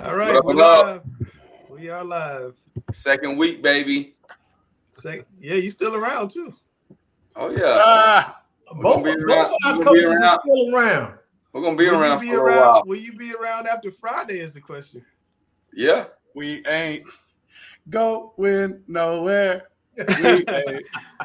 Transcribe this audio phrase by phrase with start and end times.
[0.00, 0.86] All right, up, we're up?
[0.86, 1.02] live.
[1.68, 2.54] We are live.
[2.92, 4.14] Second week, baby.
[4.92, 6.54] Second, yeah, you still around too.
[7.36, 8.42] Oh yeah, Ah,
[8.74, 11.14] We're Both, gonna be both around- of our we're be coaches are still around.
[11.52, 12.56] we're gonna be will around you for be a around?
[12.72, 12.82] while.
[12.86, 14.40] Will you be around after Friday?
[14.40, 15.04] Is the question.
[15.72, 17.06] Yeah, we ain't
[17.90, 19.68] going nowhere.
[19.96, 20.46] We ain't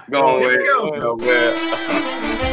[0.09, 1.15] going Here we with go.
[1.15, 2.49] nowhere.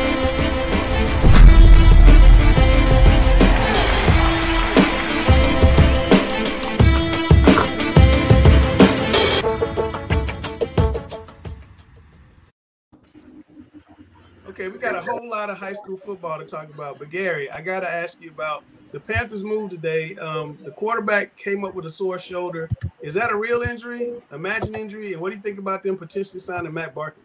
[14.61, 16.99] Okay, we got a whole lot of high school football to talk about.
[16.99, 20.15] But Gary, I gotta ask you about the Panthers move today.
[20.16, 22.69] Um, the quarterback came up with a sore shoulder.
[23.01, 24.13] Is that a real injury?
[24.33, 25.15] Imagine injury?
[25.15, 27.23] And what do you think about them potentially signing Matt Barkley?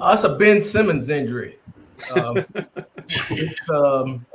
[0.00, 1.60] Oh, that's a Ben Simmons injury.
[2.16, 2.44] Um,
[3.30, 4.26] it's, um,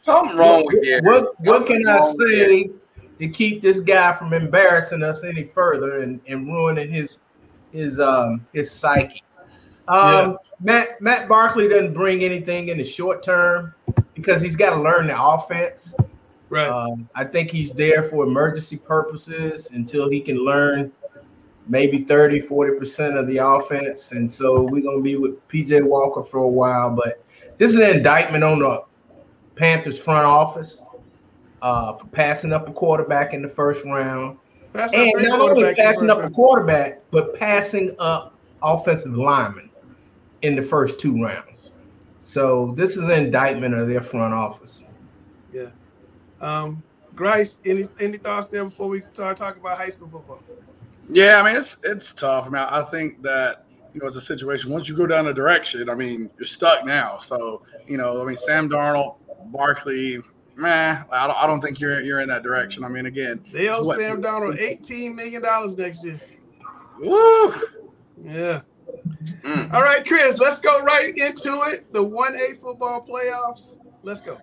[0.00, 1.02] Something wrong with Gary.
[1.02, 2.70] what what can I Something wrong with say
[3.18, 7.18] to keep this guy from embarrassing us any further and, and ruining his
[7.70, 9.23] his um his psyche?
[9.88, 13.74] Um, Matt Matt Barkley doesn't bring anything in the short term
[14.14, 15.94] because he's got to learn the offense.
[16.48, 16.68] Right.
[16.68, 20.92] Um, I think he's there for emergency purposes until he can learn
[21.66, 24.12] maybe 30, 40% of the offense.
[24.12, 26.90] And so we're going to be with PJ Walker for a while.
[26.90, 27.24] But
[27.58, 28.84] this is an indictment on the
[29.56, 30.84] Panthers front office
[31.62, 34.38] uh, for passing up a quarterback in the first round.
[34.72, 39.16] That's And not only quarterbacks in the passing up a quarterback, but passing up offensive
[39.16, 39.63] linemen
[40.44, 41.72] in the first two rounds.
[42.20, 44.82] So this is an indictment of their front office.
[45.52, 45.68] Yeah.
[46.40, 46.82] Um,
[47.16, 50.40] Grice, any any thoughts there before we start talking about high school football?
[51.08, 52.46] Yeah, I mean it's it's tough.
[52.46, 54.70] I mean, I think that you know it's a situation.
[54.70, 57.18] Once you go down a direction, I mean, you're stuck now.
[57.20, 59.16] So you know, I mean, Sam Darnold,
[59.46, 60.20] Barkley,
[60.56, 62.84] man, I don't, I don't think you're you're in that direction.
[62.84, 66.20] I mean, again, They owe What- Sam Darnold eighteen million dollars next year.
[67.00, 67.54] woo,
[68.24, 68.62] Yeah.
[69.42, 69.72] Mm.
[69.72, 71.90] All right, Chris, let's go right into it.
[71.92, 73.76] The one A football playoffs.
[74.02, 74.38] Let's go.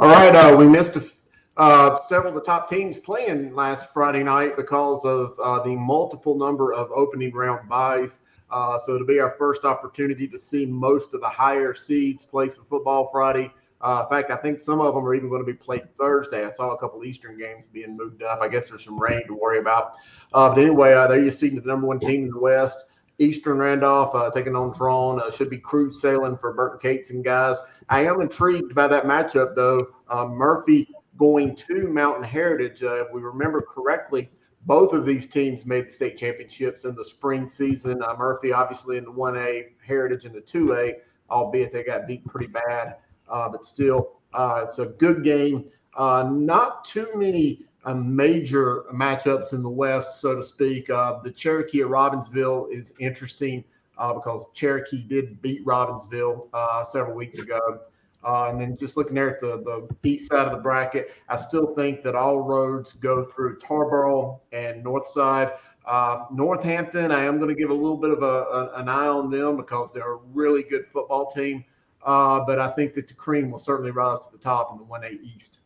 [0.00, 1.14] All right, uh, we missed a f
[1.58, 6.36] uh, several of the top teams playing last Friday night because of uh, the multiple
[6.36, 8.18] number of opening round buys.
[8.50, 12.48] Uh, so it'll be our first opportunity to see most of the higher seeds play
[12.48, 13.52] some football Friday.
[13.80, 16.44] Uh, in fact, I think some of them are even going to be played Thursday.
[16.44, 18.40] I saw a couple Eastern games being moved up.
[18.40, 19.94] I guess there's some rain to worry about.
[20.32, 22.84] Uh, but anyway, uh, there you see the number one team in the West.
[23.22, 25.20] Eastern Randolph uh, taking on Draughn.
[25.20, 27.58] Uh, should be cruise sailing for Burton Cates and guys.
[27.88, 29.88] I am intrigued by that matchup, though.
[30.08, 32.82] Uh, Murphy going to Mountain Heritage.
[32.82, 34.28] Uh, if we remember correctly,
[34.66, 38.02] both of these teams made the state championships in the spring season.
[38.02, 40.94] Uh, Murphy, obviously, in the 1A, Heritage in the 2A,
[41.30, 42.96] albeit they got beat pretty bad.
[43.28, 45.66] Uh, but still, it's a good game.
[45.96, 50.88] Not too many major matchups in the West, so to speak.
[50.90, 53.64] Uh, the Cherokee at Robbinsville is interesting
[53.98, 57.80] uh, because Cherokee did beat Robbinsville uh, several weeks ago.
[58.24, 59.58] Uh, and then just looking there at the,
[60.02, 64.38] the east side of the bracket, I still think that all roads go through Tarboro
[64.52, 65.56] and Northside.
[65.84, 69.08] Uh, Northampton, I am going to give a little bit of a, a, an eye
[69.08, 71.64] on them because they're a really good football team.
[72.04, 74.84] Uh, but I think that the cream will certainly rise to the top in the
[74.84, 75.61] 1A East.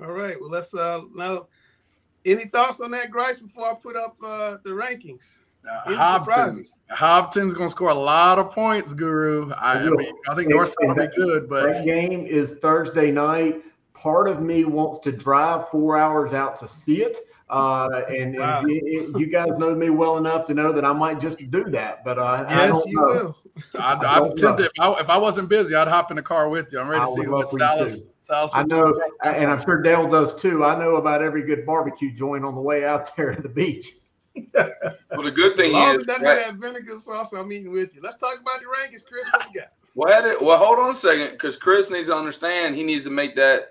[0.00, 0.40] All right.
[0.40, 1.48] Well, let's uh now.
[2.26, 5.38] Any thoughts on that, Grice, before I put up uh the rankings?
[5.68, 6.64] uh, Any Hobson.
[6.90, 9.50] Hobson's gonna score a lot of points, Guru.
[9.52, 13.62] I, I mean, I think Northside will be good, but That game is Thursday night.
[13.92, 17.16] Part of me wants to drive four hours out to see it.
[17.50, 18.60] Uh, and, Wow.
[18.62, 21.38] and it- it- you guys know me well enough to know that I might just
[21.50, 23.06] do that, but uh, I Yes, don't you know.
[23.06, 23.36] will.
[23.80, 24.56] I, I I'm don't know.
[24.56, 24.64] tempted.
[24.66, 26.80] If I, if I wasn't busy, I'd hop in the car with you.
[26.80, 27.90] I'm ready I to see would what love
[28.34, 28.68] for you Salas.
[28.68, 28.74] to.
[28.74, 30.64] Salas I know, and I'm sure Dale does too.
[30.64, 33.92] I know about every good barbecue joint on the way out there to the beach.
[34.54, 37.50] Well, the good As thing long as is, it doesn't have that vinegar sauce, I'm
[37.52, 38.00] eating with you.
[38.02, 39.26] Let's talk about the rankings, Chris.
[39.32, 39.70] What you got?
[39.94, 43.10] well, it, well, hold on a second, because Chris needs to understand he needs to
[43.10, 43.68] make that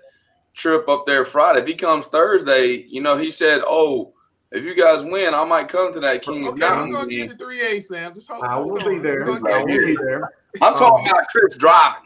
[0.54, 1.60] trip up there Friday.
[1.60, 4.14] If he comes Thursday, you know, he said, "Oh,
[4.50, 7.26] if you guys win, I might come to that Kings Okay, we're Mountain gonna game."
[7.28, 8.14] get the three A, Sam.
[8.14, 8.88] Just hold, I hold will on.
[8.88, 9.24] be there.
[9.26, 9.96] We're I will be there.
[9.96, 10.32] there.
[10.62, 12.03] I'm talking um, about Chris driving.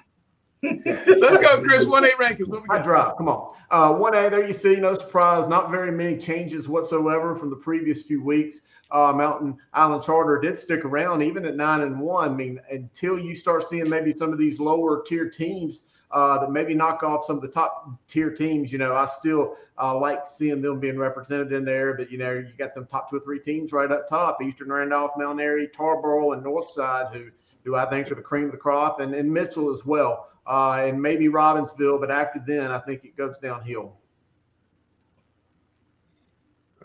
[0.62, 1.86] Let's go, Chris.
[1.86, 2.48] One A rankings.
[2.48, 2.84] What we I got?
[2.84, 3.18] drop.
[3.18, 3.54] Come on.
[3.70, 8.02] Uh, 1A, there you see, no surprise, not very many changes whatsoever from the previous
[8.02, 8.62] few weeks.
[8.90, 12.30] Uh, Mountain Island Charter did stick around even at nine and one.
[12.30, 16.50] I mean, until you start seeing maybe some of these lower tier teams uh, that
[16.50, 20.26] maybe knock off some of the top tier teams, you know, I still uh, like
[20.26, 21.92] seeing them being represented in there.
[21.92, 24.72] But, you know, you got them top two or three teams right up top Eastern
[24.72, 27.28] Randolph, Mount Airy, Tarboro, and Northside, who,
[27.64, 30.82] who I think are the cream of the crop, and, and Mitchell as well uh,
[30.84, 32.00] and maybe Robbinsville.
[32.00, 33.96] But after then, I think it goes downhill.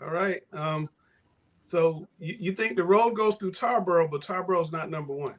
[0.02, 0.42] All right.
[0.52, 0.88] Um,
[1.62, 5.38] so you, you think the road goes through Tarboro, but Tarboro's not number one.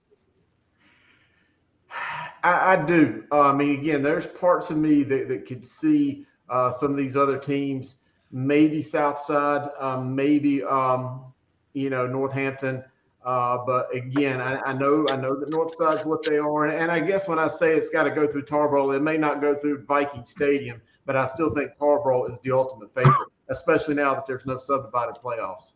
[2.44, 3.24] I, I do.
[3.32, 6.98] Uh, I mean, again, there's parts of me that, that could see uh, some of
[6.98, 7.96] these other teams,
[8.32, 11.34] maybe Southside, um, maybe um,
[11.74, 12.84] you know Northampton.
[13.26, 16.92] Uh, but again, I, I, know I know that Northside's what they are, and, and
[16.92, 19.56] I guess when I say it's got to go through Tarboro, it may not go
[19.56, 23.16] through Viking Stadium, but I still think Tarboro is the ultimate favorite,
[23.50, 25.74] especially now that there's no subdivided playoffs.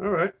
[0.00, 0.32] All right.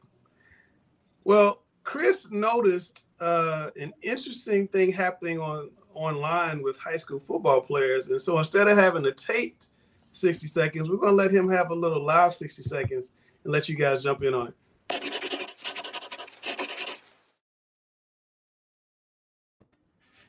[1.22, 8.08] Well, Chris noticed uh, an interesting thing happening on online with high school football players,
[8.08, 9.68] and so instead of having a taped
[10.10, 13.12] 60 seconds, we're gonna let him have a little live 60 seconds
[13.44, 14.54] and let you guys jump in on it.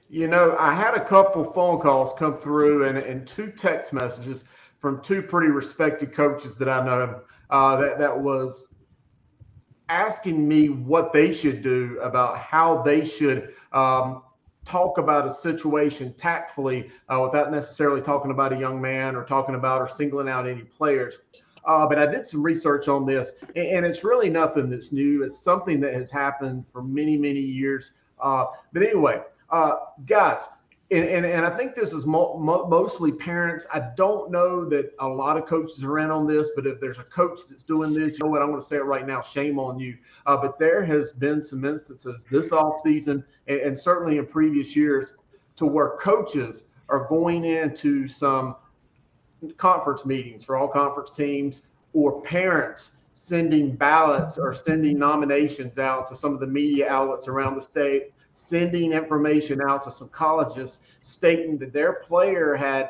[0.10, 4.46] You know, I had a couple phone calls come through and, and two text messages
[4.80, 8.75] from two pretty respected coaches that I know uh, that that was
[9.90, 14.22] asking me what they should do about how they should um,
[14.63, 19.56] talk about a situation tactfully uh, without necessarily talking about a young man or talking
[19.56, 21.19] about or singling out any players.
[21.66, 25.24] Uh, but I did some research on this, and, and, it's really nothing that's new.
[25.24, 27.92] It's something that has happened for many, many years.
[28.22, 29.75] Uh, but anyway, uh,
[30.06, 30.47] guys,
[30.92, 33.65] and, and, and, I think this is mo- mo- mostly parents.
[33.74, 37.00] I don't know that a lot of coaches are in on this, but if there's
[37.00, 38.44] a coach that's doing this, you know what?
[38.44, 39.19] I'm going to say it right now.
[39.21, 39.97] Shame on you.
[40.27, 45.13] Uh, but there has been some instances this offseason and, and certainly in previous years
[45.56, 48.56] to where coaches are going into some
[49.57, 51.63] conference meetings for all conference teams
[51.94, 57.56] or parents sending ballots or sending nominations out to some of the media outlets around
[57.56, 62.90] the state sending information out to some colleges stating that their player had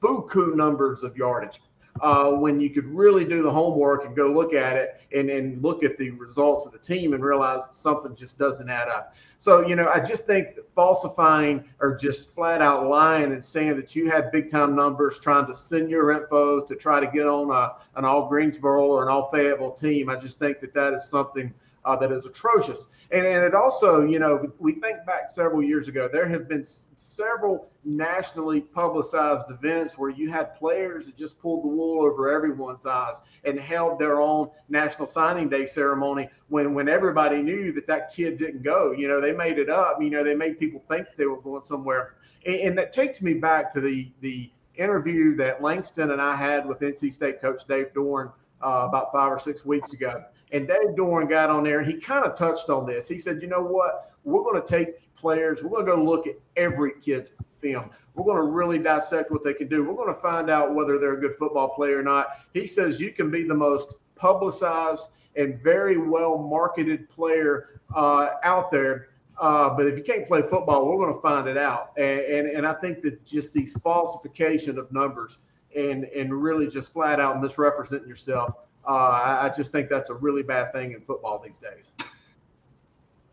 [0.00, 1.60] buku numbers of yardage.
[2.02, 5.62] Uh, when you could really do the homework and go look at it and, and
[5.62, 9.14] look at the results of the team and realize something just doesn't add up.
[9.38, 13.96] So, you know, I just think falsifying or just flat out lying and saying that
[13.96, 17.50] you had big time numbers trying to send your info to try to get on
[17.50, 21.08] a, an all Greensboro or an all Fayetteville team, I just think that that is
[21.08, 21.54] something
[21.86, 22.86] uh, that is atrocious.
[23.12, 26.62] And, and it also, you know, we think back several years ago, there have been
[26.62, 32.28] s- several nationally publicized events where you had players that just pulled the wool over
[32.28, 37.86] everyone's eyes and held their own national signing day ceremony when, when everybody knew that
[37.86, 38.90] that kid didn't go.
[38.90, 40.02] You know, they made it up.
[40.02, 42.14] You know, they made people think they were going somewhere.
[42.44, 46.66] And, and that takes me back to the, the interview that Langston and I had
[46.66, 48.32] with NC State coach Dave Doeren
[48.62, 50.24] uh, about five or six weeks ago.
[50.52, 53.08] And Dave Doeren got on there and he kind of touched on this.
[53.08, 54.12] He said, you know what?
[54.24, 57.90] We're going to take players, we're going to go look at every kid's film.
[58.14, 59.84] We're going to really dissect what they can do.
[59.84, 62.28] We're going to find out whether they're a good football player or not.
[62.54, 68.70] He says you can be the most publicized and very well marketed player uh, out
[68.70, 69.08] there.
[69.38, 71.92] Uh, but if you can't play football, we're going to find it out.
[71.98, 75.38] And, and, and I think that just these falsification of numbers
[75.76, 78.54] and, and really just flat out misrepresenting yourself
[78.86, 81.92] uh, I, I just think that's a really bad thing in football these days.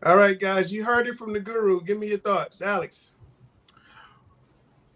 [0.04, 1.80] All right, guys, you heard it from the guru.
[1.82, 3.14] Give me your thoughts, Alex.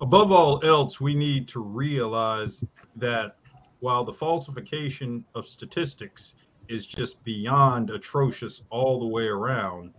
[0.01, 2.63] Above all else, we need to realize
[2.97, 3.37] that
[3.81, 6.35] while the falsification of statistics
[6.69, 9.95] is just beyond atrocious all the way around,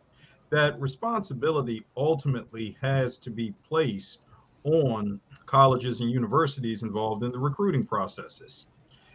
[0.52, 4.26] that responsibility ultimately has to be placed
[4.64, 8.68] on colleges and universities involved in the recruiting processes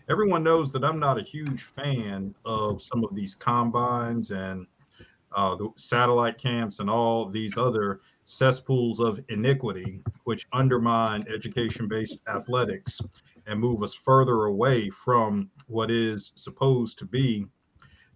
[0.08, 4.66] everyone knows that I'm not a huge fan of some of these combines and
[5.32, 12.18] uh, the satellite camps and all these other cesspools of iniquity, which undermine education based
[12.28, 13.00] athletics
[13.46, 17.46] and move us further away from what is supposed to be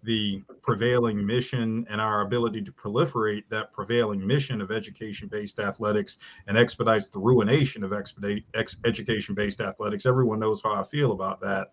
[0.05, 6.19] the prevailing mission and our ability to proliferate that prevailing mission of education based athletics
[6.47, 8.45] and expedites the ruination of expedite,
[8.85, 10.07] education based athletics.
[10.07, 11.73] Everyone knows how I feel about that.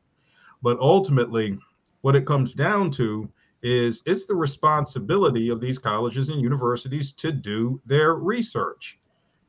[0.62, 1.58] But ultimately,
[2.02, 3.30] what it comes down to
[3.62, 9.00] is it's the responsibility of these colleges and universities to do their research.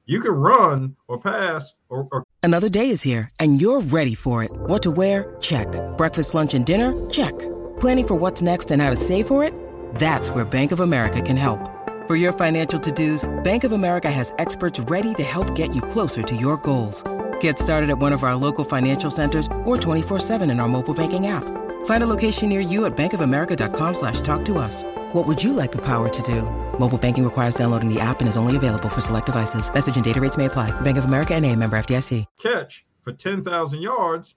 [0.06, 4.44] You can run or pass or, or Another day is here, and you're ready for
[4.44, 4.52] it.
[4.52, 5.36] What to wear?
[5.40, 5.66] Check.
[5.96, 6.94] Breakfast, lunch, and dinner?
[7.10, 7.36] Check.
[7.80, 9.52] Planning for what's next and how to save for it?
[9.96, 11.58] That's where Bank of America can help.
[12.06, 16.22] For your financial to-dos, Bank of America has experts ready to help get you closer
[16.22, 17.02] to your goals.
[17.40, 21.26] Get started at one of our local financial centers or 24-7 in our mobile banking
[21.26, 21.42] app.
[21.86, 24.84] Find a location near you at bankofamerica.com slash talk to us.
[25.12, 26.42] What would you like the power to do?
[26.78, 29.72] Mobile banking requires downloading the app and is only available for select devices.
[29.72, 30.70] Message and data rates may apply.
[30.82, 32.24] Bank of America and a member FDIC.
[32.40, 34.34] catch for 10,000 yards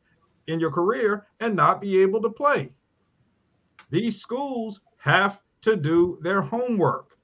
[0.47, 2.71] in your career and not be able to play.
[3.89, 7.17] These schools have to do their homework.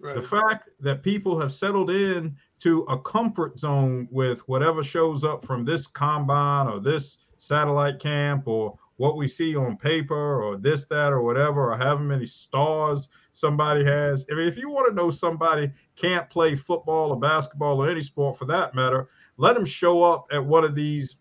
[0.00, 0.16] Right.
[0.16, 5.44] The fact that people have settled in to a comfort zone with whatever shows up
[5.44, 10.84] from this combine or this satellite camp or what we see on paper or this,
[10.86, 14.26] that, or whatever, or however many stars somebody has.
[14.30, 18.02] I mean, if you want to know somebody can't play football or basketball or any
[18.02, 21.16] sport for that matter, let them show up at one of these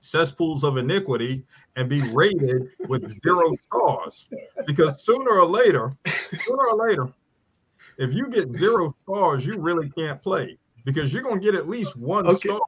[0.00, 1.44] cesspools of iniquity
[1.76, 4.26] and be rated with zero stars.
[4.66, 7.12] Because sooner or later, sooner or later,
[8.00, 11.68] if you get zero stars, you really can't play because you're going to get at
[11.68, 12.48] least one Okay.
[12.48, 12.60] star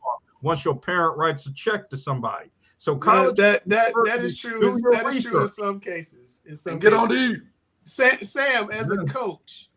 [0.42, 2.50] once your parent writes a check to somebody.
[2.78, 4.60] So No, college, that that that is true.
[4.60, 6.40] Do in- your That is true in some cases.
[6.46, 7.32] In some Get on cases.
[7.38, 7.42] deep.
[7.84, 9.68] Sam, Sam, as a coach,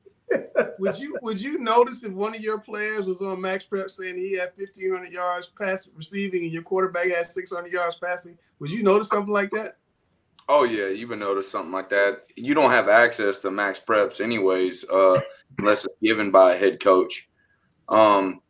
[0.79, 4.17] would you would you notice if one of your players was on max prep saying
[4.17, 8.37] he had fifteen hundred yards pass receiving and your quarterback had six hundred yards passing?
[8.59, 9.77] Would you notice something like that?
[10.47, 12.27] Oh yeah, you would notice something like that.
[12.35, 15.19] You don't have access to MaxPreps anyways, uh,
[15.57, 17.29] unless it's given by a head coach.
[17.89, 18.41] Um,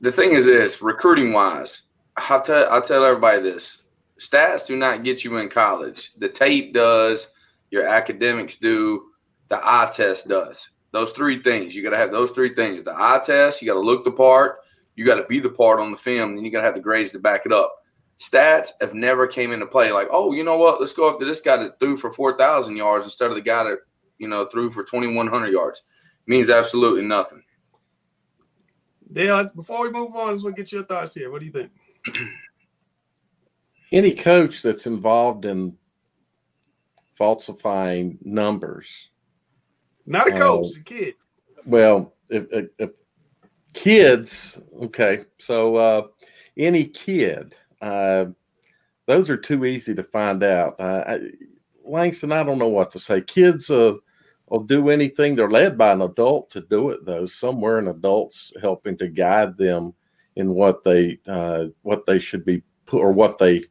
[0.00, 1.82] the thing is this, recruiting wise,
[2.16, 3.82] I tell I tell everybody this:
[4.18, 6.12] stats do not get you in college.
[6.16, 7.32] The tape does,
[7.70, 9.10] your academics do,
[9.48, 10.70] the eye test does.
[10.92, 11.76] Those three things.
[11.76, 12.82] You got to have those three things.
[12.82, 14.60] The eye test, you got to look the part,
[14.94, 16.80] you got to be the part on the film, and you got to have the
[16.80, 17.74] grades to back it up
[18.18, 19.92] stats have never came into play.
[19.92, 20.80] Like, oh, you know what?
[20.80, 23.64] Let's go after this guy that threw for four thousand yards instead of the guy
[23.64, 23.78] that
[24.18, 25.82] you know threw for twenty one hundred yards.
[26.26, 27.42] Means absolutely nothing.
[29.12, 31.30] Dale, before we move on, I just want to get your thoughts here.
[31.30, 31.70] What do you think?
[33.92, 35.76] any coach that's involved in
[37.14, 39.10] falsifying numbers
[40.06, 40.62] Not a Oh.
[40.62, 41.14] coach, a kid.
[41.64, 42.90] well if, if, if
[43.72, 46.06] kids okay so uh
[46.56, 47.54] any kid
[47.86, 48.26] uh
[49.06, 50.74] those are too easy to find out.
[50.80, 51.20] Uh, I,
[51.84, 53.20] langston i don't know what to say.
[53.20, 53.94] Kids uh
[54.48, 55.34] will do anything.
[55.34, 57.26] They're led by an adult to do it though.
[57.26, 59.94] Somewhere an adult's helping to guide them
[60.36, 63.64] in what they uh what they should be put or what they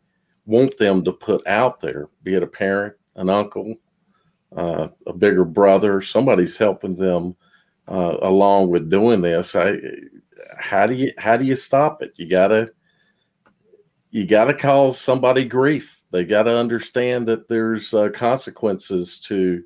[0.45, 3.75] want them to put out there be it a parent an uncle
[4.55, 6.01] uh, a bigger brother.
[6.01, 7.36] Somebody's helping them
[7.88, 9.55] uh, along with doing this.
[9.55, 9.77] I,
[10.57, 12.13] how do you how do you stop it?
[12.15, 12.72] You gotta
[14.15, 16.01] you gotta cause somebody grief.
[16.12, 19.62] They gotta understand that there's uh, consequences to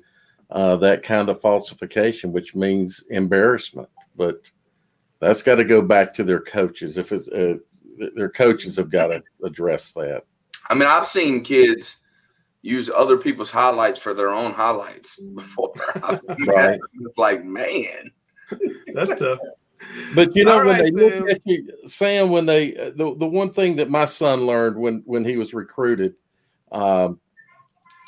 [0.50, 3.88] uh, that kind of falsification, which means embarrassment.
[4.16, 4.50] But
[5.20, 6.98] that's got to go back to their coaches.
[6.98, 7.58] If it's uh,
[8.16, 10.24] their coaches have got to address that.
[10.68, 11.98] I mean, I've seen kids
[12.62, 15.74] use other people's highlights for their own highlights before.
[16.02, 16.80] I've seen that.
[17.02, 18.10] It's like, man,
[18.94, 19.38] That's tough.
[20.14, 23.14] But you know All when right, they look at you, Sam, when they uh, the
[23.16, 26.14] the one thing that my son learned when when he was recruited,
[26.72, 27.20] um,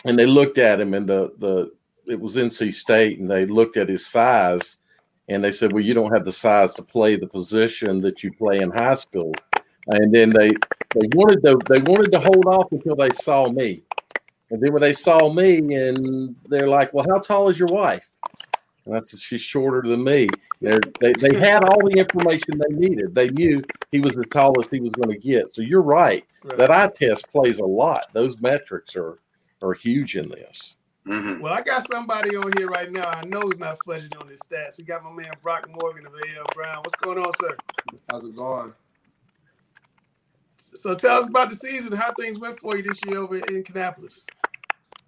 [0.04, 1.70] and they looked at him and the the
[2.06, 4.78] it was NC State and they looked at his size
[5.28, 8.32] and they said, well, you don't have the size to play the position that you
[8.32, 9.32] play in high school,
[9.88, 10.48] and then they
[10.94, 13.82] they wanted to they wanted to hold off until they saw me,
[14.50, 18.08] and then when they saw me and they're like, well, how tall is your wife?
[18.86, 20.28] And I she's shorter than me.
[20.60, 23.14] They're, they they had all the information they needed.
[23.14, 25.54] They knew he was the tallest he was going to get.
[25.54, 26.24] So you're right.
[26.44, 26.58] Right.
[26.58, 28.06] That eye test plays a lot.
[28.12, 29.18] Those metrics are
[29.62, 30.74] are huge in this.
[31.06, 31.40] Mhm.
[31.40, 33.08] Well, I got somebody on here right now.
[33.08, 34.76] I know he's not fudging on his stats.
[34.76, 36.78] He got my man Brock Morgan of AL Brown.
[36.78, 37.56] What's going on, sir?
[38.10, 38.72] How's it going?
[40.56, 43.64] So tell us about the season, how things went for you this year over in
[43.64, 44.26] Kannapolis.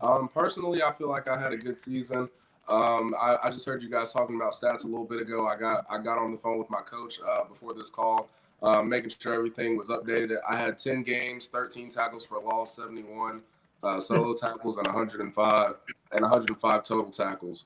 [0.00, 2.28] Um, personally, I feel like I had a good season.
[2.68, 5.47] Um, I, I just heard you guys talking about stats a little bit ago.
[5.47, 8.28] I got I got on the phone with my coach uh, before this call,
[8.62, 10.38] uh, making sure everything was updated.
[10.49, 13.42] I had 10 games, 13 tackles for loss, 71
[13.83, 15.75] uh, solo tackles, and 105
[16.12, 17.64] and 105 total tackles.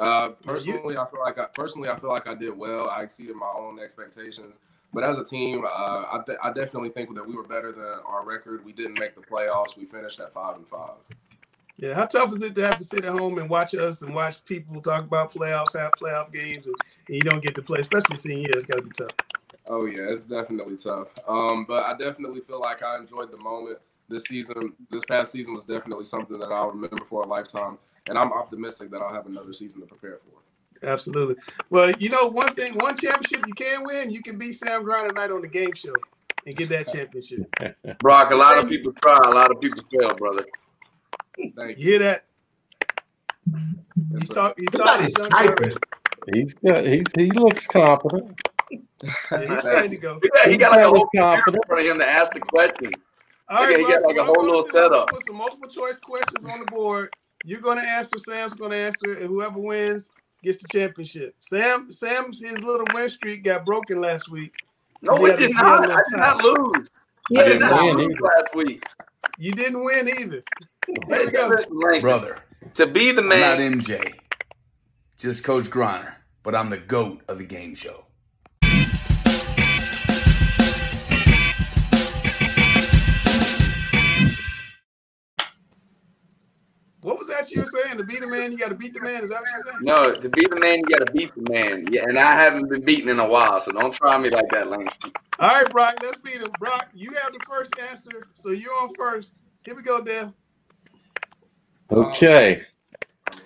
[0.00, 2.88] Uh, personally, I feel like I, personally I feel like I did well.
[2.88, 4.58] I exceeded my own expectations.
[4.94, 8.00] But as a team, uh, I, th- I definitely think that we were better than
[8.06, 8.64] our record.
[8.64, 9.76] We didn't make the playoffs.
[9.76, 10.92] We finished at five and five.
[11.76, 14.14] Yeah, how tough is it to have to sit at home and watch us and
[14.14, 16.76] watch people talk about playoffs, have playoff games, and,
[17.08, 18.50] and you don't get to play, especially senior year?
[18.54, 19.10] It's got to be tough.
[19.68, 21.08] Oh yeah, it's definitely tough.
[21.26, 24.74] Um, but I definitely feel like I enjoyed the moment this season.
[24.90, 28.90] This past season was definitely something that I'll remember for a lifetime, and I'm optimistic
[28.90, 30.86] that I'll have another season to prepare for.
[30.86, 31.36] Absolutely.
[31.70, 35.10] Well, you know, one thing, one championship you can win, you can beat Sam Grinder
[35.14, 35.94] tonight on the game show
[36.44, 37.48] and get that championship.
[37.98, 40.44] Brock, a lot of people try, a lot of people fail, brother.
[41.56, 42.24] Thank You hear that?
[43.50, 43.62] Yes,
[44.20, 44.34] He's sir.
[44.34, 45.64] talk, he's Look at talking.
[45.64, 45.76] his
[46.34, 46.34] He's.
[46.34, 48.40] He's got he's he looks confident.
[48.70, 50.20] He's ready to go.
[50.22, 51.64] He got, he got like a whole computer in Confident.
[51.66, 52.90] front of him to ask the question.
[53.48, 54.94] All Okay, he got Brock, like so a whole I'm little gonna do- I'm gonna
[54.94, 55.08] setup.
[55.08, 57.10] Put some multiple choice questions on the board.
[57.44, 58.18] You're going to answer.
[58.18, 60.10] Sam's going to answer, and whoever wins
[60.44, 61.34] gets the championship.
[61.40, 64.54] Sam, Sam's his little win streak got broken last week.
[65.02, 65.90] No, He it did a- he had a not.
[65.90, 66.90] I did not lose.
[67.36, 68.84] I I did didn't win lose last week.
[69.38, 70.44] You didn't win either.
[70.86, 71.48] Here we go.
[71.48, 72.38] Listen, Brother,
[72.74, 74.14] to be the I'm man, not MJ,
[75.18, 78.04] just Coach Griner, but I'm the GOAT of the game show.
[87.02, 87.98] What was that you were saying?
[87.98, 89.22] To be the man, you got to beat the man.
[89.22, 89.78] Is that what you're saying?
[89.82, 91.84] no, to be the man, you got to beat the man.
[91.90, 94.68] Yeah, and I haven't been beaten in a while, so don't try me like that,
[94.68, 95.12] Langston.
[95.38, 96.48] All right, Brock, let's beat him.
[96.60, 99.34] Brock, you have the first answer, so you're on first.
[99.64, 100.32] Here we go, Dale.
[101.90, 102.62] Okay.
[103.32, 103.42] Um,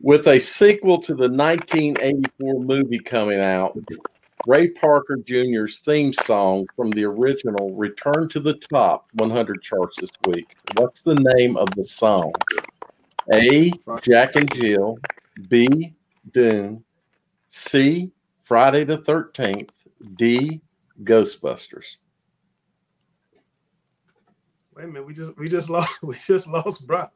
[0.00, 3.76] with a sequel to the 1984 movie coming out,
[4.46, 10.10] Ray Parker Jr.'s theme song from the original returned to the top 100 charts this
[10.26, 10.46] week.
[10.76, 12.32] What's the name of the song?
[13.34, 13.72] A.
[14.02, 14.98] Jack and Jill.
[15.48, 15.94] B.
[16.32, 16.84] Dune.
[17.48, 18.12] C.
[18.44, 19.70] Friday the 13th.
[20.14, 20.60] D.
[21.02, 21.96] Ghostbusters.
[24.74, 27.12] Wait a minute, we just we just lost we just lost Brock.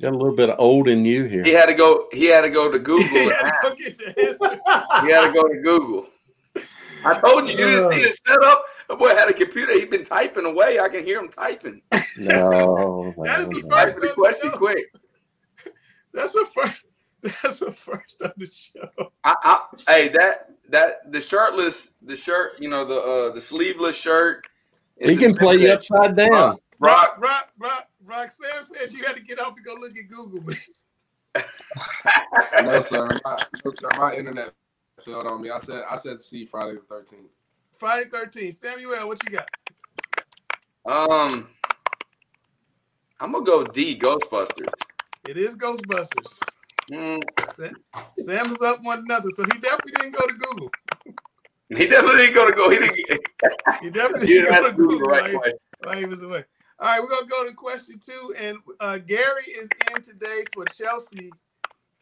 [0.00, 1.44] Got a little bit of old in you here.
[1.44, 2.08] He had to go.
[2.10, 3.06] He had to go to Google.
[3.10, 4.60] He had to go get the.
[5.02, 6.06] He had to go to Google.
[7.04, 8.64] I told you, you didn't see his setup.
[8.88, 9.72] The boy had a computer.
[9.74, 10.80] He'd been typing away.
[10.80, 11.82] I can hear him typing.
[12.18, 13.14] No.
[13.24, 13.76] That is the no, no.
[13.76, 14.86] first the question quick.
[16.14, 16.82] That's the first.
[17.22, 19.12] That's the first on the show.
[19.24, 24.00] I, I, hey, that that the shirtless, the shirt, you know, the uh the sleeveless
[24.00, 24.46] shirt.
[24.98, 26.56] He can play you upside down.
[26.78, 28.52] Brock, Brock, Brock, Brock, Brock, Brock.
[28.52, 30.42] Sam said you had to get off and go look at Google.
[30.42, 30.56] Man.
[32.64, 34.52] No sir, my, no, sir, my internet
[35.04, 35.50] failed on me.
[35.50, 37.28] I said I said see Friday the 13th.
[37.78, 38.54] Friday 13th.
[38.54, 39.48] Samuel, what you got?
[40.84, 41.48] Um,
[43.20, 43.96] I'm gonna go D.
[43.96, 44.72] Ghostbusters.
[45.28, 46.40] It is Ghostbusters.
[46.90, 47.22] Mm,
[48.18, 50.70] Sam is up one another, so he definitely didn't go to Google.
[51.68, 52.70] he definitely didn't go to go.
[52.70, 52.96] He didn't.
[53.80, 55.98] He definitely he didn't didn't go to to Google right while he- way.
[56.00, 56.44] he was away.
[56.82, 60.64] All right, we're gonna go to question two, and uh, Gary is in today for
[60.64, 61.30] Chelsea,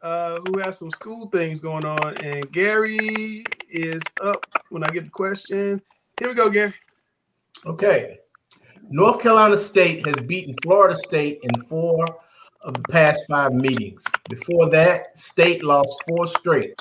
[0.02, 5.02] uh, who has some school things going on, and Gary is up when I get
[5.06, 5.82] the question.
[6.20, 6.72] Here we go, Gary.
[7.66, 8.18] Okay.
[8.88, 12.04] North Carolina State has beaten Florida State in four
[12.60, 14.04] of the past five meetings.
[14.30, 16.80] Before that, State lost four straight.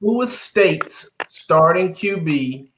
[0.00, 2.70] Who was State's starting QB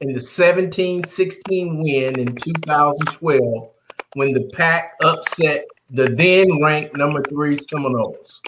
[0.00, 3.70] in the 17 16 win in 2012
[4.16, 8.40] when the Pack upset the then ranked number three Seminoles?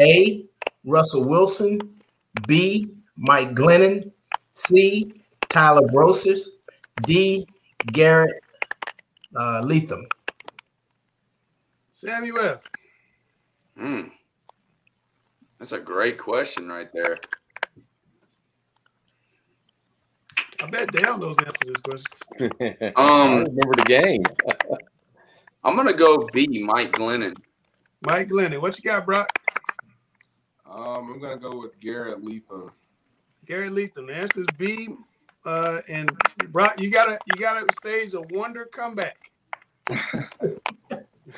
[0.00, 0.46] A.
[0.86, 1.78] Russell Wilson.
[2.48, 2.88] B.
[3.18, 4.10] Mike Glennon.
[4.54, 5.12] C.
[5.50, 6.48] Tyler Brosius.
[7.02, 7.46] D.
[7.92, 8.42] Garrett
[9.38, 10.06] uh, Leatham.
[11.90, 12.58] Samuel.
[13.76, 14.00] Hmm.
[15.58, 17.18] That's a great question right there.
[20.62, 22.92] I bet Dale knows the answer to this question.
[22.96, 24.22] I Um, remember the game.
[25.64, 26.62] I'm gonna go B.
[26.64, 27.36] Mike Glennon.
[28.06, 28.60] Mike Glennon.
[28.60, 29.28] What you got, Brock?
[30.70, 32.70] Um, I'm gonna go with Garrett Leatham.
[33.46, 34.06] Garrett Leatham.
[34.06, 34.88] The answer is B.
[35.44, 36.10] Uh, and
[36.48, 39.30] Brock, you gotta you gotta stage a wonder comeback.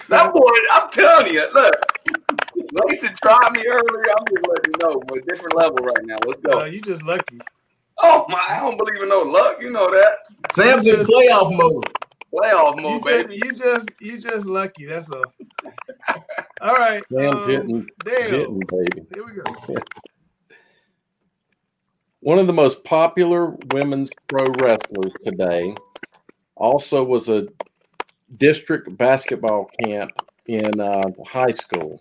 [0.08, 1.74] That boy, I'm telling you, look.
[2.88, 4.06] Mason tried me earlier.
[4.16, 6.16] I'm just letting you know, but different level right now.
[6.26, 6.64] Let's Uh, go.
[6.64, 7.40] you just lucky.
[7.98, 9.60] Oh my, I don't believe in no luck.
[9.60, 10.16] You know that.
[10.54, 11.84] Sam's in playoff mode.
[12.34, 13.40] Playoff You just, baby.
[13.44, 14.86] you just you just lucky.
[14.86, 15.24] That's all.
[16.60, 17.02] All right.
[17.10, 18.30] Damn, um, Jitten, Dale.
[18.30, 19.06] Jitten, baby.
[19.14, 19.80] Here we go.
[22.20, 25.74] One of the most popular women's pro wrestlers today
[26.56, 27.48] also was a
[28.36, 30.12] district basketball camp
[30.46, 32.00] in uh, high school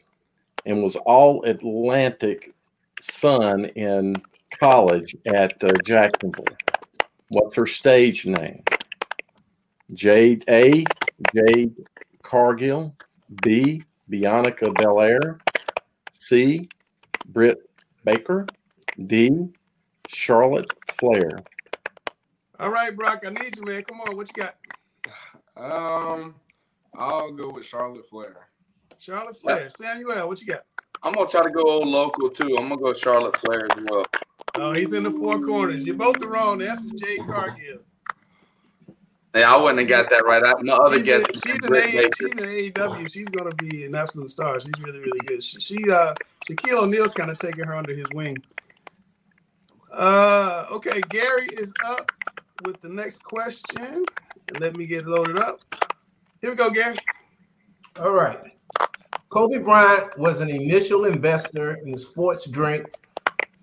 [0.65, 2.53] and was all Atlantic
[2.99, 4.15] Sun in
[4.59, 6.45] college at uh, Jacksonville.
[7.29, 8.63] What's her stage name?
[9.93, 10.83] Jade A.
[11.33, 11.75] Jade
[12.23, 12.95] Cargill.
[13.41, 13.83] B.
[14.09, 15.39] Bianca Belair.
[16.11, 16.67] C.
[17.27, 17.69] Britt
[18.03, 18.45] Baker.
[19.07, 19.49] D.
[20.07, 20.67] Charlotte
[20.99, 21.43] Flair.
[22.59, 23.83] All right, Brock, I need you, man.
[23.83, 24.55] Come on, what you got?
[25.57, 26.35] Um,
[26.95, 28.47] I'll go with Charlotte Flair.
[28.99, 29.69] Charlotte Flair.
[29.69, 30.65] Samuel, what you got?
[31.03, 32.55] I'm gonna try to go old local too.
[32.59, 34.03] I'm gonna go Charlotte Flair as well.
[34.55, 35.81] Oh, he's in the four corners.
[35.81, 36.59] You're both the wrong.
[36.59, 37.79] That's Jade Cargill.
[39.33, 40.43] Hey, I wouldn't have got that right.
[40.43, 41.21] I, my other She's, guess.
[41.21, 42.37] in, she's, in Britt A, she's in
[42.73, 43.11] AEW.
[43.11, 44.59] She's gonna be an absolute star.
[44.59, 45.41] She's really, really good.
[45.41, 46.13] She, she uh
[46.45, 48.37] Shaquille O'Neal's kind of taking her under his wing.
[49.91, 52.11] Uh okay, Gary is up
[52.65, 54.05] with the next question.
[54.47, 55.61] And let me get loaded up.
[56.41, 56.95] Here we go, Gary.
[57.99, 58.39] All right.
[59.29, 62.85] Kobe Bryant was an initial investor in the sports drink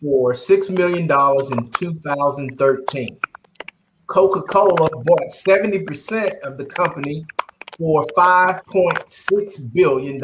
[0.00, 3.16] for $6 million in 2013.
[4.08, 7.26] Coca Cola bought 70% of the company
[7.76, 10.18] for $5.6 billion,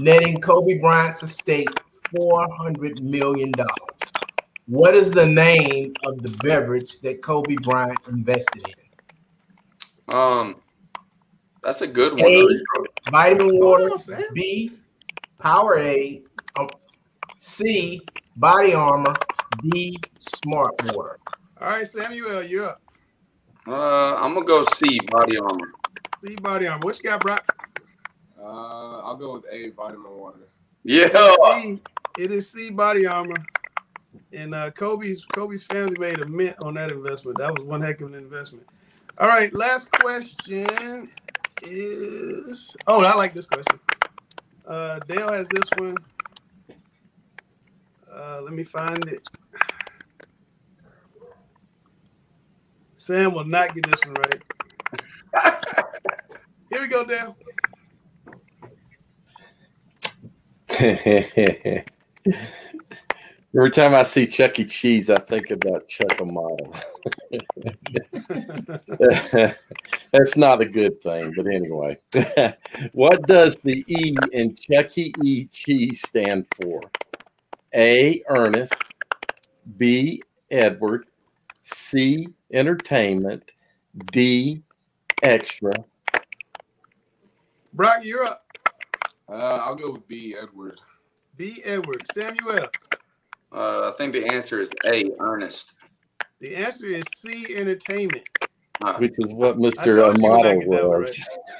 [0.00, 1.68] netting Kobe Bryant's estate
[2.14, 3.52] $400 million.
[4.66, 10.14] What is the name of the beverage that Kobe Bryant invested in?
[10.14, 10.56] Um,
[11.62, 12.24] that's a good one.
[12.24, 12.46] A,
[13.10, 13.90] vitamin water.
[13.90, 14.22] on, Sam.
[14.32, 14.72] B,
[15.38, 16.24] Powerade.
[16.58, 16.68] Um,
[17.38, 18.00] C,
[18.36, 19.14] Body Armor.
[19.62, 21.18] D, Smart Water.
[21.62, 22.82] All right, Samuel, you're up.
[23.68, 24.98] Uh, I'm gonna go C.
[25.06, 25.68] Body armor.
[26.26, 26.84] See body armor.
[26.84, 27.56] What you got, Brock?
[28.36, 30.40] Uh, I'll go with A, vitamin water.
[30.82, 31.06] Yeah.
[31.62, 31.80] C,
[32.18, 33.36] it is C body armor.
[34.32, 37.38] And uh, Kobe's Kobe's family made a mint on that investment.
[37.38, 38.66] That was one heck of an investment.
[39.18, 41.08] All right, last question
[41.62, 43.78] is oh, I like this question.
[44.66, 45.96] Uh, Dale has this one.
[48.12, 49.28] Uh, let me find it.
[53.02, 54.40] Sam will not get this one right.
[56.70, 57.36] Here we go, Dale.
[63.56, 64.66] Every time I see Chuck E.
[64.66, 66.76] Cheese, I think about Chuck a model.
[70.12, 71.98] That's not a good thing, but anyway.
[72.92, 75.46] what does the E in Chuck E.
[75.46, 76.80] Cheese stand for?
[77.74, 78.22] A.
[78.28, 78.76] Ernest.
[79.76, 80.22] B.
[80.52, 81.06] Edward.
[81.62, 82.28] C.
[82.52, 83.50] Entertainment.
[84.12, 84.62] D.
[85.22, 85.72] Extra.
[87.72, 88.44] Brock, you're up.
[89.28, 90.80] Uh, I'll go with B, Edward.
[91.36, 91.62] B.
[91.64, 92.04] Edward.
[92.12, 92.66] Samuel.
[93.50, 95.10] Uh, I think the answer is A.
[95.20, 95.74] Ernest.
[96.40, 97.54] The answer is C.
[97.54, 98.28] Entertainment.
[98.84, 99.94] Uh, Which is what Mr.
[99.94, 101.18] told you when I Amato get that one was.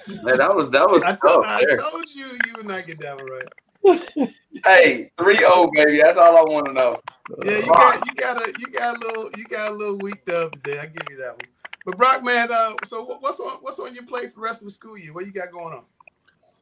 [0.09, 0.19] right.
[0.33, 2.99] hey, that was that was I tough told, I told you you would not get
[3.01, 4.29] that one right.
[4.65, 5.99] Hey, 3-0, baby.
[5.99, 7.01] That's all I want to know.
[7.45, 10.25] Yeah, you got you got a you got a little you got a little weak
[10.25, 10.79] dub today.
[10.79, 11.49] I give you that one.
[11.85, 14.67] But Brock, man, uh, so what's on what's on your plate for the rest of
[14.67, 15.13] the school year?
[15.13, 15.83] What you got going on?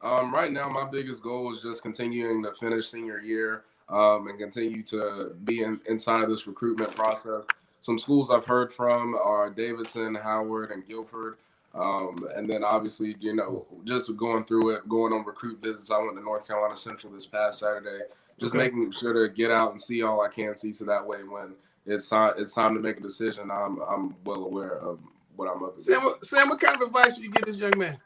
[0.03, 4.39] Um, right now, my biggest goal is just continuing to finish senior year um, and
[4.39, 7.43] continue to be in, inside of this recruitment process.
[7.81, 11.37] Some schools I've heard from are Davidson, Howard, and Guilford.
[11.73, 15.89] Um, and then obviously, you know, just going through it, going on recruit visits.
[15.89, 18.05] I went to North Carolina Central this past Saturday,
[18.41, 18.65] just Okay.
[18.65, 21.53] making sure to get out and see all I can see, so that way when
[21.85, 24.99] it's time, it's time to make a decision, I'm I'm well aware of
[25.35, 25.85] what I'm up against.
[25.87, 27.97] Sam, what- Sam, what kind of advice would you give this young man?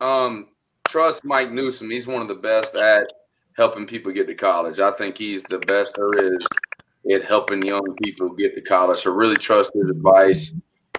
[0.00, 0.48] Um,
[0.88, 1.90] trust Mike Newsom.
[1.90, 3.12] He's one of the best at
[3.56, 4.80] helping people get to college.
[4.80, 6.46] I think he's the best there is
[7.12, 8.98] at helping young people get to college.
[9.00, 10.54] So really trust his advice.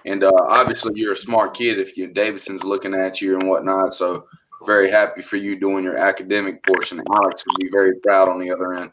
[0.06, 3.94] And uh, obviously, you're a smart kid if you Davidson's looking at you and whatnot.
[3.94, 4.26] So
[4.66, 7.02] very happy for you doing your academic portion.
[7.12, 8.92] Alex would be very proud on the other end.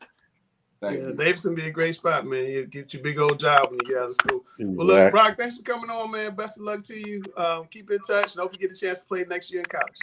[0.82, 1.14] Thank yeah, you.
[1.14, 2.46] Davidson be a great spot, man.
[2.46, 4.44] He'll get you a big old job when you get out of school.
[4.58, 5.12] Well, look, Exactly.
[5.12, 6.36] Brock, thanks for coming on, man.
[6.36, 7.22] Best of luck to you.
[7.38, 9.66] Um, keep in touch, and hope you get a chance to play next year in
[9.68, 9.96] college.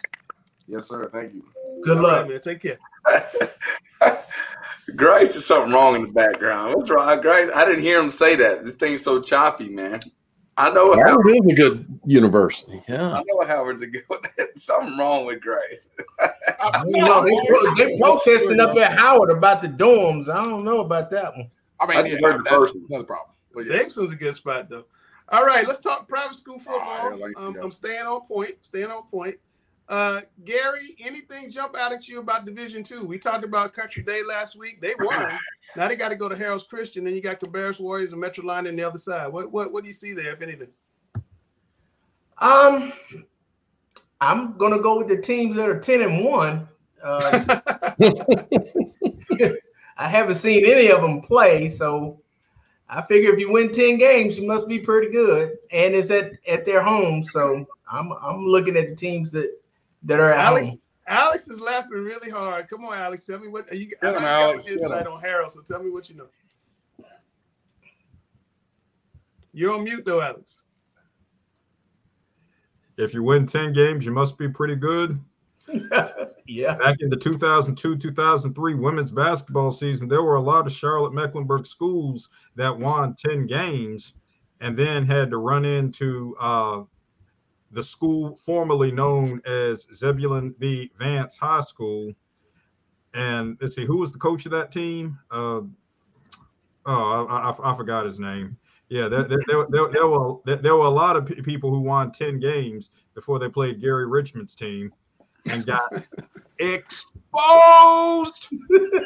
[0.69, 1.09] Yes, sir.
[1.13, 1.45] Thank you.
[1.83, 2.23] Good All luck.
[2.23, 2.41] right, man.
[2.41, 2.79] Take care.
[4.97, 6.77] Grace, is something wrong in the background.
[6.77, 7.21] What's wrong?
[7.21, 8.65] Grace, I didn't hear him say that.
[8.65, 10.01] The thing's so choppy, man.
[10.59, 12.83] I know Howard, Howard is a good university.
[12.89, 13.13] Yeah.
[13.13, 14.03] I know Howard's a good
[14.57, 15.91] something wrong with Grace.
[16.85, 20.29] You know, they, pro- they protesting up at Howard about the dorms.
[20.29, 21.49] I don't know about that one.
[21.79, 22.87] I mean, I yeah, just heard the that's first one.
[22.91, 23.37] another problem.
[23.55, 23.77] But yeah.
[23.77, 24.85] Davidson's a good spot, though.
[25.29, 26.81] All right, let's talk private school football.
[26.81, 27.57] All right, I like um.
[27.63, 28.55] I'm staying on point.
[28.63, 29.37] Staying on point.
[29.89, 33.07] Uh, Gary, anything jump out at you about Division Two?
[33.07, 34.83] We talked about Country Day last week.
[34.83, 35.39] They won.
[35.77, 37.05] now they got to go to Harrells Christian.
[37.05, 39.33] Then you got Cabarrus Warriors and Metrolina on the other side.
[39.33, 40.69] What what what do you see there, if anything?
[42.37, 42.93] Um,
[44.21, 46.69] I'm gonna go with the teams that are ten and one.
[47.03, 47.61] Uh,
[49.97, 52.21] I haven't seen any of them play, so
[52.91, 56.33] I figure if you win ten games, you must be pretty good, and it's at
[56.47, 57.25] at their home.
[57.25, 59.58] So I'm I'm looking at the teams that
[60.05, 60.81] that are at Alex, home.
[61.07, 62.69] Alex is laughing really hard.
[62.69, 63.25] Come on, Alex.
[63.25, 65.53] Tell me what you, I Get know got Alex, some insight on Harold.
[65.53, 66.27] So tell me what you know.
[69.53, 70.63] You're on mute though, Alex.
[72.97, 75.19] If you win 10 games, you must be pretty good.
[76.47, 76.75] yeah.
[76.75, 81.67] Back in the 2002 2003 women's basketball season, there were a lot of Charlotte Mecklenburg
[81.67, 84.15] schools that won 10 games
[84.61, 86.83] and then had to run into uh,
[87.71, 90.91] the school formerly known as Zebulon B.
[90.99, 92.13] Vance High School.
[93.15, 95.19] And let's see, who was the coach of that team?
[95.31, 95.63] Uh,
[96.87, 98.57] oh, I, I, I forgot his name.
[98.89, 101.81] Yeah, there, there, there, there, there were there, there were a lot of people who
[101.81, 104.93] won 10 games before they played Gary Richmond's team
[105.51, 105.93] and got
[106.59, 108.49] exposed.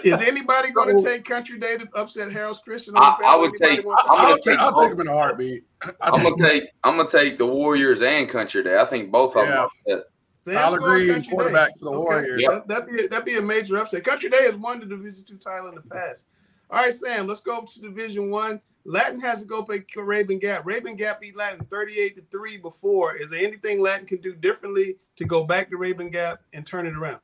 [0.05, 2.95] Is anybody going to take Country Day to upset Harrells Christian?
[2.97, 3.81] I, I would take.
[3.81, 4.59] I'm I'll, gonna take, take.
[4.59, 5.65] I'll take him in a heartbeat.
[6.01, 6.65] I'll I'm gonna take.
[6.85, 8.79] I'm gonna take the Warriors and Country Day.
[8.79, 9.67] I think both of Yeah.
[9.87, 9.99] them.
[9.99, 10.05] Are
[10.45, 11.75] Sam's Tyler Green, quarterback Day.
[11.79, 11.99] for the Okay.
[11.99, 12.43] Warriors.
[12.49, 14.03] That, that'd be that'd be a major upset.
[14.05, 16.27] Country Day has won the Division Two title in the past.
[16.71, 18.61] All right, Sam, let's go to Division One.
[18.85, 20.65] Latin has to go play Rabun Gap.
[20.65, 23.17] Rabun Gap beat Latin 38 to 3 before.
[23.17, 26.87] Is there anything Latin can do differently to go back to Rabun Gap and turn
[26.87, 27.21] it around?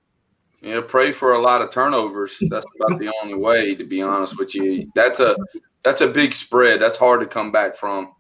[0.61, 2.37] Yeah, pray for a lot of turnovers.
[2.49, 4.91] That's about the only way, to be honest with you.
[4.95, 5.37] That's a
[5.85, 6.83] that's a big spread.
[6.83, 8.13] That's hard to come back from.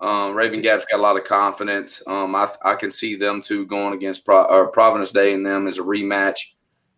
[0.00, 2.02] Um, Rabun Gap's got a lot of confidence.
[2.06, 5.66] Um, I I can see them two going against Pro, or Providence Day and them
[5.66, 6.38] as a rematch,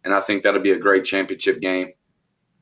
[0.04, 1.92] and I think that'll be a great championship game.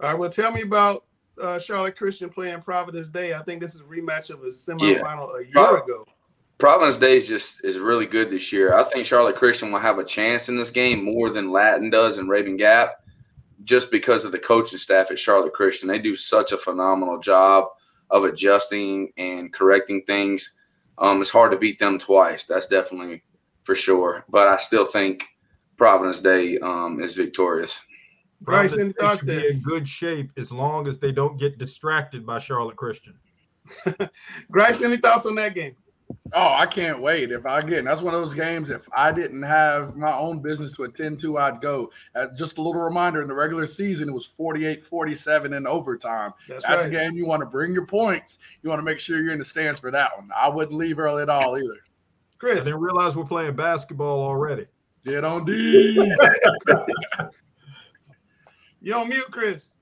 [0.01, 1.06] All right, well, tell me about
[1.41, 3.35] uh, Charlotte Christian playing Providence Day.
[3.35, 6.07] I think this is a rematch of a semifinal a year Pro- ago.
[6.59, 8.75] Providence Day is just is really good this year.
[8.75, 12.19] I think Charlotte Christian will have a chance in this game more than Latin does
[12.19, 13.05] in Rabun Gap,
[13.65, 15.89] just because of the coaching staff at Charlotte Christian.
[15.89, 17.67] They do such a phenomenal job
[18.11, 20.59] of adjusting and correcting things.
[20.99, 22.45] Um, it's hard to beat them twice.
[22.45, 23.23] That's definitely
[23.65, 24.25] for sure.
[24.31, 25.27] But I still think
[25.77, 27.79] Providence Day um, is victorious.
[28.47, 29.51] Bryce, Providence any Day thoughts should be there?
[29.51, 33.15] in good shape as long as they don't get distracted by Charlotte Christian.
[34.51, 35.75] Grace, any thoughts on that game?
[36.33, 37.33] Oh, I can't wait.
[37.33, 38.71] If I get, that's one of those games.
[38.71, 41.91] If I didn't have my own business to attend to, I'd go.
[42.15, 46.33] Uh, just a little reminder: in the regular season, it was 48-47 in overtime.
[46.49, 46.87] That's, That's right.
[46.87, 48.39] a game you want to bring your points.
[48.63, 50.31] You want to make sure you're in the stands for that one.
[50.37, 51.75] I wouldn't leave early at all either.
[51.75, 54.67] I Chris, didn't realize we're playing basketball already.
[55.05, 56.15] Get on D.
[58.81, 59.75] you're on mute, Chris.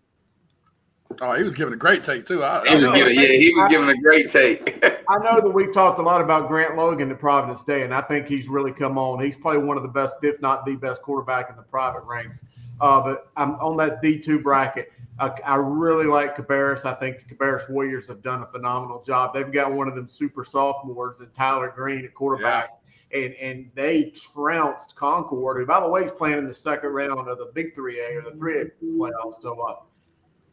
[1.21, 2.45] oh, he was giving a great take too.
[2.45, 4.85] I, He was giving, yeah, he was giving a great take.
[5.09, 8.01] I know that we've talked a lot about Grant Logan at Providence Day, and I
[8.01, 9.23] think he's really come on.
[9.23, 12.43] He's probably one of the best, if not the best, quarterback in the private ranks.
[12.81, 14.91] Uh, but I'm on that D2 bracket.
[15.19, 16.85] I, I really like Cabarrus.
[16.85, 19.33] I think the Cabarrus Warriors have done a phenomenal job.
[19.33, 22.71] They've got one of them super sophomores and Tyler Green at quarterback.
[23.15, 27.29] And, and they trounced Concord, who, by the way, is playing in the second round
[27.29, 29.41] of the Big 3A or the 3A playoffs.
[29.41, 29.77] So uh,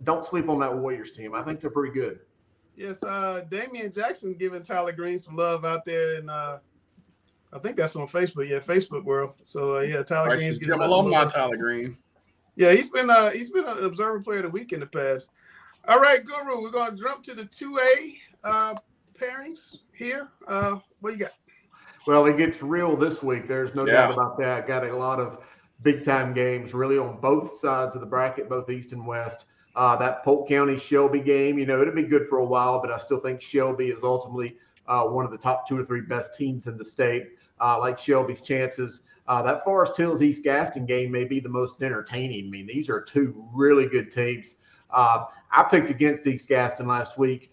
[0.03, 1.33] don't sleep on that Warriors team.
[1.33, 2.19] I think they're pretty good.
[2.75, 6.59] Yes, uh, Damian Jackson giving Tyler Green some love out there, and uh,
[7.53, 8.47] I think that's on Facebook.
[8.47, 9.33] Yeah, Facebook world.
[9.43, 11.33] So uh, yeah, Tyler Green's getting Jim a lot of alumni love.
[11.33, 11.97] Tyler Green.
[12.55, 15.31] Yeah, he's been uh, he's been an observer player of the week in the past.
[15.87, 18.75] All right, Guru, we're gonna jump to the two A uh,
[19.19, 20.29] pairings here.
[20.47, 21.31] Uh, what you got?
[22.07, 23.47] Well, it gets real this week.
[23.47, 23.93] There's no Yeah.
[24.07, 24.67] doubt about that.
[24.67, 25.39] Got a lot of
[25.83, 29.45] big time games really on both sides of the bracket, both East and West.
[29.75, 32.91] Uh, that Polk County Shelby game, you know, it'll be good for a while, but
[32.91, 36.35] I still think Shelby is ultimately uh, one of the top two or three best
[36.37, 37.29] teams in the state.
[37.59, 39.03] Uh, like Shelby's chances.
[39.27, 42.47] Uh, that Forest Hills East Gaston game may be the most entertaining.
[42.47, 44.55] I mean, these are two really good teams.
[44.89, 47.51] Uh, I picked against East Gaston last week.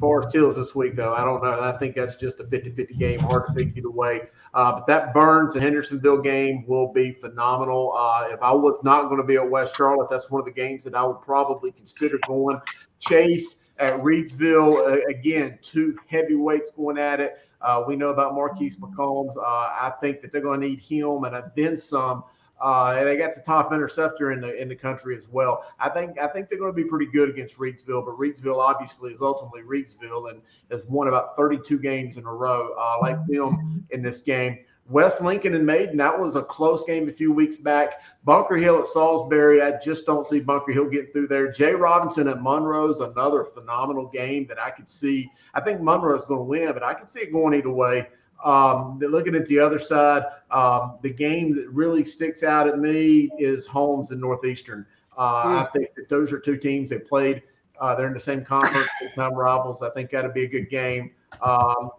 [0.00, 1.60] Forest Hills this week, though, I don't know.
[1.60, 3.20] I think that's just a 50 50 game.
[3.20, 4.22] Hard to pick either way.
[4.54, 7.92] Uh, but that Burns and Hendersonville game will be phenomenal.
[7.96, 10.52] Uh, if I was not going to be at West Charlotte, that's one of the
[10.52, 12.60] games that I would probably consider going.
[12.98, 17.38] Chase at Reidsville, uh, again, two heavyweights going at it.
[17.60, 19.36] Uh, we know about Marquise McCombs.
[19.36, 22.24] Uh, I think that they're going to need him and then some.
[22.60, 25.64] Uh, and they got the top interceptor in the in the country as well.
[25.78, 29.12] I think I think they're going to be pretty good against Reidsville, but Reidsville obviously
[29.12, 30.40] is ultimately Reidsville and
[30.70, 32.74] has won about 32 games in a row.
[32.78, 34.58] Uh, like them in this game.
[34.88, 38.02] West Lincoln and Maiden, that was a close game a few weeks back.
[38.24, 41.50] Bunker Hill at Salisbury, I just don't see Bunker Hill getting through there.
[41.50, 45.28] Jay Robinson at Monroe's another phenomenal game that I could see.
[45.54, 48.06] I think Monroe's going to win, but I could see it going either way.
[48.44, 53.30] Um, looking at the other side, um, the game that really sticks out at me
[53.38, 54.86] is Holmes and Northeastern.
[55.16, 57.42] Uh, I think that those are two teams that played.
[57.80, 59.82] Uh, they're in the same conference, big time rivals.
[59.82, 61.12] I think that'll be a good game.
[61.42, 61.90] Um,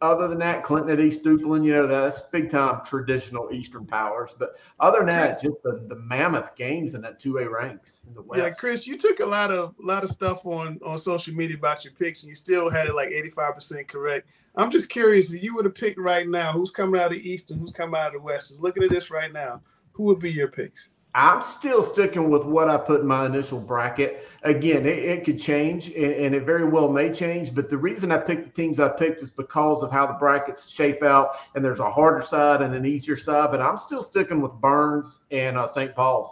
[0.00, 4.34] other than that, Clinton at East Duplin, you know, that's big time traditional Eastern powers.
[4.38, 8.14] But other than that, just the, the mammoth games in that two A ranks in
[8.14, 8.40] the West.
[8.40, 11.56] Yeah, Chris, you took a lot of a lot of stuff on on social media
[11.56, 14.28] about your picks, and you still had it like eighty five percent correct.
[14.56, 17.30] I'm just curious if you were to pick right now, who's coming out of the
[17.30, 18.48] East and who's coming out of the West?
[18.48, 19.60] Just looking at this right now,
[19.92, 20.90] who would be your picks?
[21.14, 24.28] I'm still sticking with what I put in my initial bracket.
[24.42, 27.54] Again, it, it could change, and, and, it very well may change.
[27.54, 30.68] But the reason I picked the teams I picked is because of how the brackets
[30.68, 33.50] shape out, and there's a harder side and an easier side.
[33.50, 35.94] But I'm still sticking with Burns and uh, St.
[35.94, 36.30] Paul's.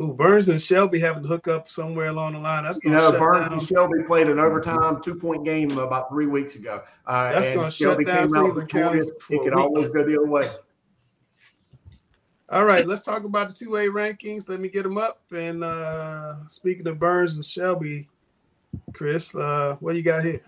[0.00, 2.64] Ooh, Burns and Shelby having to hook up somewhere along the line.
[2.64, 3.52] That's you know Burns down.
[3.52, 6.82] and Shelby played an overtime two point game about three weeks ago.
[7.06, 8.98] Uh, That's going to shut down Cleveland County.
[8.98, 10.48] It could always go the other way.
[12.50, 14.50] All right, let's talk about the two A rankings.
[14.50, 15.22] Let me get them up.
[15.32, 18.06] And uh, speaking of Burns and Shelby,
[18.92, 20.42] Chris, uh, what you got here?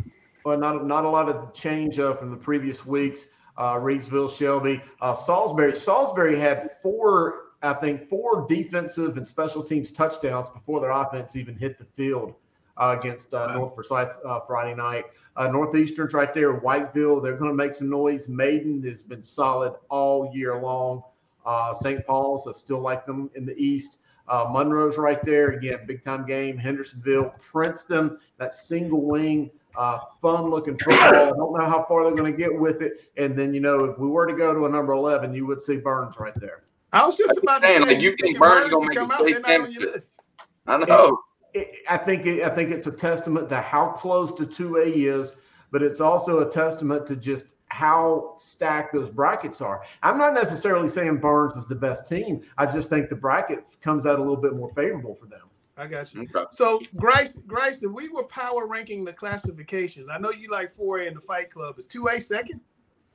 [0.45, 3.29] Well, not not a lot of change uh, from the previous weeks.
[3.57, 5.75] Uh, Reidsville, Shelby, uh, Salisbury.
[5.75, 11.57] Salisbury had four, I think, four defensive and special teams touchdowns before their offense even
[11.57, 12.35] hit the field
[12.77, 15.07] uh, against uh, North Forsyth Friday night.
[15.39, 16.61] Northeastern's right there.
[16.61, 18.29] Whiteville, they're going to make some noise.
[18.29, 21.03] Maiden has been solid all year long.
[21.47, 22.05] Uh, St.
[22.07, 23.99] Paul's, I still like them in the East.
[24.29, 25.51] Uh, Monroe's right there.
[25.51, 26.59] Again, big time game.
[26.59, 31.15] Hendersonville, Princeton, that single wing, uh, fun looking football.
[31.15, 33.11] I don't know how far they're going to get with it.
[33.17, 35.63] And then, you know, if we were to go to a number 11, you would
[35.63, 36.65] see Burns right there.
[36.93, 40.01] I was just about saying, to say, like, you think Burns, going to make a
[40.01, 40.19] state
[40.67, 41.21] I know.
[41.55, 44.93] It, it, I think it, I think it's a testament to how close to 2A
[44.95, 45.37] is,
[45.71, 49.83] but it's also a testament to just how stacked those brackets are.
[50.03, 52.43] I'm not necessarily saying Burns is the best team.
[52.59, 55.43] I just think the bracket comes out a little bit more favorable for them.
[55.77, 56.23] I got you.
[56.23, 56.47] Okay.
[56.53, 61.09] So, Grace, Grace, if we were power ranking the classifications, I know you like 4A
[61.09, 61.79] in the Fight Club.
[61.79, 62.61] Is 2A second?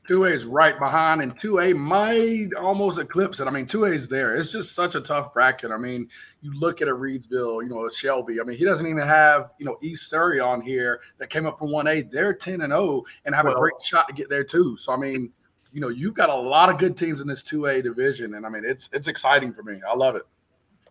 [0.10, 3.48] 2A is right behind, and 2A might almost eclipse it.
[3.48, 4.36] I mean, 2A is there.
[4.36, 5.72] It's just such a tough bracket.
[5.72, 6.10] I mean,
[6.42, 8.42] you look at a Reidsville, you know, a Shelby.
[8.42, 11.60] I mean, he doesn't even have, you know, East Surry on here that came up
[11.60, 12.10] from 1A.
[12.10, 14.76] They're 10 and 0 and have well, a great shot to get there too.
[14.78, 15.32] So, I mean,
[15.72, 18.50] you know, you've got a lot of good teams in this 2A division, and I
[18.50, 19.80] mean, it's it's exciting for me.
[19.88, 20.24] I love it.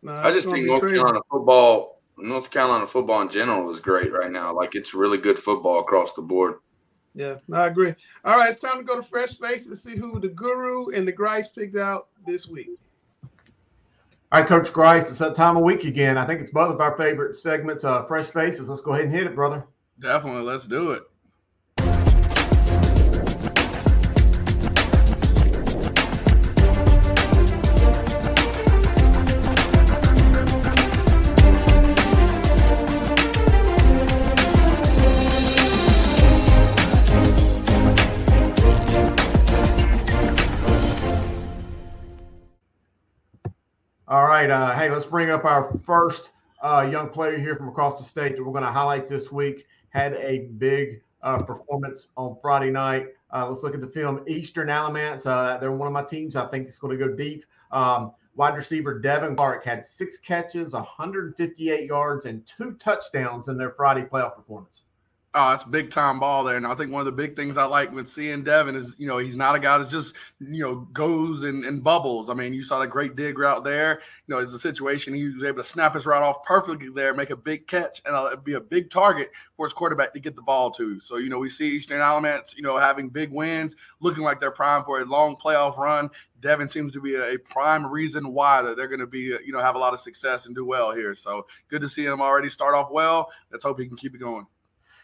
[0.09, 0.96] I just think North crazy.
[0.96, 4.55] Carolina football, North Carolina football in general is great right now.
[4.55, 6.55] Like, it's really good football across the board.
[7.14, 7.94] Yeah, I agree.
[8.25, 11.07] All right, it's time to go to Fresh Faces and see who the Guru and
[11.07, 12.70] the Grice picked out this week.
[14.33, 16.16] All right, Coach Grice, it's that time of week again.
[16.16, 18.68] I think it's both of our favorite segments, uh, Fresh Faces.
[18.68, 19.66] Let's go ahead and hit it, brother.
[19.99, 21.03] Definitely, let's do it.
[44.40, 44.50] Right.
[44.50, 48.37] Uh, hey, let's bring up our first uh, young player here from across the state
[48.37, 49.66] that we're going to highlight this week.
[49.90, 53.09] Had a big uh, performance on Friday night.
[53.31, 55.26] Uh, let's look at the film Eastern Alamance.
[55.26, 56.37] Uh, they're one of my teams.
[56.37, 57.44] I think it's going to go deep.
[57.70, 63.72] Um, wide receiver Devin Clark had six catches, 158 yards, and two touchdowns in their
[63.72, 64.85] Friday playoff performance.
[65.33, 66.57] Oh, it's big time ball there.
[66.57, 69.07] And I think one of the big things I like with seeing Devin is, you
[69.07, 72.29] know, he's not a guy that just, you know, goes and, and bubbles.
[72.29, 74.03] I mean, you saw the great dig route there.
[74.27, 77.14] You know, it's a situation he was able to snap his route off perfectly there,
[77.14, 80.35] make a big catch, and uh, be a big target for his quarterback to get
[80.35, 80.99] the ball to.
[80.99, 84.51] So, you know, we see Eastern Alamance, you know, having big wins, looking like they're
[84.51, 86.11] primed for a long playoff run.
[86.40, 89.61] Devin seems to be a, prime reason why that they're going to be, you know,
[89.61, 91.14] have a lot of success and do well here.
[91.14, 93.29] So good to see him already start off well.
[93.53, 94.47] Let's hope he can keep it going.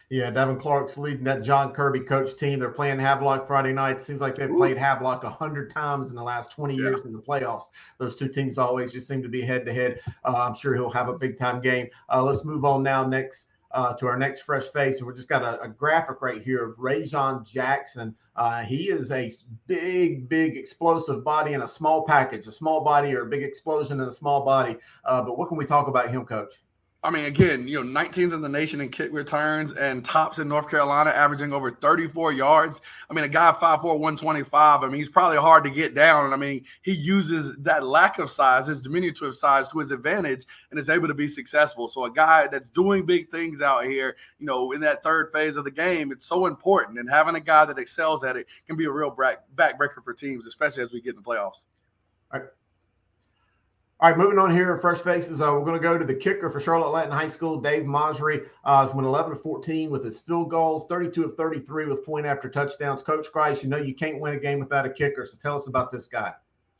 [0.09, 2.59] Yeah, Devin Clark's leading that John Kirby coach team.
[2.59, 4.01] They're playing Havelock Friday night.
[4.01, 4.57] Seems like they've Ooh.
[4.57, 6.81] played Havelock a hundred times in the last 20 yeah.
[6.81, 7.65] years in the playoffs.
[7.97, 9.99] Those two teams always just seem to be head to head.
[10.23, 11.89] I'm sure he'll have a big time game.
[12.09, 14.99] Uh, let's move on now next uh, to our next fresh face.
[14.99, 18.15] And we just got a, a graphic right here of Rajon Jackson.
[18.37, 19.29] Uh, he is a
[19.67, 23.99] big, big explosive body in a small package, a small body or a big explosion
[23.99, 24.77] in a small body.
[25.03, 26.61] Uh, but what can we talk about him, coach?
[27.03, 30.47] I mean, again, you know, 19th in the nation in kick returns and tops in
[30.47, 32.81] North Carolina, averaging over 34 yards.
[33.07, 34.83] I mean, a guy 5'4, 125.
[34.83, 36.25] I mean, he's probably hard to get down.
[36.25, 40.45] And I mean, he uses that lack of size, his diminutive size, to his advantage
[40.71, 41.87] and is able to be successful.
[41.87, 45.55] So, a guy that's doing big things out here, you know, in that third phase
[45.55, 46.97] of the game, it's so important.
[46.97, 49.15] And having a guy that excels at it can be a real
[49.55, 51.61] backbreaker for teams, especially as we get in the playoffs.
[52.33, 52.49] All right.
[53.99, 55.41] All right, moving on here, Fresh Faces.
[55.41, 57.59] Uh, we're going to go to the kicker for Charlotte Latin High School.
[57.59, 61.87] Dave Masri uh, has went 11 to 14 with his field goals, 32 of 33
[61.87, 63.01] with point after touchdowns.
[63.01, 65.65] Coach Grice, you know you can't win a game without a kicker, so tell us
[65.65, 66.31] about this guy.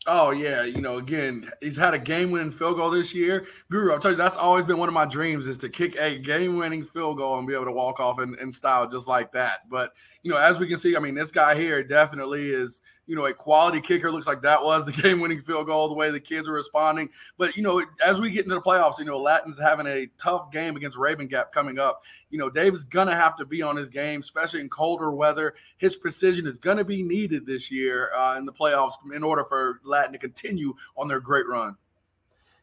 [0.06, 3.48] Oh yeah, you know, again, he's had a game-winning field goal this year.
[3.72, 6.20] Guru, I'll tell you, that's always been one of my dreams is to kick a
[6.20, 9.68] game-winning field goal and be able to walk off in, in style just like that.
[9.70, 9.94] But
[10.28, 13.28] you know, as we can see, I mean, this guy here definitely is you know,
[13.28, 14.12] a quality kicker.
[14.12, 17.08] Looks like that was the game winning field goal, the way the kids are responding.
[17.38, 20.52] But, you know, as we get into the playoffs, you know, Latin's having a tough
[20.52, 22.02] game against Rabun Gap coming up.
[22.30, 25.56] You know, Dave's going to have to be on his game, especially in colder weather.
[25.78, 29.46] His precision is going to be needed this year uh, in the playoffs in order
[29.46, 31.78] for Latin to continue on their great run.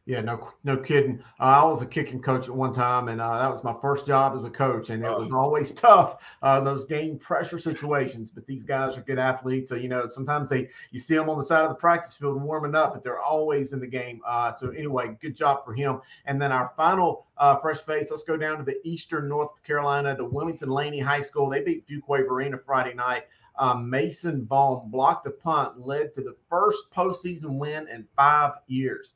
[0.07, 1.21] Yeah, no, no kidding.
[1.41, 4.07] Uh, I was a kicking coach at one time, and uh, that was my first
[4.07, 8.31] job as a coach, and it was always tough uh, those game pressure situations.
[8.31, 11.39] But these guys are good athletes, so you know sometimes they you see them on
[11.39, 14.21] the side of the practice field warming up, but they're always in the game.
[14.27, 16.03] Uh, so anyway, good job for him.
[16.27, 18.11] And then our final uh, fresh face.
[18.11, 21.49] Let's go down to the Eastern North Carolina, the Wilmington Laney High School.
[21.49, 23.25] They beat Fuquay Varina Friday night.
[23.59, 29.15] Um, Mason Baum blocked a punt, led to the first postseason win in five years.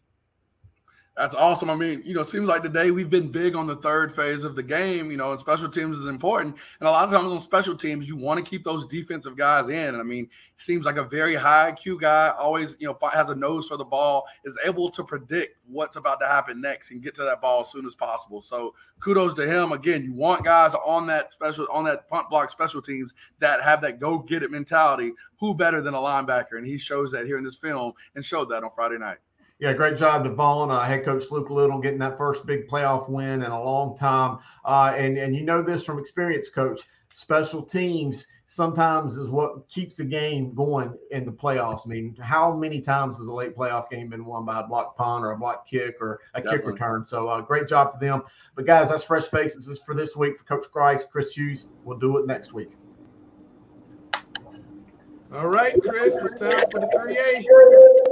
[1.18, 1.68] That's awesome.
[1.68, 4.44] I mean, you know, it seems like today we've been big on the third phase
[4.44, 6.54] of the game, you know, and special teams is important.
[6.78, 9.68] And a lot of times on special teams, you want to keep those defensive guys
[9.68, 9.74] in.
[9.74, 13.34] And I mean, seems like a very high IQ guy, always, you know, has a
[13.34, 17.16] nose for the ball, is able to predict what's about to happen next and get
[17.16, 18.40] to that ball as soon as possible.
[18.40, 19.72] So kudos to him.
[19.72, 23.80] Again, you want guys on that special, on that punt block special teams that have
[23.80, 25.14] that go get it mentality.
[25.40, 26.58] Who better than a linebacker?
[26.58, 29.18] And he shows that here in this film and showed that on Friday night.
[29.60, 30.70] Yeah, great job, Devon.
[30.70, 34.38] Uh, head coach Luke Little getting that first big playoff win in a long time.
[34.64, 36.82] Uh, and and you know this from experience, coach.
[37.12, 41.80] Special teams sometimes is what keeps a game going in the playoffs.
[41.86, 44.96] I mean, how many times has a late playoff game been won by a block
[44.96, 46.58] punt or a block kick or a Definitely.
[46.58, 47.06] kick return?
[47.06, 48.22] So uh, great job for them.
[48.54, 51.66] But guys, that's fresh faces for this week for Coach Grice, Chris Hughes.
[51.82, 52.70] We'll do it next week.
[55.34, 58.07] All right, Chris, it's time for the 3A.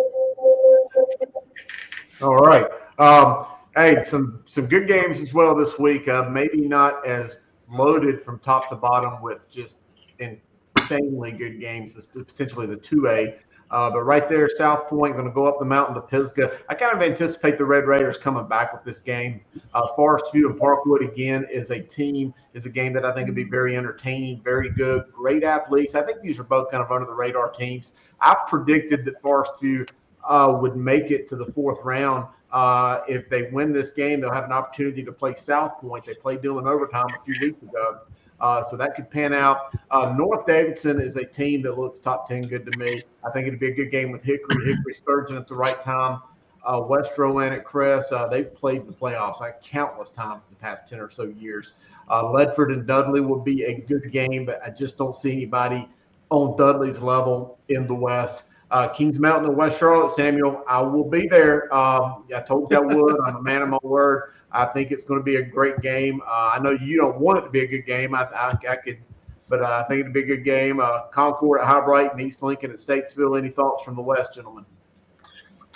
[2.23, 2.67] All right.
[2.99, 3.47] Um,
[3.77, 6.09] hey, some some good games as well this week.
[6.09, 7.41] Uh, maybe not as
[7.71, 9.81] loaded from top to bottom with just
[10.19, 13.37] insanely good games as potentially the two A.
[13.71, 16.57] Uh, but right there, South Point going to go up the mountain to Pisgah.
[16.69, 19.41] I kind of anticipate the Red Raiders coming back with this game.
[19.75, 23.27] Uh, Forest View and Parkwood again is a team, is a game that I think
[23.27, 25.97] would be very entertaining, very good, great athletes.
[25.97, 27.93] I think these are both kind of under the radar teams.
[28.21, 29.85] I've predicted that Forest View
[30.27, 32.27] uh, would make it to the fourth round.
[32.53, 36.05] Uh, if they win this game, they'll have an opportunity to play South Point.
[36.05, 38.01] They played Dillon overtime a few weeks ago.
[38.41, 39.75] Uh, so that could pan out.
[39.91, 43.03] Uh, North Davidson is a team that looks top 10 good to me.
[43.25, 46.21] I think it'd be a good game with Hickory, Hickory Sturgeon at the right time.
[46.65, 50.57] Uh, West Rowan at Crest, uh, they've played the playoffs like countless times in the
[50.57, 51.75] past 10 or so years.
[52.09, 55.89] Uh, Ledford and Dudley will be a good game, but I just don't see anybody
[56.31, 60.65] on Dudley's level in the West uh, Kings Mountain in West Charlotte, Samuel.
[60.69, 61.73] I will be there.
[61.75, 63.21] Um, I told you I would.
[63.21, 64.33] I'm a man of my word.
[64.53, 66.21] I think it's going to be a great game.
[66.27, 68.15] Uh, I know you don't want it to be a good game.
[68.15, 68.99] I, I, I could,
[69.49, 70.81] but uh, I think it'd be a good game.
[70.81, 73.39] Uh, Concord at Hibriten and East Lincoln at Statesville.
[73.39, 74.65] Any thoughts from the West, gentlemen?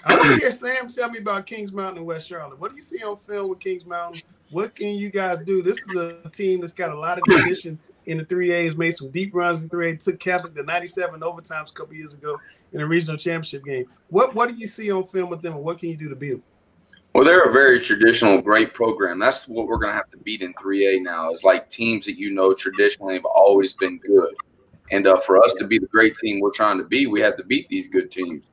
[0.05, 2.59] I want to hear Sam tell me about Kings Mountain in West Charlotte.
[2.59, 4.23] What do you see on film with Kings Mountain?
[4.51, 5.63] What can you guys do?
[5.63, 9.11] This is a team that's got a lot of tradition in the 3As, made some
[9.11, 12.39] deep runs in 3A, took Catholic to 97 overtimes a couple years ago
[12.73, 13.87] in a regional championship game.
[14.09, 16.17] What what do you see on film with them, and what can you do to
[16.17, 16.43] beat them?
[17.15, 19.19] Well, they're a very traditional, great program.
[19.19, 21.33] That's what we're going to have to beat in 3A now.
[21.33, 24.33] Is like teams that you know traditionally have always been good,
[24.91, 27.37] and uh, for us to be the great team we're trying to be, we have
[27.37, 28.51] to beat these good teams.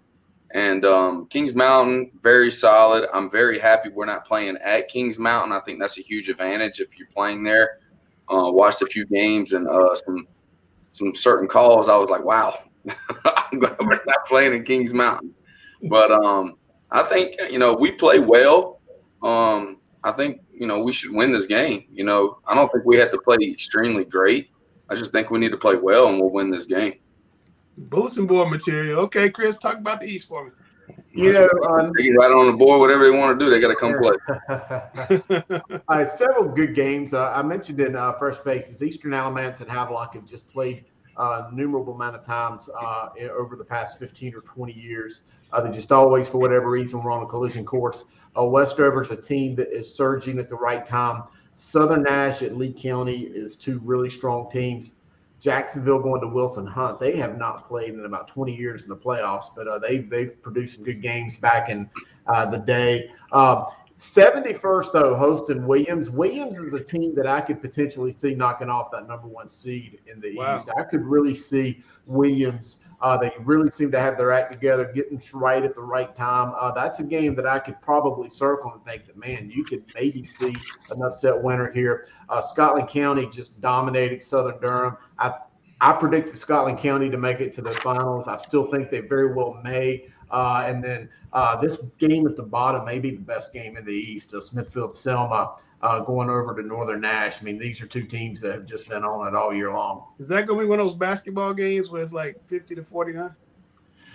[0.51, 3.09] And um, Kings Mountain, very solid.
[3.13, 5.51] I'm very happy we're not playing at Kings Mountain.
[5.51, 7.79] I think that's a huge advantage if you're playing there.
[8.29, 10.27] Uh, watched a few games and uh, some
[10.91, 11.89] some certain calls.
[11.89, 12.57] I was like, wow,
[13.25, 15.33] I'm glad we're not playing in Kings Mountain.
[15.83, 16.57] But um,
[16.91, 18.79] I think you know we play well.
[19.23, 21.85] Um, I think you know we should win this game.
[21.91, 24.49] You know, I don't think we have to play extremely great.
[24.89, 26.95] I just think we need to play well, and we'll win this game.
[27.77, 28.99] Bulletin board material.
[29.01, 30.51] Okay, Chris, talk about the East for me.
[31.11, 33.49] You know, um, they can write on the board whatever they want to do.
[33.49, 35.81] They got to come play.
[35.89, 37.13] uh, several good games.
[37.13, 40.85] Uh, I mentioned in uh, Fresh Faces, Eastern Alamance and Havelock have just played
[41.17, 45.21] uh, numerable amount of times uh, over the past 15 or 20 years.
[45.51, 48.05] Uh, they just always, for whatever reason, were on a collision course.
[48.37, 51.23] Uh, Westover is a team that is surging at the right time.
[51.55, 54.95] Southern Nash at Lee County is two really strong teams.
[55.39, 56.99] Jacksonville going to Wilson Hunt.
[56.99, 60.41] They have not played in about 20 years in the playoffs, but uh, they they've
[60.41, 61.89] produced some good games back in
[62.27, 63.09] uh, the day.
[63.31, 63.65] Uh,
[63.97, 66.11] 71st, though, hosting Williams.
[66.11, 69.99] Williams is a team that I could potentially see knocking off that number one seed
[70.05, 70.55] in the wow.
[70.55, 70.69] East.
[70.77, 72.81] I could really see Williams.
[73.01, 76.53] Uh, they really seem to have their act together, getting right at the right time.
[76.59, 79.83] Uh, that's a game that I could probably circle and think that, man, you could
[79.95, 80.55] maybe see
[80.91, 82.07] an upset winner here.
[82.29, 84.95] Uh, Scotland County just dominated Southern Durham.
[85.17, 85.39] I,
[85.81, 88.27] I predicted Scotland County to make it to the finals.
[88.27, 90.07] I still think they very well may.
[90.31, 93.85] Uh, and then uh, this game at the bottom may be the best game in
[93.85, 94.33] the East.
[94.33, 97.41] Uh, Smithfield Selma uh, going over to Northern Nash.
[97.41, 100.05] I mean, these are two teams that have just been on it all year long.
[100.19, 102.83] Is that going to be one of those basketball games where it's like 50 to
[102.83, 103.33] 49?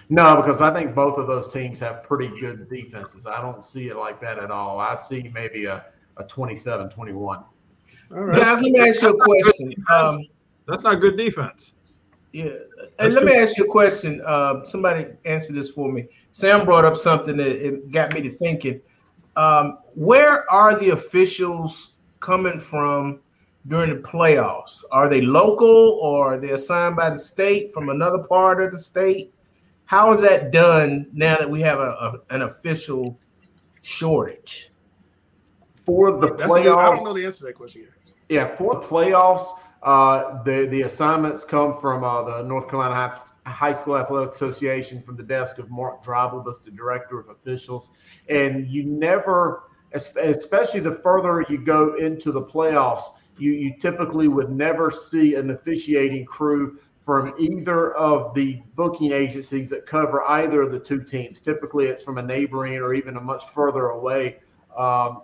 [0.09, 3.27] No, because I think both of those teams have pretty good defenses.
[3.27, 4.79] I don't see it like that at all.
[4.79, 5.87] I see maybe a,
[6.17, 7.45] a 27 21.
[8.11, 8.37] All right.
[8.37, 9.75] Guys, let me ask you a question.
[9.91, 10.27] Um,
[10.67, 11.73] That's not good defense.
[12.33, 12.51] Yeah.
[12.99, 14.23] And let me ask you a question.
[14.25, 16.09] Uh, somebody answer this for me.
[16.33, 18.81] Sam brought up something that it got me to thinking.
[19.37, 23.21] Um, where are the officials coming from
[23.69, 24.83] during the playoffs?
[24.91, 28.79] Are they local or are they assigned by the state from another part of the
[28.79, 29.33] state?
[29.85, 33.19] How is that done now that we have a, a an official
[33.83, 34.71] shortage?
[35.85, 37.83] For the playoffs, I don't know the answer to that question.
[37.83, 37.97] Here.
[38.29, 43.51] Yeah, for the playoffs, uh, the the assignments come from uh, the North Carolina High,
[43.51, 47.93] High, School Athletic Association from the desk of Mark Dreibelbis, the director of officials.
[48.29, 53.03] And you never, especially the further you go into the playoffs,
[53.39, 59.69] you you typically would never see an officiating crew from either of the booking agencies
[59.71, 61.41] that cover either of the two teams.
[61.41, 64.39] Typically, it's from a neighboring or even a much further away
[64.77, 65.23] um,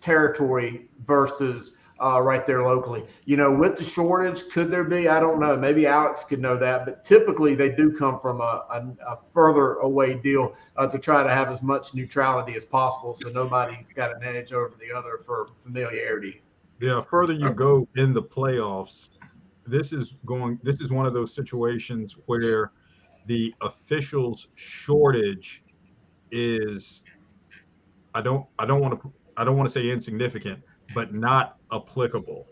[0.00, 3.04] territory versus uh, right there locally.
[3.26, 5.08] You know, with the shortage, could there be?
[5.08, 5.56] I don't know.
[5.56, 9.74] Maybe Alex could know that, but typically they do come from a, a, a further
[9.76, 14.16] away deal uh, to try to have as much neutrality as possible, so nobody's got
[14.16, 16.40] an edge over the other for familiarity.
[16.80, 19.08] Yeah, further you go in the playoffs,
[19.66, 20.58] this is going.
[20.62, 22.72] This is one of those situations where
[23.26, 25.62] the officials' shortage
[26.30, 27.02] is.
[28.14, 28.46] I don't.
[28.58, 29.12] I don't want to.
[29.36, 30.62] I don't want to say insignificant,
[30.94, 32.46] but not applicable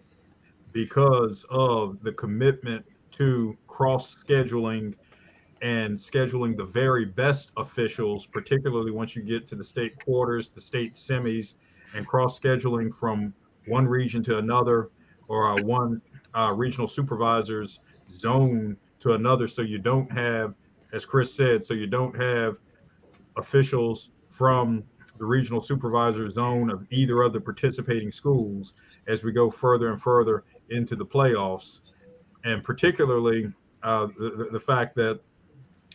[0.73, 4.95] because of the commitment to cross scheduling
[5.61, 10.61] and scheduling the very best officials, particularly once you get to the state quarters, the
[10.61, 11.55] state semis,
[11.95, 13.33] and cross scheduling from
[13.67, 14.91] one region to another
[15.27, 16.01] or uh, one
[16.35, 17.81] uh, regional supervisor's
[18.13, 19.49] zone to another.
[19.49, 20.55] So you don't have,
[20.93, 22.57] as Chris said, so you don't have
[23.37, 24.85] officials from
[25.19, 28.75] the regional supervisor zone of either of the participating schools
[29.09, 31.81] as we go further and further into the playoffs,
[32.45, 33.53] and particularly
[33.83, 35.21] uh, the, the fact that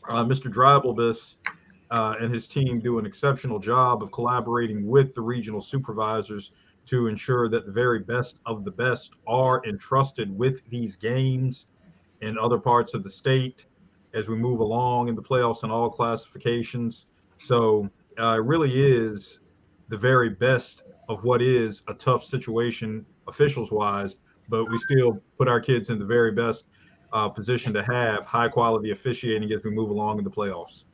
[0.09, 0.51] uh, Mr.
[0.51, 1.37] Dreibelbis
[1.91, 6.51] uh, and his team do an exceptional job of collaborating with the regional supervisors
[6.85, 11.67] to ensure that the very best of the best are entrusted with these games
[12.21, 13.65] in other parts of the state
[14.13, 17.05] as we move along in the playoffs and all classifications.
[17.37, 17.89] So
[18.19, 19.39] uh, it really is
[19.89, 24.17] the very best of what is a tough situation officials wise,
[24.49, 26.65] but we still put our kids in the very best
[27.13, 30.85] uh, position to have high quality officiating as we move along in the playoffs.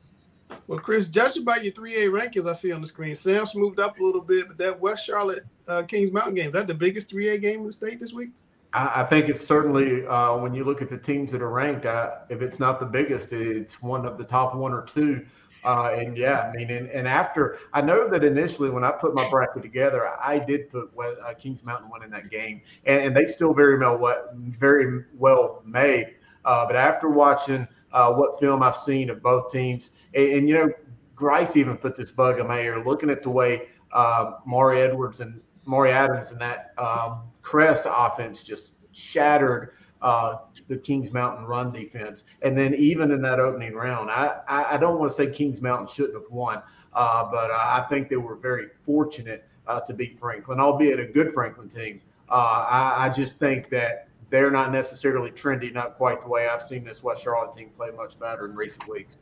[0.68, 4.00] Well, Chris, judging by your 3A rankings I see on the screen, Sam's moved up
[4.00, 7.10] a little bit, but that West Charlotte uh, Kings Mountain game, is that the biggest
[7.10, 8.32] 3A game in the state this week?
[8.74, 11.86] I, I think it's certainly, uh, when you look at the teams that are ranked,
[11.86, 15.26] uh, if it's not the biggest, it's one of the top one or two
[15.64, 19.14] uh, and yeah, I mean, and, and after I know that initially when I put
[19.14, 23.26] my bracket together, I did put uh, Kings Mountain winning that game, and, and, they
[23.26, 26.14] still very well very well may.
[26.46, 30.56] Uh, but after watching uh, what film I've seen of both teams, and, and, you
[30.56, 30.72] know,
[31.16, 35.20] Grice even put this bug in my ear, looking at the way uh, Maury Edwards
[35.20, 40.38] and Maury Adams and that um, Crest offense just shattered uh,
[40.68, 42.26] the Kings Mountain run defense.
[42.42, 45.62] And then even in that opening round, I, I, I don't want to say Kings
[45.62, 46.62] Mountain shouldn't have won,
[46.94, 51.34] uh, but I think they were very fortunate uh, to beat Franklin, albeit a good
[51.34, 52.02] Franklin team.
[52.30, 56.64] Uh, I, I just think that they're not necessarily trendy, not quite the way I've
[56.64, 59.18] seen this West Charlotte team play much better in recent weeks.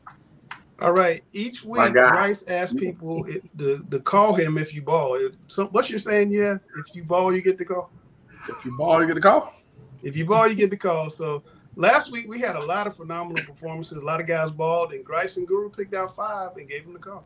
[0.79, 1.23] All right.
[1.33, 3.25] Each week, Grice asks people
[3.57, 5.15] to, to call him if you ball.
[5.15, 7.89] If, so what you're saying, yeah, if you ball, you get the call.
[8.47, 9.53] If you ball, you get the call.
[10.07, 11.09] If you ball, you get the call.
[11.09, 11.43] So
[11.75, 13.97] last week we had a lot of phenomenal performances.
[13.97, 16.93] A lot of guys balled, and Grice and Guru picked out five and gave them
[16.93, 17.25] the call.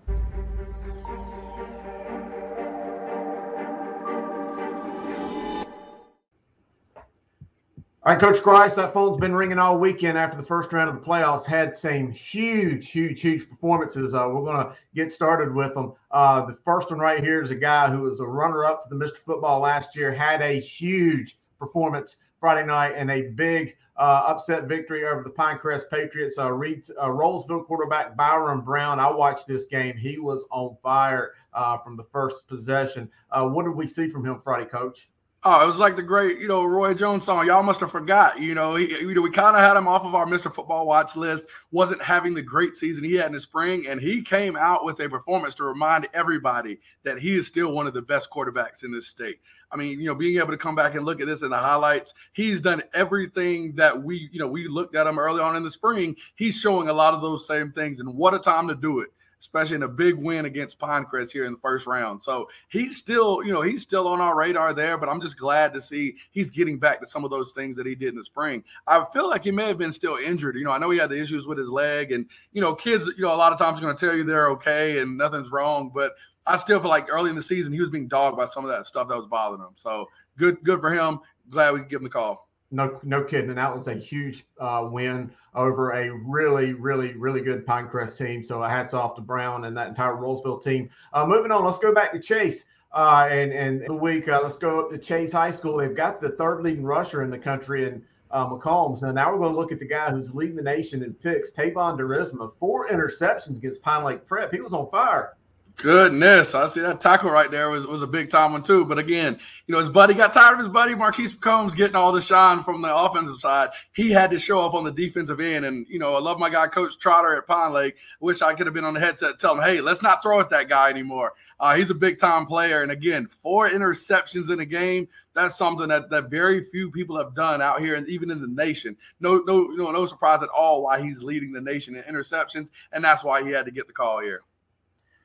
[8.04, 10.96] All right, Coach Grice, that phone's been ringing all weekend after the first round of
[10.96, 11.46] the playoffs.
[11.46, 14.16] Had some huge, huge, huge performances.
[14.16, 15.94] Uh, we're going to get started with them.
[16.10, 19.06] Uh, the first one right here is a guy who was a runner-up to the
[19.06, 19.18] Mr.
[19.18, 20.12] Football last year.
[20.12, 25.84] Had a huge performance Friday night and a big uh, upset victory over the Pinecrest
[25.92, 26.40] Patriots.
[26.40, 29.00] Uh, uh, Rolesville quarterback Byron Brown.
[29.00, 29.96] I watched this game.
[29.96, 33.08] He was on fire uh, from the first possession.
[33.30, 35.11] Uh, what did we see from him Friday, Coach?
[35.44, 37.48] Oh, it was like the great, you know, Roy Jones song.
[37.48, 38.40] Y'all must have forgot.
[38.40, 40.54] You know, he, you know, we kind of had him off of our Mr.
[40.54, 41.46] Football watch list.
[41.72, 45.00] Wasn't having the great season he had in the spring, and he came out with
[45.00, 48.92] a performance to remind everybody that he is still one of the best quarterbacks in
[48.92, 49.40] this state.
[49.72, 51.58] I mean, you know, being able to come back and look at this in the
[51.58, 55.64] highlights, he's done everything that we, you know, we looked at him early on in
[55.64, 56.16] the spring.
[56.36, 59.10] He's showing a lot of those same things, and what a time to do it
[59.42, 62.22] especially in a big win against Pinecrest here in the first round.
[62.24, 65.74] So he's still, you know, he's still on our radar there, but I'm just glad
[65.74, 68.24] to see he's getting back to some of those things that he did in the
[68.24, 68.64] spring.
[68.86, 70.56] I feel like he may have been still injured.
[70.56, 73.08] You know, I know he had the issues with his leg, and, you know, kids,
[73.18, 75.52] you know, a lot of times are going to tell you they're okay and nothing's
[75.52, 76.14] wrong, but
[76.46, 78.72] I still feel like early in the season he was being dogged by some of
[78.72, 79.74] that stuff that was bothering him.
[79.76, 81.20] So good, good for him.
[81.50, 82.51] Glad we could give him the call.
[82.72, 83.50] No, no kidding.
[83.50, 88.44] And that was a huge uh, win over a really, really, really good Pinecrest team.
[88.44, 90.90] So hats off to Brown and that entire Rolesville team.
[91.14, 92.66] Uh, moving on, let's go back to Chase.
[92.94, 95.78] Uh, and and the week, uh, let's go up to Chase High School.
[95.78, 99.04] They've got the third leading rusher in the country in uh, McCombs.
[99.04, 101.52] And now we're going to look at the guy who's leading the nation in picks,
[101.52, 102.52] Tavon Derisma.
[102.60, 104.54] Four interceptions against Pine Lake Prep.
[104.54, 105.36] He was on fire.
[105.78, 108.86] Goodness, I see that tackle right there was, was a big time one too.
[108.86, 112.12] But again, you know, his buddy got tired of his buddy Marquise Combs getting all
[112.12, 113.70] the shine from the offensive side.
[113.94, 115.66] He had to show up on the defensive end.
[115.66, 117.96] And you know, I love my guy Coach Trotter at Pine Lake.
[118.20, 120.50] Wish I could have been on the headset tell him, hey, let's not throw at
[120.50, 121.34] that guy anymore.
[121.60, 122.82] Uh, he's a big time player.
[122.82, 125.08] And again, four interceptions in a game.
[125.34, 128.48] That's something that, that very few people have done out here and even in the
[128.48, 128.98] nation.
[129.20, 132.70] No, no, no, no surprise at all why he's leading the nation in interceptions.
[132.92, 134.42] And that's why he had to get the call here.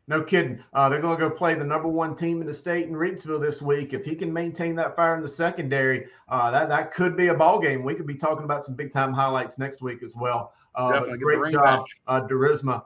[0.09, 0.63] No kidding.
[0.73, 3.41] Uh, they're going to go play the number one team in the state in Reidsville
[3.41, 3.93] this week.
[3.93, 7.35] If he can maintain that fire in the secondary, uh, that that could be a
[7.35, 7.83] ball game.
[7.83, 10.53] We could be talking about some big time highlights next week as well.
[10.77, 12.85] Uh, great job, uh, Derisma.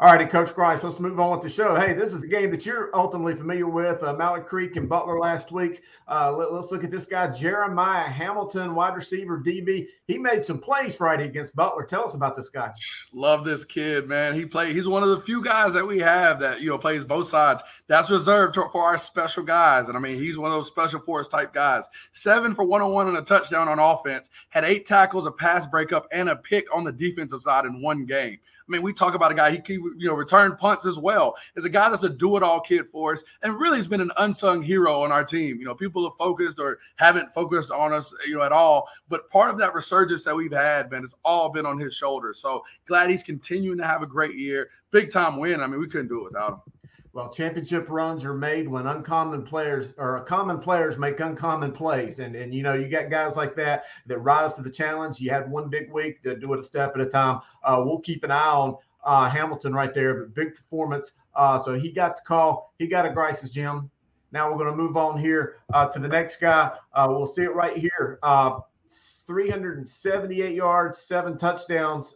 [0.00, 1.76] All righty, Coach Grice, let's move on with the show.
[1.76, 4.02] Hey, this is a game that you're ultimately familiar with.
[4.02, 5.82] Uh, Mallard Creek and Butler last week.
[6.08, 9.88] Uh, let, us look at this guy, Jeremiah Hamilton, wide receiver, DB.
[10.06, 11.84] He made some plays Friday against Butler.
[11.84, 12.72] Tell us about this guy.
[13.12, 14.34] Love this kid, man.
[14.34, 14.74] He played.
[14.74, 17.60] He's one of the few guys that we have that you know plays both sides.
[17.86, 21.28] That's reserved for our special guys, and I mean he's one of those special force
[21.28, 21.84] type guys.
[22.12, 24.30] Seven for one on one and a touchdown on offense.
[24.48, 28.06] Had eight tackles, a pass breakup, and a pick on the defensive side in one
[28.06, 28.38] game.
[28.70, 31.34] I mean, we talk about a guy, he, can, you know, return punts as well.
[31.56, 34.00] Is a guy that's a do it all kid for us and really has been
[34.00, 35.58] an unsung hero on our team.
[35.58, 38.88] You know, people have focused or haven't focused on us, you know, at all.
[39.08, 42.38] But part of that resurgence that we've had, man, it's all been on his shoulders.
[42.38, 44.70] So glad he's continuing to have a great year.
[44.92, 45.60] Big time win.
[45.60, 46.72] I mean, we couldn't do it without him.
[47.12, 52.20] Well, championship runs are made when uncommon players or common players make uncommon plays.
[52.20, 55.18] And, and you know, you got guys like that that rise to the challenge.
[55.18, 57.40] You had one big week to do it a step at a time.
[57.64, 61.12] Uh, we'll keep an eye on uh, Hamilton right there, but big performance.
[61.34, 62.72] Uh, so he got the call.
[62.78, 63.90] He got a Grice's gym.
[64.30, 66.70] Now we're going to move on here uh, to the next guy.
[66.92, 68.20] Uh, we'll see it right here.
[68.22, 72.14] Uh, 378 yards, seven touchdowns.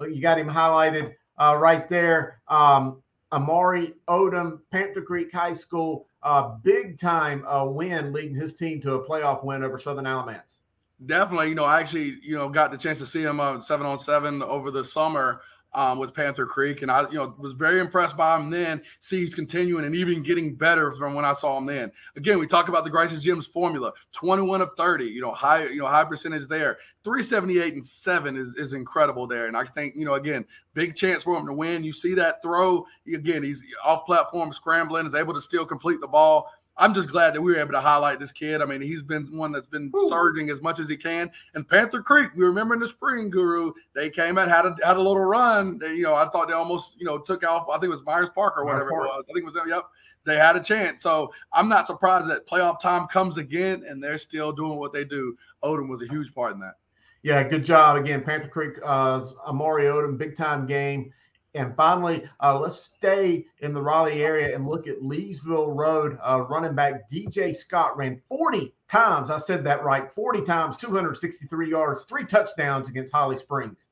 [0.00, 2.40] you got him highlighted right there.
[2.48, 3.02] Um,
[3.34, 8.94] Amari Odom, Panther Creek High School, uh, big time uh, win, leading his team to
[8.94, 10.58] a playoff win over Southern Alamance.
[11.04, 13.86] Definitely, you know, I actually, you know, got the chance to see him uh, seven
[13.86, 15.40] on seven over the summer
[15.74, 18.82] um, with Panther Creek, and I, you know, was very impressed by him then.
[19.00, 21.90] See, he's continuing and even getting better from when I saw him then.
[22.16, 25.78] Again, we talk about the Grice's Gyms formula: twenty-one of thirty, you know, high, you
[25.78, 26.78] know, high percentage there.
[27.02, 30.44] Three seventy-eight and seven is is incredible there, and I think, you know, again,
[30.74, 31.84] big chance for him to win.
[31.84, 36.08] You see that throw again; he's off platform scrambling, is able to still complete the
[36.08, 36.50] ball.
[36.76, 38.60] I'm just glad that we were able to highlight this kid.
[38.60, 40.08] I mean, he's been one that's been Ooh.
[40.08, 41.30] surging as much as he can.
[41.54, 44.96] And Panther Creek, we remember in the spring, Guru, they came out had a had
[44.96, 45.78] a little run.
[45.78, 47.68] They, you know, I thought they almost you know took off.
[47.68, 49.24] I think it was Myers Park or whatever Myers it was.
[49.28, 49.68] I think it was.
[49.68, 49.84] Yep,
[50.24, 51.02] they had a chance.
[51.02, 55.04] So I'm not surprised that playoff time comes again, and they're still doing what they
[55.04, 55.36] do.
[55.62, 56.74] Odom was a huge part in that.
[57.22, 58.74] Yeah, good job again, Panther Creek.
[58.84, 61.12] Uh, Amari Odom, big time game.
[61.54, 66.18] And finally, uh, let's stay in the Raleigh area and look at Leesville Road.
[66.20, 69.30] Uh, running back DJ Scott ran 40 times.
[69.30, 73.86] I said that right 40 times, 263 yards, three touchdowns against Holly Springs.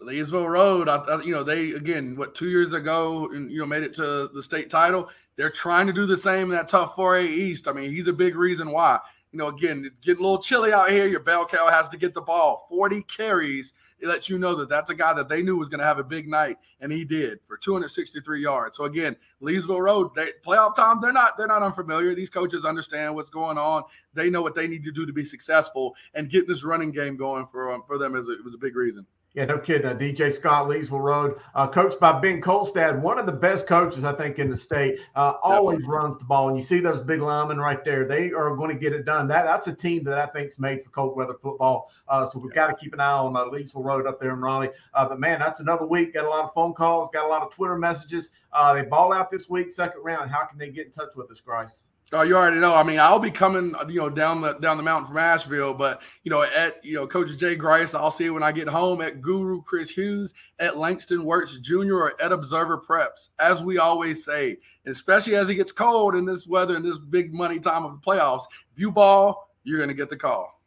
[0.00, 3.82] Leesville Road, I, I, you know, they again, what two years ago, you know, made
[3.82, 5.08] it to the state title.
[5.36, 7.66] They're trying to do the same in that tough 4A East.
[7.66, 8.98] I mean, he's a big reason why
[9.32, 11.06] You know, again, it's getting a little chilly out here.
[11.06, 12.66] Your bell cow has to get the ball.
[12.68, 13.72] 40 carries.
[14.02, 16.00] It lets you know that that's a guy that they knew was going to have
[16.00, 18.76] a big night, and he did for 263 yards.
[18.76, 22.12] So again, Leesville Road, they, playoff time, they're not they're not unfamiliar.
[22.14, 23.84] These coaches understand what's going on.
[24.12, 27.16] They know what they need to do to be successful, and getting this running game
[27.16, 29.06] going for um, for them is a, was a big reason.
[29.34, 29.86] Yeah, no kidding.
[29.86, 34.04] Uh, DJ Scott, Leesville Road, uh, coached by Ben Kolstad, one of the best coaches,
[34.04, 35.00] I think, in the state.
[35.14, 36.48] Uh, always runs the ball.
[36.48, 38.04] And you see those big linemen right there.
[38.04, 39.26] They are going to get it done.
[39.28, 41.90] That That's a team that I think's made for cold weather football.
[42.08, 44.40] Uh, so we've got to keep an eye on uh, Leesville Road up there in
[44.40, 44.70] Raleigh.
[44.92, 46.12] Uh, but, man, that's another week.
[46.12, 48.32] Got a lot of phone calls, got a lot of Twitter messages.
[48.52, 50.30] Uh, they ball out this week, second round.
[50.30, 51.80] How can they get in touch with us, Grice?
[52.14, 52.74] Oh, you already know.
[52.74, 56.02] I mean, I'll be coming, you know, down the down the mountain from Asheville, but
[56.24, 59.00] you know, at you know, Coach Jay Grice, I'll see it when I get home
[59.00, 63.30] at Guru Chris Hughes, at Langston Wertz Jr., or at Observer Preps.
[63.38, 67.32] As we always say, especially as it gets cold in this weather and this big
[67.32, 68.44] money time of the playoffs,
[68.74, 70.60] if you ball, you're gonna get the call.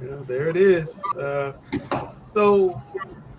[0.00, 1.02] Yeah, there it is.
[1.18, 1.54] Uh,
[2.34, 2.80] so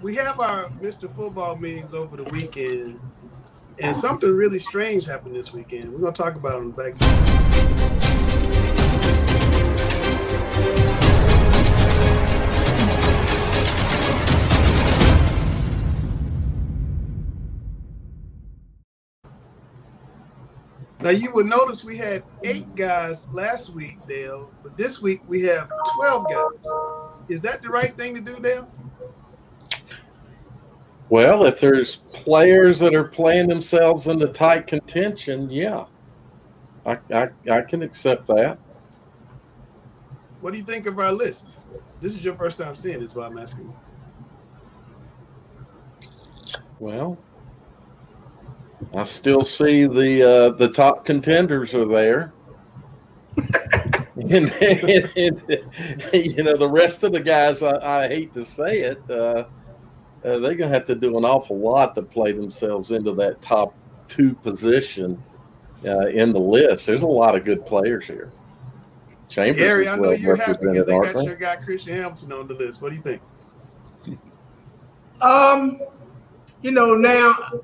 [0.01, 1.09] we have our Mr.
[1.15, 2.99] Football meetings over the weekend.
[3.79, 5.91] And something really strange happened this weekend.
[5.91, 8.25] We're going to talk about it on the backside.
[21.01, 25.43] Now you would notice we had eight guys last week, Dale, but this week we
[25.43, 26.73] have 12 guys.
[27.27, 28.71] Is that the right thing to do, Dale?
[31.15, 35.85] Well, if there's players that are playing themselves into tight contention, yeah,
[36.85, 38.59] I, I, I can accept that.
[40.41, 41.55] What do you think of our list?
[42.01, 43.73] This is your first time seeing this, why I'm asking.
[46.79, 47.17] Well,
[48.93, 52.33] I still see the uh, the top contenders are there.
[54.17, 58.79] and, and, and, you know the rest of the guys, I, I hate to say
[58.79, 59.45] it, uh,
[60.25, 63.75] uh, they're gonna have to do an awful lot to play themselves into that top
[64.07, 65.21] two position
[65.85, 66.85] uh, in the list.
[66.85, 68.31] There's a lot of good players here.
[69.29, 72.31] Chambers Gary, is I know well you're happy because they got your guy Christian Hamilton
[72.31, 72.81] on the list.
[72.81, 73.21] What do you think?
[75.21, 75.81] Um,
[76.61, 77.61] you know, now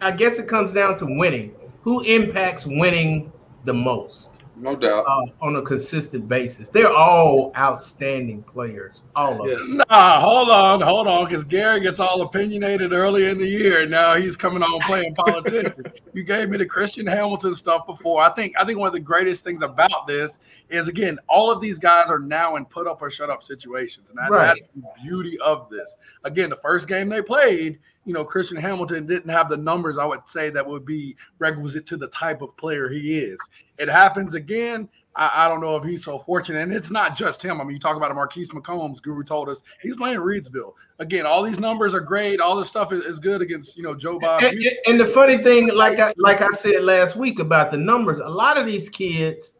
[0.00, 1.54] I guess it comes down to winning.
[1.82, 3.32] Who impacts winning
[3.64, 5.04] the most No doubt.
[5.08, 6.68] uh, on a consistent basis?
[6.68, 9.82] They're all outstanding players, all of them.
[9.90, 13.90] Nah, hold on, hold on, because Gary gets all opinionated early in the year, and
[13.90, 15.84] now he's coming on playing politician.
[16.12, 18.22] you gave me the Christian Hamilton stuff before.
[18.22, 20.38] I think I think one of the greatest things about this
[20.68, 24.08] is again, all of these guys are now in put up or shut up situations,
[24.10, 24.46] and that, Right.
[24.46, 25.96] that's the beauty of this.
[26.24, 30.04] Again, the first game they played, you know, Christian Hamilton didn't have the numbers I
[30.04, 33.38] would say that would be requisite to the type of player he is.
[33.80, 34.88] It happens again.
[35.16, 37.60] I, I don't know if he's so fortunate, and it's not just him.
[37.60, 39.02] I mean, you talk about a Marquise McCombs.
[39.02, 40.74] Guru told us he's playing Reidsville.
[40.98, 42.40] Again, all these numbers are great.
[42.40, 44.42] All this stuff is, is good against you know Joe Bob.
[44.42, 44.56] And,
[44.86, 48.28] and- the funny thing, like I like I said last week about the numbers, a
[48.28, 49.54] lot of these kids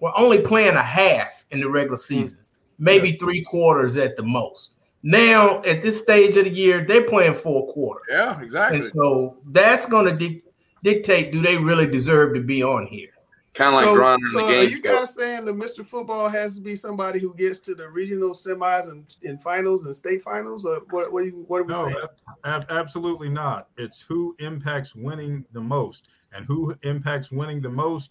[0.00, 2.02] were only playing a half in the regular hmm.
[2.02, 2.38] season,
[2.78, 4.72] maybe three quarters at the most.
[5.02, 8.06] Now, at this stage of the year, they're playing four quarters.
[8.10, 8.78] Yeah, exactly.
[8.78, 10.42] And so that's going to dic-
[10.82, 13.10] dictate do they really deserve to be on here?
[13.56, 15.84] Kind of like so, grinding so the are you guys saying that Mr.
[15.84, 19.96] Football has to be somebody who gets to the regional semis and, and finals and
[19.96, 21.10] state finals, or what?
[21.10, 21.96] What are, you, what are we No, saying?
[22.44, 23.68] ab- absolutely not.
[23.78, 28.10] It's who impacts winning the most, and who impacts winning the most.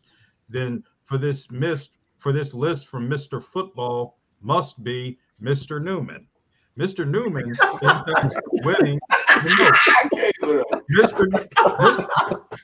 [0.49, 3.43] Then for this missed for this list from Mr.
[3.43, 5.79] Football must be Mr.
[5.79, 6.25] Newman.
[6.75, 7.07] Mr.
[7.07, 9.14] Newman impacts winning the most.
[9.35, 10.63] Mr.
[10.91, 12.07] Mr.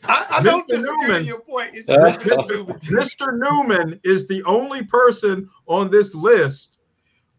[0.06, 0.82] I, I don't Mr.
[0.82, 1.26] Newman.
[1.26, 1.72] your point.
[1.74, 2.48] It's Uh, Mr.
[2.48, 2.80] Newman.
[2.80, 3.38] Mr.
[3.38, 6.78] Newman is the only person on this list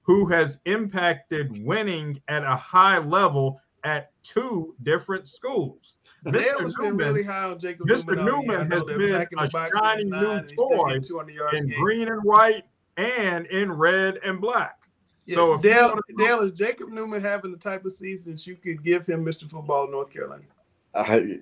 [0.02, 5.94] who has impacted winning at a high level at two different schools.
[6.26, 6.72] Mr.
[6.78, 8.16] Newman, really high on Jacob Mr.
[8.16, 8.28] Newman.
[8.28, 8.58] all year.
[8.58, 11.54] I Newman know has been in a shining new and he's taking toy 200 yards
[11.54, 11.80] a in game.
[11.80, 12.62] green and white
[12.96, 14.76] and in red and black.
[15.24, 18.46] Yeah, So if Dale, wanna- Dale, is Jacob Newman having the type of season that
[18.46, 19.48] you could give him Mr.
[19.48, 20.42] Football North Carolina?
[20.94, 21.38] I,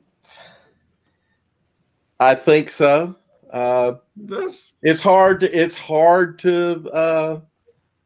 [2.18, 3.16] I think so.
[3.50, 7.40] Uh, This it's hard to it's hard to uh,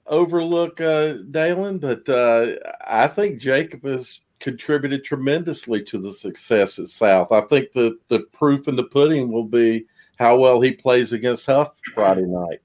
[0.06, 2.54] overlook uh, Dalen, but uh,
[2.86, 7.30] I think Jacob has contributed tremendously to the success at South.
[7.32, 9.84] I think the the proof in the pudding will be
[10.18, 12.60] how well he plays against Hough Friday night.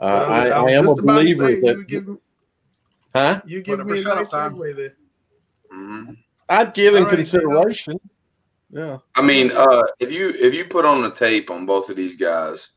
[0.00, 2.18] Uh, Well, I, I was am a just about to believer say, that.
[3.46, 3.84] You give, huh?
[3.84, 4.54] you give me a up or shut nice time.
[4.54, 4.96] segue there.
[5.72, 6.16] Mhm.
[6.48, 8.00] I'd give him consideration.
[8.70, 8.98] Yeah.
[9.14, 12.16] I mean, uh, if you if you put on the tape on both of these
[12.16, 12.70] guys,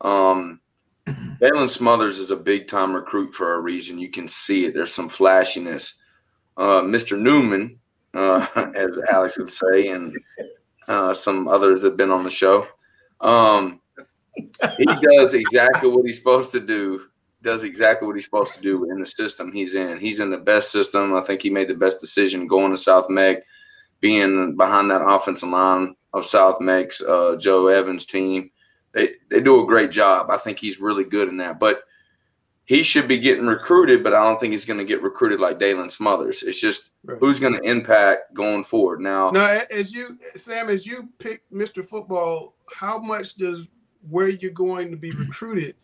[0.00, 0.60] um,
[1.06, 3.98] Jalen Smothers is a big time recruit for a reason.
[3.98, 4.74] You can see it.
[4.74, 5.98] There's some flashiness.
[6.56, 7.18] Uh, Mr.
[7.18, 7.78] Newman,
[8.14, 10.14] uh, as Alex would say, and
[10.88, 12.66] uh, some others have been on the show.
[13.20, 13.80] Um,
[14.78, 17.02] he does exactly what he's supposed to do.
[17.42, 19.98] Does exactly what he's supposed to do in the system he's in.
[19.98, 21.14] He's in the best system.
[21.14, 23.44] I think he made the best decision going to South Meck,
[24.00, 28.50] being behind that offensive line of South Meck's uh, Joe Evans team.
[28.92, 30.30] They they do a great job.
[30.30, 31.58] I think he's really good in that.
[31.58, 31.82] But
[32.70, 35.58] he should be getting recruited, but I don't think he's going to get recruited like
[35.58, 36.44] Dalen Smothers.
[36.44, 37.18] It's just right.
[37.18, 39.00] who's going to impact going forward.
[39.00, 41.84] Now, now, as you, Sam, as you pick Mr.
[41.84, 43.66] Football, how much does
[44.08, 45.74] where you're going to be recruited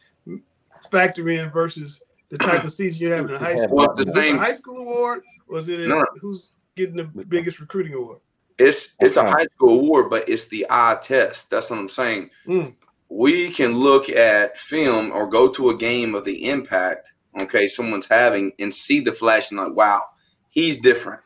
[0.91, 2.01] factor in versus
[2.31, 3.77] the type of season you're having in high school?
[3.77, 6.05] Well, the same high school award, Was is it no.
[6.21, 8.19] who's getting the biggest recruiting award?
[8.59, 9.29] It's it's okay.
[9.29, 11.51] a high school award, but it's the eye test.
[11.51, 12.31] That's what I'm saying.
[12.47, 12.75] Mm.
[13.09, 18.09] We can look at film or go to a game of the impact, okay, someone's
[18.09, 20.03] having and see the flash and like, wow,
[20.51, 21.21] he's different.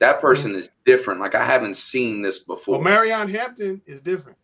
[0.00, 0.56] That person mm.
[0.56, 1.20] is different.
[1.20, 2.74] Like I haven't seen this before.
[2.74, 4.36] Well, Marion Hampton is different.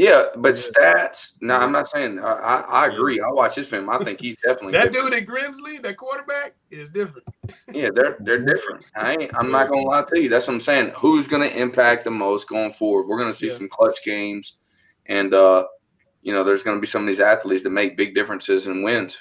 [0.00, 1.34] Yeah, but stats.
[1.42, 2.20] No, I'm not saying.
[2.20, 3.20] I, I, I agree.
[3.20, 3.90] I watch his film.
[3.90, 5.10] I think he's definitely that different.
[5.10, 7.28] dude at Grimsley, that quarterback, is different.
[7.70, 8.86] yeah, they're they're different.
[8.96, 10.30] I ain't, I'm not gonna lie to you.
[10.30, 10.92] That's what I'm saying.
[10.96, 13.08] Who's gonna impact the most going forward?
[13.08, 13.52] We're gonna see yeah.
[13.52, 14.56] some clutch games,
[15.04, 15.64] and uh,
[16.22, 19.18] you know, there's gonna be some of these athletes that make big differences and wins.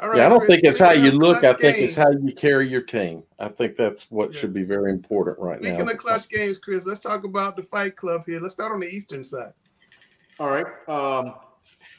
[0.00, 1.44] yeah, I don't Chris, think it's how you look.
[1.44, 1.90] I think games.
[1.90, 3.22] it's how you carry your team.
[3.38, 4.40] I think that's what yes.
[4.40, 5.78] should be very important right Speaking now.
[5.78, 8.40] Speaking of clutch games, Chris, let's talk about the Fight Club here.
[8.40, 9.52] Let's start on the Eastern side.
[10.38, 10.66] All right.
[10.88, 11.34] Um,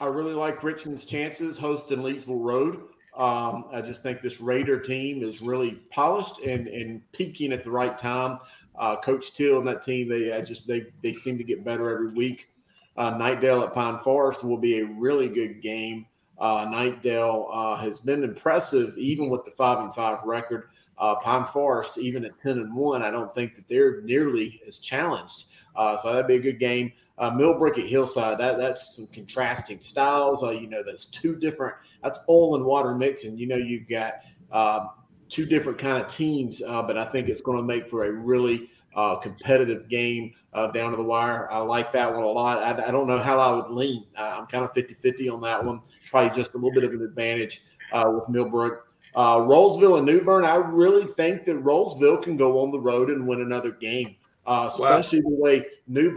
[0.00, 2.84] I really like Richmond's chances hosting Leesville Road.
[3.14, 7.70] Um, I just think this Raider team is really polished and, and peaking at the
[7.70, 8.38] right time.
[8.78, 12.12] Uh, Coach Till and that team, they just they they seem to get better every
[12.12, 12.48] week.
[12.96, 16.06] Uh, Knightdale at Pine Forest will be a really good game.
[16.38, 20.70] Uh, Knightdale uh, has been impressive, even with the five and five record.
[20.96, 24.78] Uh, Pine Forest, even at ten and one, I don't think that they're nearly as
[24.78, 25.46] challenged.
[25.76, 28.38] Uh, so that'd be a good game uh, Millbrook at Hillside.
[28.38, 30.42] That that's some contrasting styles.
[30.42, 31.76] Uh, you know, that's two different.
[32.02, 33.38] That's oil and water mixing.
[33.38, 34.14] You know, you've got
[34.50, 34.86] uh,
[35.28, 38.12] two different kind of teams, uh, but I think it's going to make for a
[38.12, 41.46] really uh, competitive game uh, down to the wire.
[41.52, 42.58] I like that one a lot.
[42.58, 44.06] I, I don't know how I would lean.
[44.16, 45.80] I'm kind of 50-50 on that one.
[46.10, 47.62] Probably just a little bit of an advantage
[47.92, 48.90] with Millbrook.
[49.14, 53.10] Uh, Rolesville and New Bern, I really think that Rolesville can go on the road
[53.10, 54.16] and win another game,
[54.46, 55.30] uh, especially wow.
[55.30, 56.12] the way New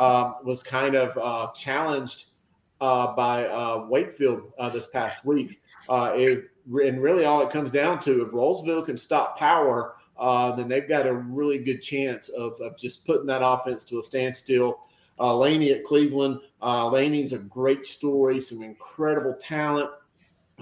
[0.00, 2.28] Uh, was kind of uh, challenged
[2.80, 5.60] uh, by uh, Wakefield uh, this past week.
[5.90, 9.96] Uh, if, and really, all it comes down to if Rolesville can stop power,
[10.56, 14.02] then they've got a really good chance of, of just putting that offense to a
[14.02, 14.88] standstill.
[15.18, 16.40] Laney at Cleveland.
[16.62, 19.90] Laney's a great story, some incredible talent.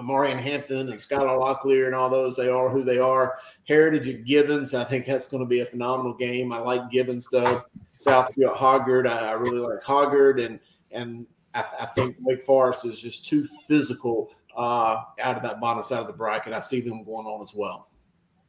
[0.03, 3.39] Marion Hampton and Skylar Locklear and all those, they are who they are.
[3.68, 6.52] Heritage at Gibbons, I think that's going to be a phenomenal game.
[6.52, 7.62] I like Gibbons though.
[8.00, 10.58] Southfield Hoggard, I, I really like Hoggard, and
[10.90, 15.82] and I, I, think Wake Forest is just too physical uh, out of that bottom
[15.82, 16.52] side of the bracket.
[16.54, 17.88] I see them going on as well.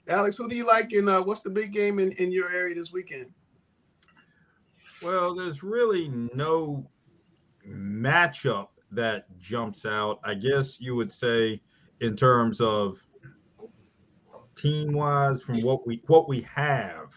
[0.08, 2.76] Alex, who do you like in uh, what's the big game in, in your area
[2.76, 3.26] this weekend?
[5.02, 6.88] Well, there's really no
[7.68, 10.20] matchup that jumps out.
[10.24, 11.62] I guess you would say
[12.00, 13.00] in terms of
[14.60, 17.10] team wise from what we what we have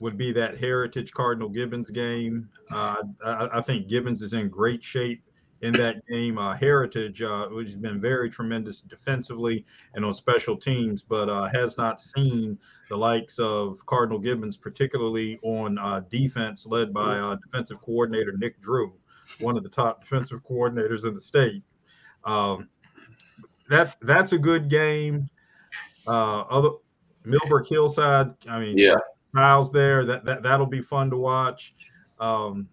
[0.00, 2.48] would be that Heritage Cardinal Gibbons game.
[2.70, 5.22] Uh, I, I, think Gibbons is in great shape
[5.62, 6.38] in that game.
[6.38, 9.64] Uh, Heritage, uh, which has been very tremendous defensively
[9.94, 12.58] and on special teams, but uh, has not seen
[12.88, 18.60] the likes of Cardinal Gibbons, particularly on uh, defense, led by uh, defensive coordinator Nick
[18.60, 18.92] Drew,
[19.40, 21.62] one of the top defensive coordinators in the state.
[22.24, 22.68] Um,
[23.68, 25.28] that that's a good game.
[26.12, 26.70] Other
[27.24, 28.94] Millbrook Hillside, I mean, yeah
[29.36, 30.04] Miles there.
[30.04, 31.74] That, that that'll be fun to watch.
[32.18, 32.68] Um,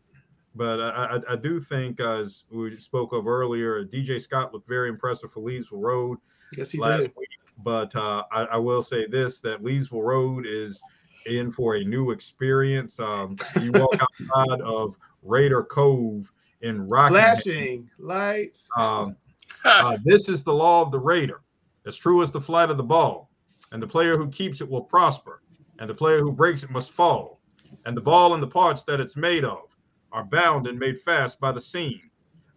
[0.55, 4.87] but I, I, I, do think, as we spoke of earlier, DJ Scott looked very
[4.87, 6.19] impressive for Leesville Road.
[6.57, 7.13] Yes, he last did.
[7.17, 7.27] Week.
[7.57, 10.81] But uh, I, I, will say this: that Leesville Road is
[11.25, 12.99] in for a new experience.
[12.99, 16.31] Um, you walk outside of Raider Cove
[16.61, 17.13] in Rocky.
[17.13, 18.69] Flashing lights.
[18.77, 19.17] Um,
[19.65, 21.41] uh, this is the law of the Raider,
[21.85, 23.29] as true as the flight of the ball,
[23.71, 25.41] and the player who keeps it will prosper
[25.79, 27.39] and the player who breaks it must fall.
[27.85, 29.75] And the ball and the parts that it's made of
[30.11, 31.99] are bound and made fast by the seam.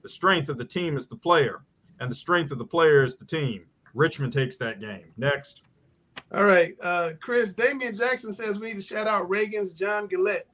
[0.02, 1.64] The strength of the team is the player,
[2.00, 3.64] and the strength of the player is the team.
[3.94, 5.12] Richmond takes that game.
[5.16, 5.62] Next.
[6.32, 6.74] All right.
[6.82, 10.46] Uh, Chris, Damian Jackson says we need to shout out Reagan's John Gillette.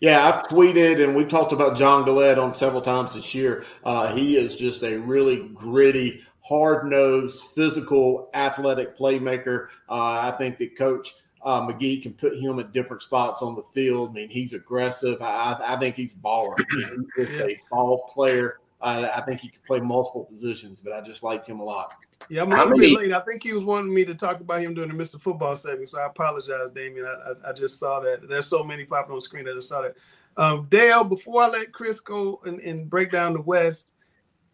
[0.00, 3.64] Yeah, I've tweeted and we've talked about John Galette on several times this year.
[3.84, 9.68] Uh, he is just a really gritty, hard nosed, physical, athletic playmaker.
[9.88, 13.62] Uh, I think that Coach uh, McGee can put him at different spots on the
[13.74, 14.10] field.
[14.10, 15.20] I mean, he's aggressive.
[15.20, 16.54] I, I think he's a baller.
[16.58, 18.58] I mean, he's a ball player.
[18.80, 21.94] I think he can play multiple positions, but I just like him a lot.
[22.28, 23.12] Yeah, I'm a little bit late.
[23.12, 25.18] I think he was wanting me to talk about him during the Mr.
[25.18, 27.06] Football segment, so I apologize, Damien.
[27.06, 28.28] I, I, I just saw that.
[28.28, 29.48] There's so many popping on the screen.
[29.48, 29.96] I just saw that.
[30.36, 33.92] Um, Dale, before I let Chris go and, and break down the West,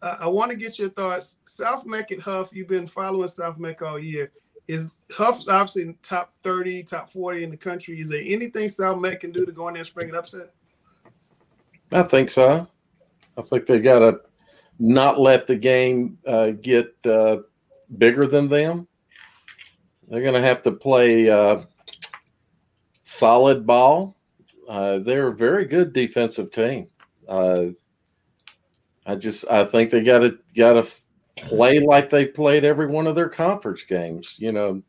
[0.01, 1.37] uh, I want to get your thoughts.
[1.45, 4.31] South Meck and Hough, you've been following South Meck all year.
[4.67, 7.99] Is Hough's obviously top 30, top 40 in the country?
[7.99, 10.53] Is there anything South Meck can do to go in there and spring an upset?
[11.91, 12.67] I think so.
[13.37, 14.21] I think they got to
[14.79, 17.37] not let the game uh, get uh,
[17.97, 18.87] bigger than them.
[20.07, 21.63] They're going to have to play uh,
[23.03, 24.17] solid ball.
[24.67, 26.87] Uh, they're a very good defensive team.
[29.05, 30.87] I just I think they got to got to
[31.35, 34.35] play like they played every one of their conference games.
[34.39, 34.81] You know,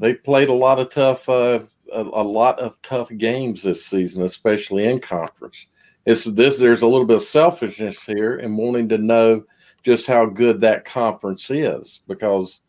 [0.00, 1.60] they played a lot of tough uh,
[1.92, 5.66] a, a lot of tough games this season, especially in conference
[6.06, 9.44] it's this there's a little bit of selfishness here and wanting to know
[9.82, 12.60] just how good that conference is because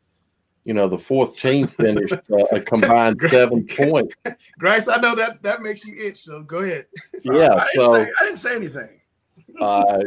[0.66, 4.16] you know the fourth team finished uh, a combined seven points.
[4.60, 6.88] Grace, I know that that makes you itch, so go ahead.
[7.24, 8.90] Yeah, I so didn't, say, I didn't say anything.
[9.60, 10.03] Uh,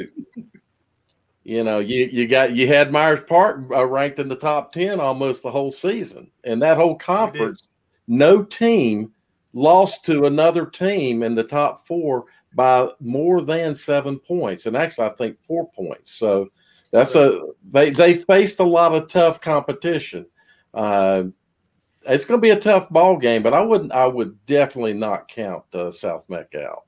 [1.45, 5.01] you know, you you got you had Myers Park uh, ranked in the top ten
[5.01, 7.69] almost the whole season, and that whole conference,
[8.07, 9.13] no team
[9.53, 15.07] lost to another team in the top four by more than seven points, and actually,
[15.07, 16.13] I think four points.
[16.13, 16.51] So
[16.91, 17.41] that's a
[17.71, 20.27] they they faced a lot of tough competition.
[20.75, 21.25] Uh,
[22.03, 23.93] it's going to be a tough ball game, but I wouldn't.
[23.93, 26.85] I would definitely not count uh, South Meck out.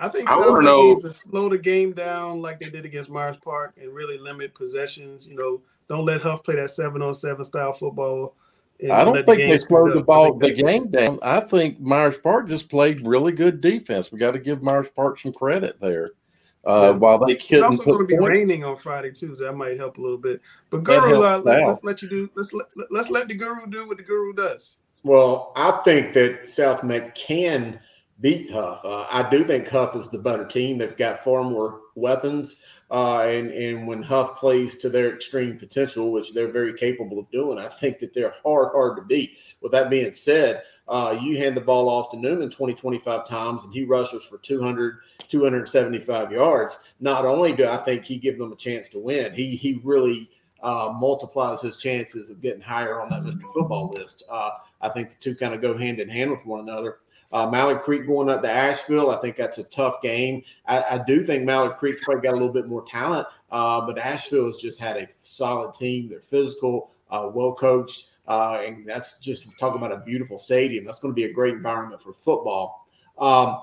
[0.00, 3.10] I think I South Meck needs to slow the game down like they did against
[3.10, 5.28] Myers Park and really limit possessions.
[5.28, 8.34] You know, don't let Hough play that seven on seven style football.
[8.90, 11.18] I don't think the they slowed the ball the game down.
[11.22, 14.10] I think Myers Park just played really good defense.
[14.10, 16.12] We got to give Myers Park some credit there.
[16.66, 16.98] Uh, yeah.
[16.98, 18.28] While they couldn't, it's also going to be points.
[18.30, 20.40] raining on Friday too, so that might help a little bit.
[20.70, 22.30] But Guru, uh, let, us let you do.
[22.34, 24.78] Let's let, let's let the Guru do what the Guru does.
[25.02, 27.80] Well, I think that South Meck can
[28.20, 28.84] beat Hough.
[28.84, 30.78] Uh, I do think Hough is the better team.
[30.78, 32.56] They've got far more weapons.
[32.90, 37.30] Uh, and and when Hough plays to their extreme potential, which they're very capable of
[37.30, 39.38] doing, I think that they're hard, hard to beat.
[39.60, 43.62] With that being said, uh, you hand the ball off to Newman 20, 25 times,
[43.62, 44.98] and he rushes for 200,
[45.28, 46.78] 275 yards.
[46.98, 50.28] Not only do I think he give them a chance to win, he he really
[50.62, 53.52] uh, multiplies his chances of getting higher on that Mr.
[53.52, 54.24] Football list.
[54.28, 54.50] Uh,
[54.80, 56.98] I think the two kind of go hand in hand with one another.
[57.32, 60.42] Uh, Mallard Creek going up to Asheville, I think that's a tough game.
[60.66, 63.98] I, I do think Mallard Creek's probably got a little bit more talent, uh, but
[63.98, 66.08] Asheville has just had a solid team.
[66.08, 70.84] They're physical, uh, well coached, uh, and that's just talking about a beautiful stadium.
[70.84, 72.88] That's going to be a great environment for football.
[73.16, 73.60] Um,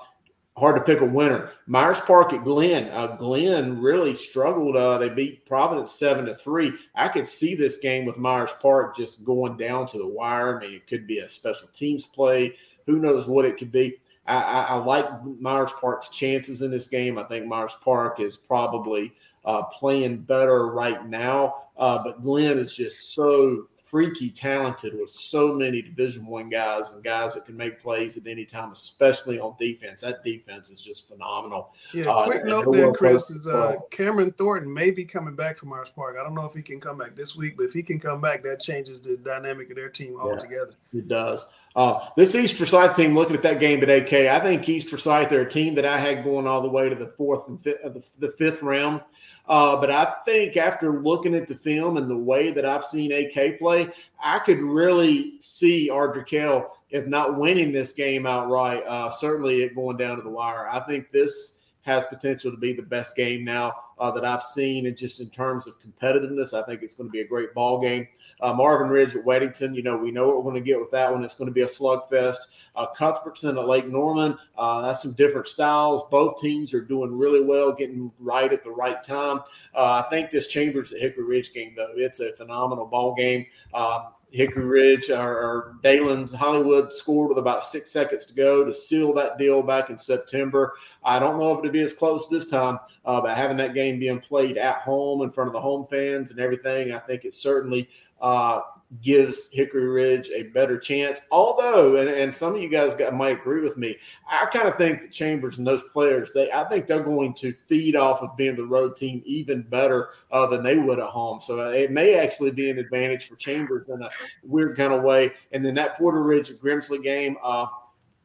[0.58, 1.52] hard to pick a winner.
[1.66, 2.88] Myers Park at Glen.
[2.88, 4.76] Uh, Glenn really struggled.
[4.76, 6.72] Uh, they beat Providence seven to three.
[6.94, 10.56] I could see this game with Myers Park just going down to the wire.
[10.56, 12.56] I mean, it could be a special teams play.
[12.88, 14.00] Who knows what it could be?
[14.26, 15.06] I, I, I like
[15.38, 17.18] Myers Park's chances in this game.
[17.18, 19.12] I think Myers Park is probably
[19.44, 25.54] uh, playing better right now, uh, but Glenn is just so freaky talented with so
[25.54, 29.54] many Division One guys and guys that can make plays at any time, especially on
[29.58, 30.02] defense.
[30.02, 31.72] That defense is just phenomenal.
[31.94, 35.70] Yeah, uh, quick note there, Chris, is uh, Cameron Thornton may be coming back from
[35.70, 36.16] Myers Park.
[36.20, 38.20] I don't know if he can come back this week, but if he can come
[38.20, 40.74] back, that changes the dynamic of their team altogether.
[40.92, 41.46] Yeah, it does.
[41.78, 45.30] Uh, this East Forsyth team, looking at that game today, K, I think East Forsyth,
[45.30, 47.78] they're a team that I had going all the way to the fourth and fifth,
[47.84, 49.00] uh, the, the, fifth round.
[49.46, 53.12] Uh, but I think after looking at the film and the way that I've seen
[53.12, 53.88] AK play,
[54.20, 59.98] I could really see Ardrey if not winning this game outright, uh, certainly it going
[59.98, 60.68] down to the wire.
[60.68, 64.86] I think this has potential to be the best game now uh, that I've seen,
[64.86, 67.80] and just in terms of competitiveness, I think it's going to be a great ball
[67.80, 68.08] game.
[68.40, 70.90] Uh, Marvin Ridge at Weddington, you know, we know what we're going to get with
[70.92, 71.24] that one.
[71.24, 72.38] It's going to be a slugfest.
[72.76, 76.04] Uh, Cuthbertson at Lake Norman, uh, that's some different styles.
[76.10, 79.40] Both teams are doing really well, getting right at the right time.
[79.74, 83.46] Uh, I think this Chambers at Hickory Ridge game, though, it's a phenomenal ball game.
[83.74, 89.14] Uh, Hickory Ridge or, or Hollywood scored with about six seconds to go to seal
[89.14, 90.74] that deal back in September.
[91.02, 93.98] I don't know if it'll be as close this time, uh, but having that game
[93.98, 97.32] being played at home in front of the home fans and everything, I think it
[97.32, 97.88] certainly
[98.20, 98.60] uh,
[99.02, 101.20] gives Hickory Ridge a better chance.
[101.30, 103.98] Although, and, and some of you guys got, might agree with me,
[104.28, 107.52] I kind of think that Chambers and those players, they I think they're going to
[107.52, 111.40] feed off of being the road team even better uh, than they would at home.
[111.40, 114.10] So uh, it may actually be an advantage for Chambers in a
[114.42, 115.32] weird kind of way.
[115.52, 117.36] And then that Porter Ridge Grimsley game.
[117.42, 117.66] Uh,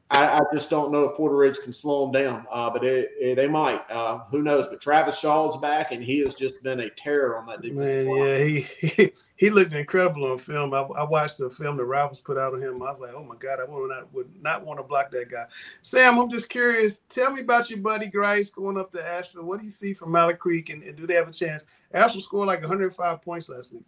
[0.10, 3.10] I, I, just don't know if Porter Ridge can slow them down, uh, but it,
[3.20, 3.82] it, they might.
[3.90, 4.68] Uh, who knows?
[4.68, 8.08] But Travis Shaw's back, and he has just been a terror on that defense.
[8.08, 10.74] Man, yeah, he, he he looked incredible on film.
[10.74, 12.82] I, I, watched the film the Rivals put out on him.
[12.84, 15.32] I was like, oh my god, I would not would not want to block that
[15.32, 15.46] guy.
[15.82, 17.02] Sam, I'm just curious.
[17.10, 19.46] Tell me about your buddy Grice going up to Asheville.
[19.46, 21.66] What do you see from Mallard Creek, and, and do they have a chance?
[21.94, 23.84] Asheville scored like 105 points last week.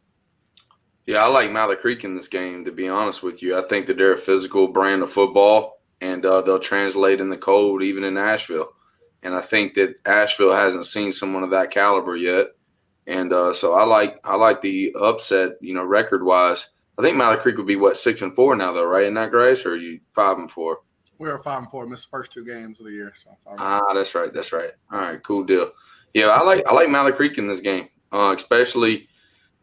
[1.06, 2.66] Yeah, I like Mallard Creek in this game.
[2.66, 6.26] To be honest with you, I think that they're a physical brand of football, and
[6.26, 8.74] uh, they'll translate in the cold even in Asheville.
[9.22, 12.55] And I think that Asheville hasn't seen someone of that caliber yet.
[13.08, 16.68] And uh, so I like I like the upset, you know, record wise.
[16.98, 19.06] I think Mallard Creek would be what six and four now, though, right?
[19.06, 20.80] In that Grace, or are you five and four?
[21.18, 21.86] We are five and four.
[21.88, 23.14] Missed the first two games of the year.
[23.22, 24.34] So ah, that's right.
[24.34, 24.72] That's right.
[24.92, 25.72] All right, cool deal.
[26.14, 29.08] Yeah, I like I like Mallard Creek in this game, uh, especially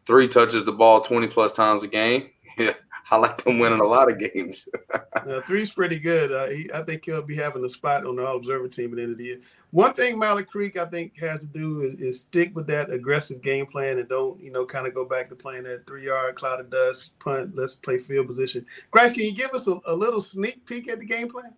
[0.05, 2.29] three touches the ball twenty plus times a game.
[2.55, 2.73] Yeah,
[3.11, 4.67] I like them winning a lot of games.
[5.15, 6.31] uh, three's pretty good.
[6.31, 9.03] Uh, he, I think he'll be having a spot on the observer team at the
[9.03, 9.41] end of the year.
[9.71, 13.41] One thing Mallard Creek I think has to do is, is, stick with that aggressive
[13.41, 16.35] game plan and don't you know kind of go back to playing that three yard
[16.35, 17.55] cloud of dust punt.
[17.55, 18.65] Let's play field position.
[18.91, 21.53] Grice, can you give us a, a little sneak peek at the game plan?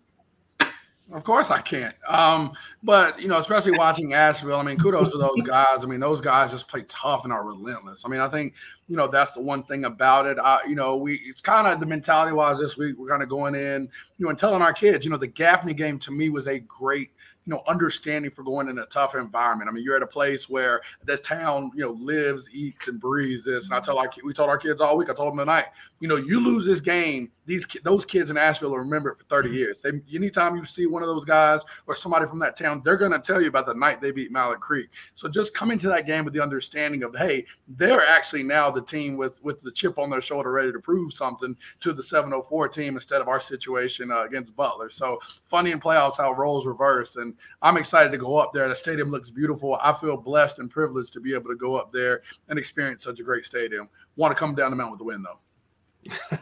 [1.12, 1.94] Of course I can't.
[2.08, 2.52] Um,
[2.82, 5.84] but you know, especially watching Asheville, I mean, kudos to those guys.
[5.84, 8.02] I mean, those guys just play tough and are relentless.
[8.04, 8.54] I mean, I think
[8.88, 10.36] you know that's the one thing about it.
[10.38, 12.96] I, you know, we it's kind of the mentality wise this week.
[12.98, 13.88] We're kind of going in,
[14.18, 16.58] you know, and telling our kids, you know, the Gaffney game to me was a
[16.58, 17.10] great
[17.46, 19.70] you know, understanding for going in a tough environment.
[19.70, 23.44] I mean, you're at a place where this town, you know, lives, eats, and breathes
[23.44, 23.66] this.
[23.66, 25.10] And I tell our we told our kids all week.
[25.10, 25.66] I told them tonight,
[26.00, 29.24] you know, you lose this game, these those kids in Asheville will remember it for
[29.24, 29.80] 30 years.
[29.80, 33.12] They, anytime you see one of those guys or somebody from that town, they're going
[33.12, 34.88] to tell you about the night they beat Mallard Creek.
[35.14, 38.82] So just come into that game with the understanding of, hey, they're actually now the
[38.82, 42.68] team with with the chip on their shoulder, ready to prove something to the 704
[42.68, 44.90] team instead of our situation uh, against Butler.
[44.90, 48.68] So funny in playoffs how roles reverse, and I'm excited to go up there.
[48.68, 49.78] The stadium looks beautiful.
[49.80, 53.20] I feel blessed and privileged to be able to go up there and experience such
[53.20, 53.88] a great stadium.
[54.16, 55.38] Want to come down the mountain with the win though.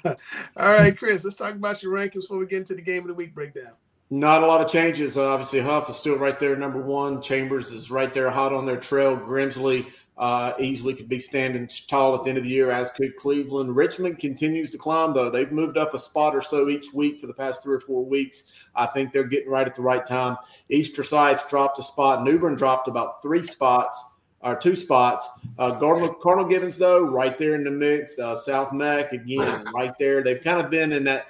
[0.05, 0.17] All
[0.57, 3.15] right, Chris, let's talk about your rankings before we get into the game of the
[3.15, 3.73] week breakdown.
[4.11, 5.17] Not a lot of changes.
[5.17, 7.23] Uh, obviously, Hough is still right there, number one.
[7.23, 9.17] Chambers is right there, hot on their trail.
[9.17, 9.87] Grimsley
[10.17, 13.75] uh, easily could be standing tall at the end of the year, as could Cleveland.
[13.75, 15.31] Richmond continues to climb, though.
[15.31, 18.05] They've moved up a spot or so each week for the past three or four
[18.05, 18.53] weeks.
[18.77, 20.37] I think they're getting right at the right time.
[20.69, 22.23] East Forsyth's dropped a spot.
[22.23, 24.03] New Bern dropped about three spots
[24.45, 25.27] or two spots.
[25.59, 28.19] Uh, Cardinal, Cardinal Gibbons, though, right there in the mix.
[28.19, 30.23] Uh, South Meck, again, right there.
[30.23, 31.27] They've kind of been in that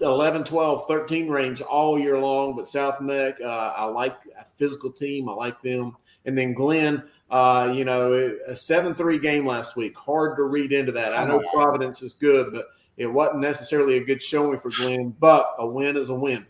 [0.00, 2.54] 11, 12, 13 range all year long.
[2.54, 5.28] But South Meck, uh, I like a physical team.
[5.28, 5.96] I like them.
[6.26, 9.96] And then Glenn, uh, you know, a 7 3 game last week.
[9.96, 11.14] Hard to read into that.
[11.14, 15.54] I know Providence is good, but it wasn't necessarily a good showing for Glenn, but
[15.58, 16.46] a win is a win.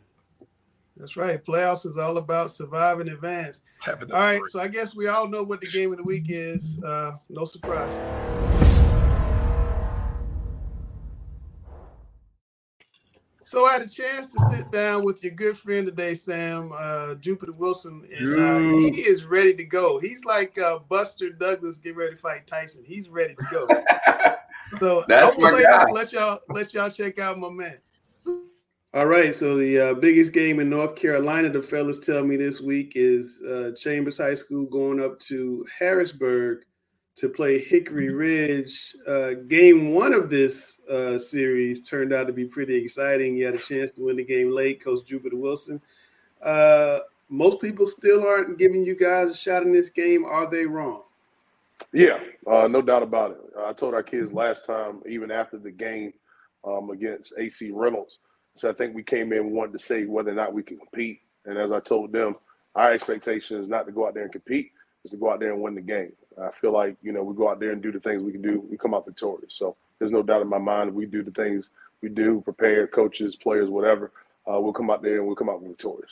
[0.96, 1.42] That's right.
[1.42, 3.64] Playoffs is all about surviving advance.
[3.86, 4.42] All right.
[4.50, 6.78] So I guess we all know what the game of the week is.
[6.84, 8.02] Uh, no surprise.
[13.52, 17.16] So I had a chance to sit down with your good friend today, Sam uh,
[17.16, 19.98] Jupiter Wilson, and uh, he is ready to go.
[19.98, 22.82] He's like uh, Buster Douglas get ready to fight Tyson.
[22.86, 23.68] He's ready to go.
[24.78, 25.84] so that's my guy.
[25.90, 27.76] Let y'all let y'all check out my man.
[28.94, 32.60] All right, so the uh, biggest game in North Carolina, the fellas tell me this
[32.60, 36.66] week is uh, Chambers High School going up to Harrisburg
[37.16, 38.94] to play Hickory Ridge.
[39.06, 43.34] Uh, game one of this uh, series turned out to be pretty exciting.
[43.34, 45.80] You had a chance to win the game late, Coach Jupiter Wilson.
[46.42, 46.98] Uh,
[47.30, 50.26] most people still aren't giving you guys a shot in this game.
[50.26, 51.04] Are they wrong?
[51.94, 53.40] Yeah, uh, no doubt about it.
[53.58, 56.12] I told our kids last time, even after the game
[56.62, 58.18] um, against AC Reynolds,
[58.54, 61.20] so I think we came in wanting to say whether or not we can compete.
[61.44, 62.36] And as I told them,
[62.74, 64.72] our expectation is not to go out there and compete,
[65.04, 66.12] is to go out there and win the game.
[66.40, 68.42] I feel like, you know, we go out there and do the things we can
[68.42, 69.54] do, we come out victorious.
[69.54, 71.68] So there's no doubt in my mind if we do the things
[72.00, 74.10] we do, prepare coaches, players, whatever,
[74.50, 76.10] uh, we'll come out there and we'll come out victorious.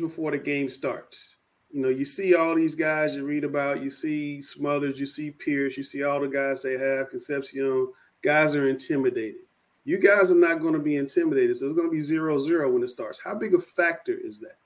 [0.00, 1.36] Before the game starts.
[1.72, 5.30] You know, you see all these guys you read about, you see Smothers, you see
[5.30, 9.42] Pierce, you see all the guys they have, Concepcion, guys are intimidated.
[9.84, 11.56] You guys are not going to be intimidated.
[11.56, 13.20] So it's going to be zero zero when it starts.
[13.20, 14.56] How big a factor is that?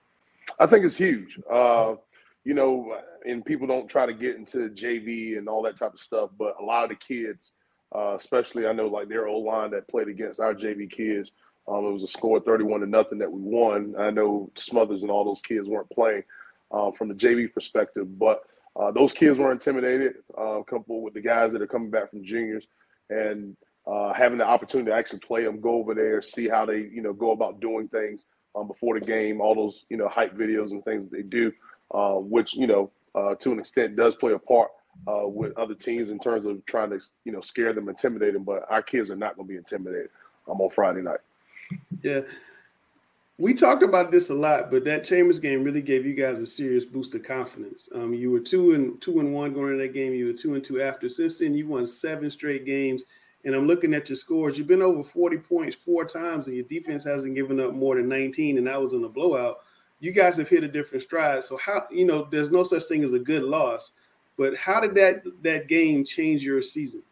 [0.59, 1.39] I think it's huge.
[1.51, 1.97] Uh,
[2.45, 6.01] you know, and people don't try to get into JV and all that type of
[6.01, 7.53] stuff, but a lot of the kids,
[7.95, 11.33] uh, especially I know like their old line that played against our JV kids,
[11.67, 13.95] um, it was a score 31 to nothing that we won.
[13.99, 16.25] I know Smothers and all those kids weren't playing
[16.71, 18.43] uh, from the JV perspective, but
[18.77, 22.67] uh, those kids were intimidated, uh, with the guys that are coming back from juniors
[23.09, 26.81] and uh, having the opportunity to actually play them, go over there, see how they,
[26.81, 28.25] you know, go about doing things
[28.57, 31.53] um, before the game, all those, you know, hype videos and things that they do,
[31.93, 34.71] uh, which, you know, uh, to an extent does play a part
[35.07, 38.45] with other teams in terms of trying to, you know, scare them, intimidate them.
[38.45, 40.09] But our kids are not going to be intimidated
[40.49, 41.21] um, on Friday night.
[42.05, 42.21] Yeah.
[43.39, 46.47] We talked about this a lot, but that Chambers game really gave you guys a
[46.47, 47.89] serious boost of confidence.
[47.93, 50.13] Um, you were two and two and one going into that game.
[50.13, 51.09] You were two and two after.
[51.09, 53.03] Since then, you won seven straight games.
[53.45, 54.57] And I'm looking at your scores.
[54.57, 58.09] You've been over 40 points four times, and your defense hasn't given up more than
[58.09, 59.59] 19, and that was in a blowout.
[60.01, 61.45] You guys have hit a different stride.
[61.45, 63.93] So how you know there's no such thing as a good loss,
[64.37, 67.03] but how did that that game change your season?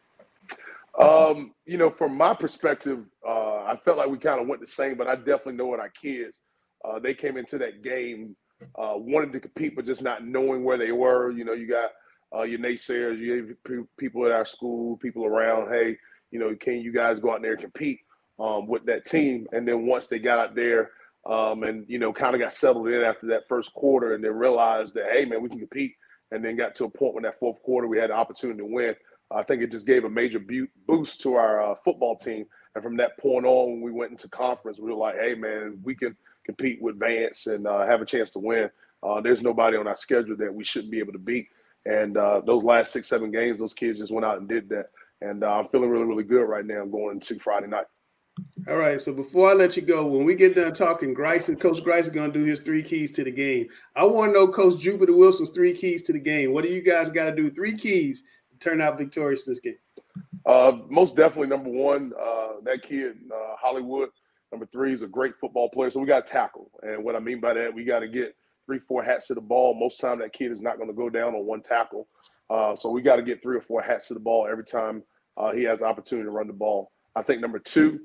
[0.98, 4.66] Um, you know, from my perspective, uh, I felt like we kind of went the
[4.66, 6.40] same, but I definitely know what our kids.
[6.84, 8.36] Uh, they came into that game
[8.78, 11.30] uh, wanting to compete, but just not knowing where they were.
[11.30, 11.90] You know, you got
[12.34, 15.68] uh, your naysayers, you have people at our school, people around.
[15.70, 15.98] Hey,
[16.30, 18.00] you know, can you guys go out there and compete
[18.38, 19.46] um, with that team?
[19.52, 20.90] And then once they got out there
[21.26, 24.34] um, and, you know, kind of got settled in after that first quarter and then
[24.34, 25.94] realized that, hey, man, we can compete.
[26.30, 28.64] And then got to a point when that fourth quarter we had an opportunity to
[28.64, 28.96] win.
[29.30, 32.46] I think it just gave a major bu- boost to our uh, football team.
[32.74, 35.78] And from that point on, when we went into conference, we were like, hey, man,
[35.82, 38.70] we can compete with Vance and uh, have a chance to win.
[39.02, 41.48] Uh, there's nobody on our schedule that we shouldn't be able to beat.
[41.84, 44.86] And uh, those last six, seven games, those kids just went out and did that
[45.22, 47.86] and uh, I'm feeling really, really good right now going into Friday night.
[48.68, 49.00] All right.
[49.00, 52.06] So before I let you go, when we get done talking, Grice and Coach Grice
[52.06, 53.68] is going to do his three keys to the game.
[53.94, 56.52] I want to know Coach Jupiter Wilson's three keys to the game.
[56.52, 57.50] What do you guys got to do?
[57.50, 59.76] Three keys to turn out victorious this game.
[60.44, 64.08] Uh, most definitely, number one, uh, that kid uh, Hollywood.
[64.50, 66.70] Number three is a great football player, so we got to tackle.
[66.82, 68.36] And what I mean by that, we got to get
[68.66, 69.74] three, four hats to the ball.
[69.74, 72.06] Most time, that kid is not going to go down on one tackle.
[72.50, 75.02] Uh, so we got to get three or four hats to the ball every time
[75.36, 76.90] uh, he has opportunity to run the ball.
[77.16, 78.00] I think number two,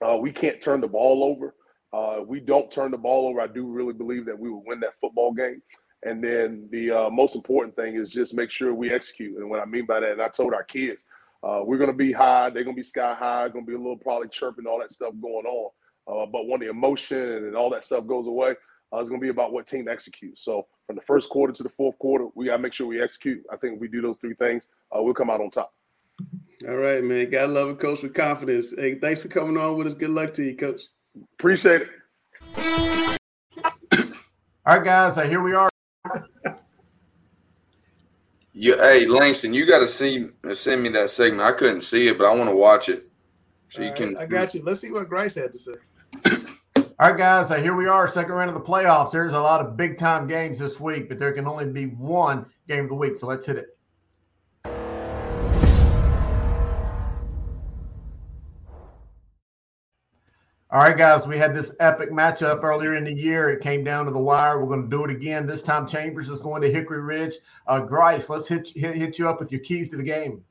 [0.00, 1.54] uh, we can't turn the ball over.
[1.92, 4.62] Uh, if we don't turn the ball over, I do really believe that we will
[4.66, 5.62] win that football game.
[6.04, 9.38] And then the uh, most important thing is just make sure we execute.
[9.38, 11.02] And what I mean by that, and I told our kids,
[11.42, 12.50] uh, we're going to be high.
[12.50, 13.48] They're going to be sky high.
[13.48, 15.70] Going to be a little probably chirping, all that stuff going on.
[16.08, 18.54] Uh, but when the emotion and all that stuff goes away,
[18.92, 20.44] uh, it's going to be about what team executes.
[20.44, 23.02] So from the first quarter to the fourth quarter, we got to make sure we
[23.02, 23.42] execute.
[23.52, 25.72] I think if we do those three things, uh, we'll come out on top.
[26.66, 27.28] All right, man.
[27.28, 28.74] Gotta love a coach with confidence.
[28.74, 29.94] Hey, thanks for coming on with us.
[29.94, 30.82] Good luck to you, coach.
[31.34, 31.88] Appreciate it.
[34.64, 35.16] All right, guys.
[35.16, 35.68] here we are.
[38.58, 41.42] You, hey, Langston, you got to see send me that segment.
[41.42, 43.06] I couldn't see it, but I want to watch it.
[43.68, 44.16] So you can.
[44.16, 44.62] I got you.
[44.62, 45.74] Let's see what Grice had to say.
[46.98, 47.50] All right, guys.
[47.50, 49.12] here we are, second round of the playoffs.
[49.12, 52.46] There's a lot of big time games this week, but there can only be one
[52.66, 53.16] game of the week.
[53.16, 53.75] So let's hit it.
[60.76, 63.48] All right, guys, we had this epic matchup earlier in the year.
[63.48, 64.60] It came down to the wire.
[64.60, 65.46] We're going to do it again.
[65.46, 67.32] This time, Chambers is going to Hickory Ridge.
[67.66, 70.44] Uh, Grice, let's hit, hit, hit you up with your keys to the game.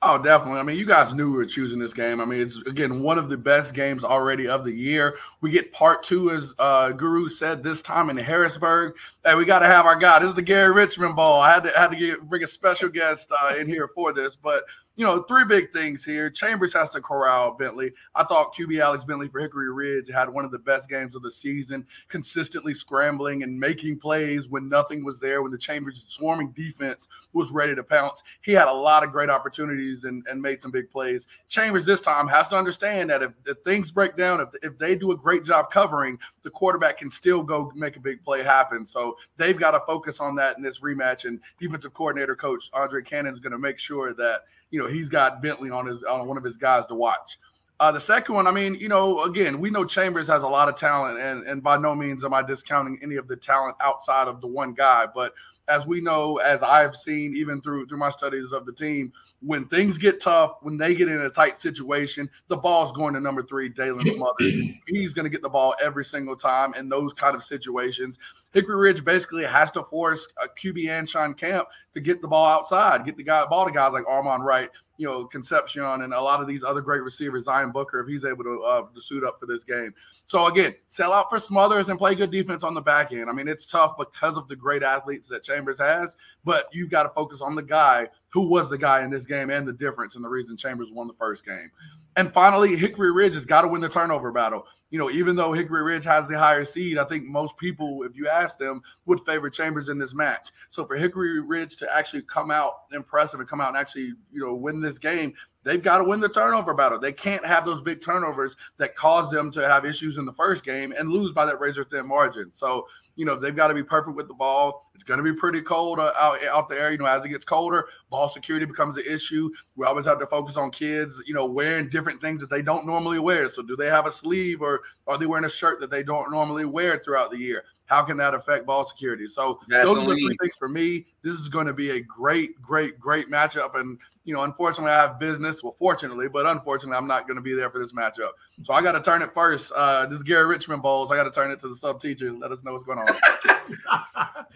[0.00, 0.60] Oh, definitely.
[0.60, 2.20] I mean, you guys knew we were choosing this game.
[2.20, 5.16] I mean, it's again one of the best games already of the year.
[5.40, 8.94] We get part two, as uh, Guru said, this time in Harrisburg.
[9.24, 10.20] Hey, we got to have our guy.
[10.20, 11.40] This is the Gary Richmond Bowl.
[11.40, 14.36] I had to had to get, bring a special guest uh, in here for this,
[14.36, 14.64] but
[14.96, 16.28] you know, three big things here.
[16.28, 17.92] Chambers has to corral Bentley.
[18.14, 21.22] I thought QB Alex Bentley for Hickory Ridge had one of the best games of
[21.22, 26.50] the season, consistently scrambling and making plays when nothing was there, when the Chambers swarming
[26.50, 28.22] defense was ready to pounce.
[28.42, 31.26] He had a lot of great opportunities and, and made some big plays.
[31.48, 34.94] Chambers this time has to understand that if, if things break down, if, if they
[34.94, 38.86] do a great job covering, the quarterback can still go make a big play happen.
[38.86, 41.24] So they've got to focus on that in this rematch.
[41.24, 45.08] And defensive coordinator coach Andre Cannon is going to make sure that you know he's
[45.08, 47.38] got Bentley on his on one of his guys to watch.
[47.78, 50.68] Uh, the second one, I mean, you know, again, we know Chambers has a lot
[50.68, 54.26] of talent, and and by no means am I discounting any of the talent outside
[54.26, 55.34] of the one guy, but
[55.72, 59.66] as we know, as I've seen even through through my studies of the team, when
[59.66, 63.42] things get tough, when they get in a tight situation, the ball's going to number
[63.42, 64.54] three, Daylan Smothers.
[64.86, 68.18] He's going to get the ball every single time in those kind of situations.
[68.52, 73.04] Hickory Ridge basically has to force a QB and Camp to get the ball outside,
[73.04, 74.68] get the guy ball to guys like Armand Wright,
[74.98, 78.24] you know, Concepcion, and a lot of these other great receivers, Zion Booker, if he's
[78.24, 79.94] able to, uh, to suit up for this game.
[80.32, 83.28] So again, sell out for Smothers and play good defense on the back end.
[83.28, 87.02] I mean, it's tough because of the great athletes that Chambers has, but you've got
[87.02, 90.16] to focus on the guy who was the guy in this game and the difference
[90.16, 91.70] and the reason Chambers won the first game.
[92.16, 94.64] And finally, Hickory Ridge has got to win the turnover battle.
[94.88, 98.16] You know, even though Hickory Ridge has the higher seed, I think most people, if
[98.16, 100.48] you ask them, would favor Chambers in this match.
[100.70, 104.46] So for Hickory Ridge to actually come out impressive and come out and actually, you
[104.46, 105.34] know, win this game,
[105.64, 106.98] they've got to win the turnover battle.
[106.98, 110.64] They can't have those big turnovers that cause them to have issues in the first
[110.64, 112.50] game and lose by that razor thin margin.
[112.52, 112.86] So
[113.16, 114.90] you know, they've got to be perfect with the ball.
[114.94, 116.90] It's going to be pretty cold uh, out, out there.
[116.90, 119.50] You know, as it gets colder, ball security becomes an issue.
[119.76, 122.86] We always have to focus on kids, you know, wearing different things that they don't
[122.86, 123.50] normally wear.
[123.50, 126.30] So, do they have a sleeve or are they wearing a shirt that they don't
[126.30, 127.64] normally wear throughout the year?
[127.84, 129.28] How can that affect ball security?
[129.28, 131.06] So, those are the three things for me.
[131.22, 133.78] This is going to be a great, great, great matchup.
[133.78, 135.62] And you know, unfortunately, I have business.
[135.62, 138.30] Well, fortunately, but unfortunately, I'm not going to be there for this matchup.
[138.62, 139.72] So I got to turn it first.
[139.72, 142.32] Uh, this is Gary Richmond Bowls, I got to turn it to the sub teacher.
[142.32, 144.46] Let us know what's going on.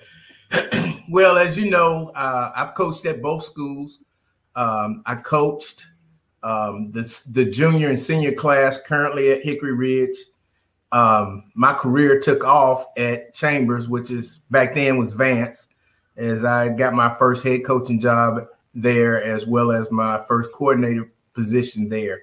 [1.11, 4.05] well, as you know, uh, I've coached at both schools.
[4.55, 5.87] Um, I coached
[6.43, 10.17] um, the, the junior and senior class currently at Hickory Ridge.
[10.93, 15.69] Um, my career took off at Chambers, which is back then was Vance,
[16.17, 18.47] as I got my first head coaching job
[18.77, 22.23] there as well as my first coordinator position there.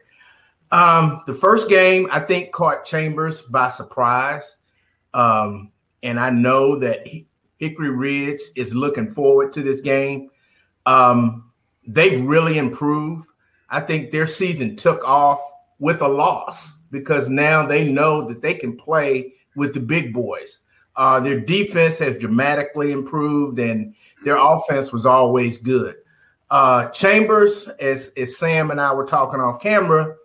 [0.72, 4.56] Um, the first game, I think, caught Chambers by surprise.
[5.14, 5.72] Um,
[6.02, 7.06] and I know that
[7.58, 10.30] Hickory Ridge is looking forward to this game.
[10.86, 11.52] Um,
[11.86, 13.28] they've really improved.
[13.70, 15.42] I think their season took off
[15.80, 20.60] with a loss because now they know that they can play with the big boys.
[20.96, 25.96] Uh, their defense has dramatically improved, and their offense was always good.
[26.50, 30.16] Uh, Chambers, as, as Sam and I were talking off camera,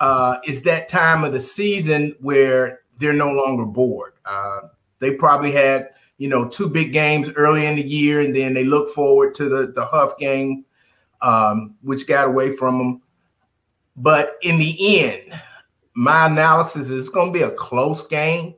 [0.00, 4.14] uh, is that time of the season where they're no longer bored.
[4.24, 4.60] Uh,
[4.98, 8.64] they probably had, you know, two big games early in the year, and then they
[8.64, 10.64] look forward to the, the Hough game,
[11.22, 13.02] um, which got away from them.
[13.96, 15.40] But in the end,
[15.94, 18.54] my analysis is it's going to be a close game.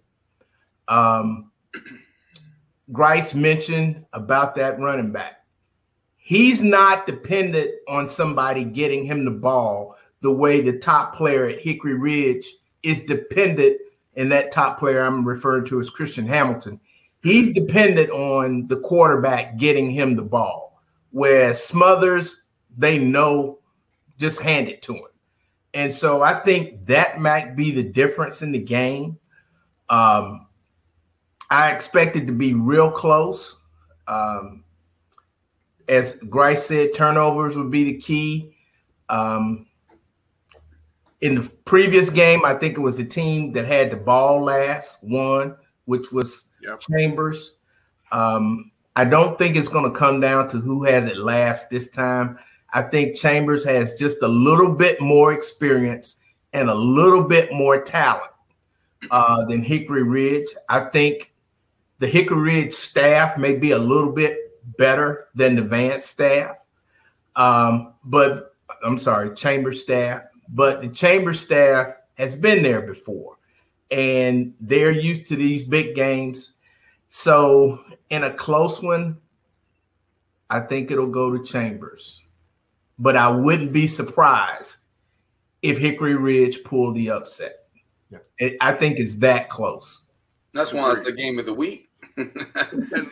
[0.88, 1.50] Um,
[2.90, 5.41] Grice mentioned about that running back
[6.22, 11.60] he's not dependent on somebody getting him the ball the way the top player at
[11.60, 12.46] Hickory Ridge
[12.82, 13.76] is dependent,
[14.16, 16.80] and that top player I'm referring to is Christian Hamilton.
[17.22, 20.80] He's dependent on the quarterback getting him the ball,
[21.10, 22.42] whereas Smothers,
[22.76, 23.58] they know
[24.18, 25.02] just hand it to him.
[25.74, 29.18] And so I think that might be the difference in the game.
[29.88, 30.46] Um,
[31.50, 33.56] I expect it to be real close.
[34.06, 34.61] Um,
[35.88, 38.54] as Grice said, turnovers would be the key.
[39.08, 39.66] Um,
[41.20, 44.98] in the previous game, I think it was the team that had the ball last
[45.02, 46.80] one, which was yep.
[46.80, 47.54] Chambers.
[48.10, 51.88] Um, I don't think it's going to come down to who has it last this
[51.88, 52.38] time.
[52.74, 56.18] I think Chambers has just a little bit more experience
[56.52, 58.32] and a little bit more talent
[59.10, 60.48] uh, than Hickory Ridge.
[60.68, 61.32] I think
[61.98, 64.41] the Hickory Ridge staff may be a little bit
[64.76, 66.56] better than the Vance staff.
[67.36, 68.54] Um, but
[68.84, 70.24] I'm sorry, chamber staff.
[70.48, 73.36] But the chamber staff has been there before
[73.90, 76.52] and they're used to these big games.
[77.08, 79.18] So in a close one,
[80.50, 82.20] I think it'll go to Chambers.
[82.98, 84.78] But I wouldn't be surprised
[85.62, 87.66] if Hickory Ridge pulled the upset.
[88.10, 88.18] Yeah.
[88.38, 90.02] It, I think it's that close.
[90.52, 91.88] That's why it's the game of the week.
[92.16, 92.30] you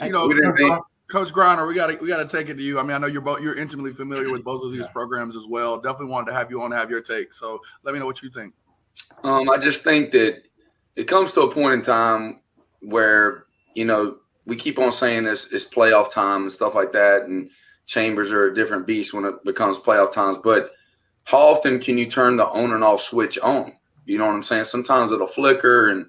[0.00, 2.78] know, Coach Griner, we got to we got to take it to you.
[2.78, 5.44] I mean, I know you're both you're intimately familiar with both of these programs as
[5.46, 5.76] well.
[5.76, 7.34] Definitely wanted to have you on to have your take.
[7.34, 8.54] So let me know what you think.
[9.24, 10.42] Um, I just think that
[10.96, 12.40] it comes to a point in time
[12.80, 17.24] where you know we keep on saying this is playoff time and stuff like that,
[17.24, 17.50] and
[17.86, 20.38] chambers are a different beast when it becomes playoff times.
[20.38, 20.70] But
[21.24, 23.72] how often can you turn the on and off switch on?
[24.06, 24.64] You know what I'm saying?
[24.64, 26.06] Sometimes it'll flicker and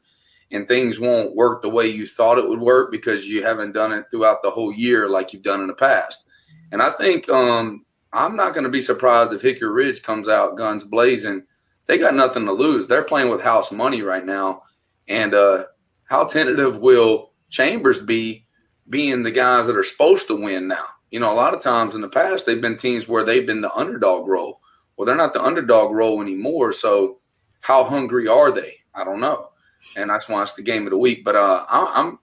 [0.52, 3.94] and things won't work the way you thought it would work because you haven't done
[3.94, 6.28] it throughout the whole year like you've done in the past.
[6.72, 10.58] And I think um, I'm not going to be surprised if Hickory Ridge comes out
[10.58, 11.44] guns blazing.
[11.88, 12.88] They got nothing to lose.
[12.88, 14.64] They're playing with house money right now.
[15.08, 15.64] And uh,
[16.06, 18.48] how tentative will Chambers be
[18.90, 20.86] being the guys that are supposed to win now.
[21.12, 23.62] You know, a lot of times in the past, they've been teams where they've been
[23.62, 24.62] the underdog role.
[24.96, 26.74] Well, they're not the underdog role anymore.
[26.74, 27.20] So,
[27.60, 28.76] how hungry are they?
[28.94, 29.51] I don't know,
[29.96, 31.24] and that's why it's the game of the week.
[31.24, 32.20] But uh, I, I'm,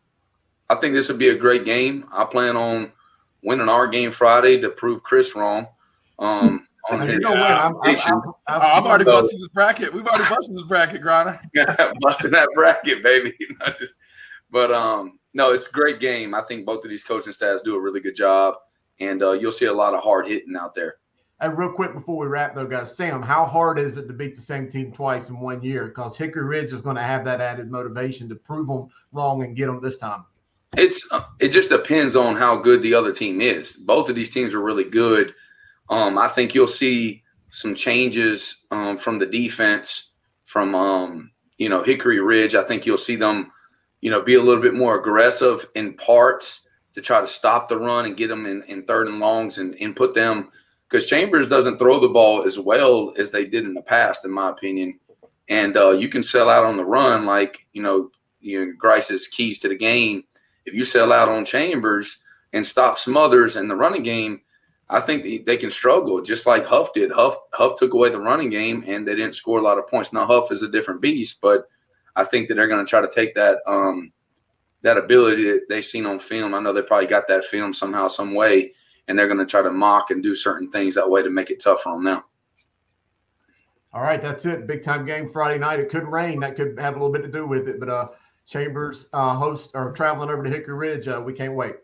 [0.71, 2.07] I think this would be a great game.
[2.13, 2.93] I plan on
[3.43, 5.67] winning our game Friday to prove Chris wrong.
[6.19, 9.93] Um, on his, I'm, I'm, I'm, I'm, already busting this bracket.
[9.93, 11.39] We've already busted this bracket, Griner.
[12.01, 13.35] busting that bracket, baby.
[13.79, 13.95] Just,
[14.51, 16.35] but um, no, it's a great game.
[16.35, 18.55] I think both of these coaching staffs do a really good job,
[19.01, 20.97] and uh, you'll see a lot of hard hitting out there.
[21.41, 24.35] And real quick before we wrap, though, guys, Sam, how hard is it to beat
[24.35, 25.87] the same team twice in one year?
[25.87, 29.55] Because Hickory Ridge is going to have that added motivation to prove them wrong and
[29.55, 30.25] get them this time.
[30.77, 33.77] It's uh, it just depends on how good the other team is.
[33.77, 35.35] Both of these teams are really good.
[35.89, 40.13] Um, I think you'll see some changes um, from the defense
[40.45, 42.55] from um, you know Hickory Ridge.
[42.55, 43.51] I think you'll see them,
[44.03, 47.79] you know, be a little bit more aggressive in parts to try to stop the
[47.79, 50.51] run and get them in, in third and longs and, and put them
[50.89, 54.31] because Chambers doesn't throw the ball as well as they did in the past, in
[54.31, 54.99] my opinion.
[55.49, 58.11] And uh, you can sell out on the run, like you know,
[58.41, 60.25] you know, Grice's keys to the game.
[60.65, 64.41] If you sell out on Chambers and stop Smothers in the running game,
[64.91, 67.13] I think they can struggle just like Hough did.
[67.13, 70.13] Hough Hough took away the running game and they didn't score a lot of points.
[70.13, 71.69] Now Hough is a different beast, but
[72.17, 74.13] I think that they're going to try to take that um,
[74.83, 76.55] that ability that they've seen on film.
[76.55, 78.73] I know they probably got that film somehow, some way,
[79.09, 81.51] and they're going to try to mock and do certain things that way to make
[81.51, 82.23] it tougher on them.
[83.93, 84.67] All right, that's it.
[84.67, 85.81] Big time game Friday night.
[85.81, 86.41] It could rain.
[86.41, 88.09] That could have a little bit to do with it, but uh,
[88.47, 91.09] Chambers uh, host or traveling over to Hickory Ridge.
[91.09, 91.77] Uh, we can't wait.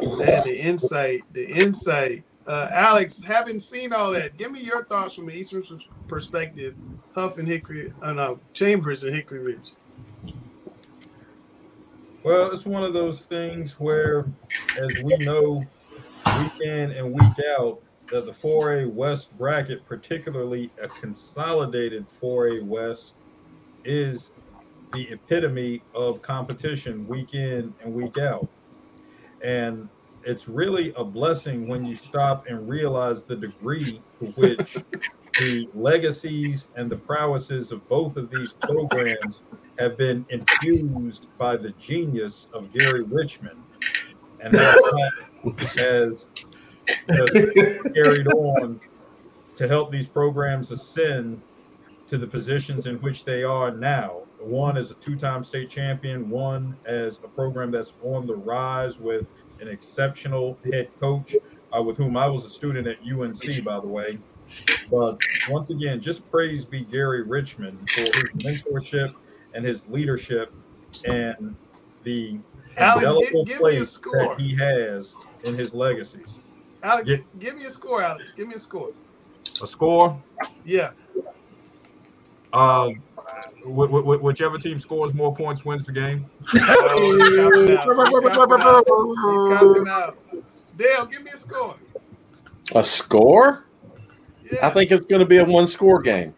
[0.00, 2.24] Man, the insight, the insight.
[2.46, 5.62] Uh, Alex, having seen all that, give me your thoughts from the Eastern
[6.08, 6.74] perspective.
[7.14, 9.72] Hough and Hickory, uh, no, Chambers and Hickory Ridge.
[12.22, 14.26] Well, it's one of those things where,
[14.78, 15.64] as we know,
[16.38, 17.80] week in and week out,
[18.10, 23.14] that the 4A West bracket, particularly a consolidated 4A West,
[23.84, 24.32] is
[24.92, 28.46] the epitome of competition week in and week out.
[29.42, 29.88] And
[30.22, 34.76] it's really a blessing when you stop and realize the degree to which
[35.38, 39.42] the legacies and the prowesses of both of these programs
[39.78, 43.62] have been infused by the genius of Gary Richmond.
[44.40, 44.76] And that
[45.76, 46.26] has,
[47.94, 48.80] carried on
[49.56, 51.40] to help these programs ascend
[52.08, 54.22] to the positions in which they are now.
[54.40, 58.98] One as a two time state champion, one as a program that's on the rise
[58.98, 59.26] with
[59.60, 61.36] an exceptional head coach
[61.76, 64.18] uh, with whom I was a student at UNC, by the way.
[64.90, 65.18] But
[65.48, 69.14] once again, just praise be Gary Richmond for his mentorship
[69.54, 70.52] and his leadership
[71.04, 71.54] and
[72.04, 72.38] the
[72.76, 75.14] indelible place that he has
[75.44, 76.38] in his legacies.
[76.82, 78.32] Alex, Get, give me a score, Alex.
[78.32, 78.92] Give me a score.
[79.62, 80.20] A score?
[80.64, 80.92] Yeah.
[82.52, 83.02] Um,
[83.64, 86.28] whichever team scores more points wins the game.
[90.76, 91.76] Dale, give me a score.
[92.74, 93.66] A score?
[94.50, 94.66] Yeah.
[94.66, 96.34] I think it's going to be a one-score game.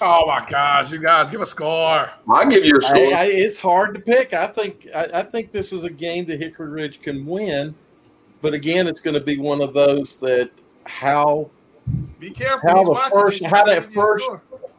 [0.00, 2.10] Oh my gosh, you guys give a score.
[2.28, 3.14] I'll give you a score.
[3.14, 4.32] I, I, it's hard to pick.
[4.32, 7.74] I think I, I, think this is a game that Hickory Ridge can win,
[8.40, 10.50] but again, it's going to be one of those that
[10.86, 11.50] how
[12.18, 14.28] be careful how the first how that first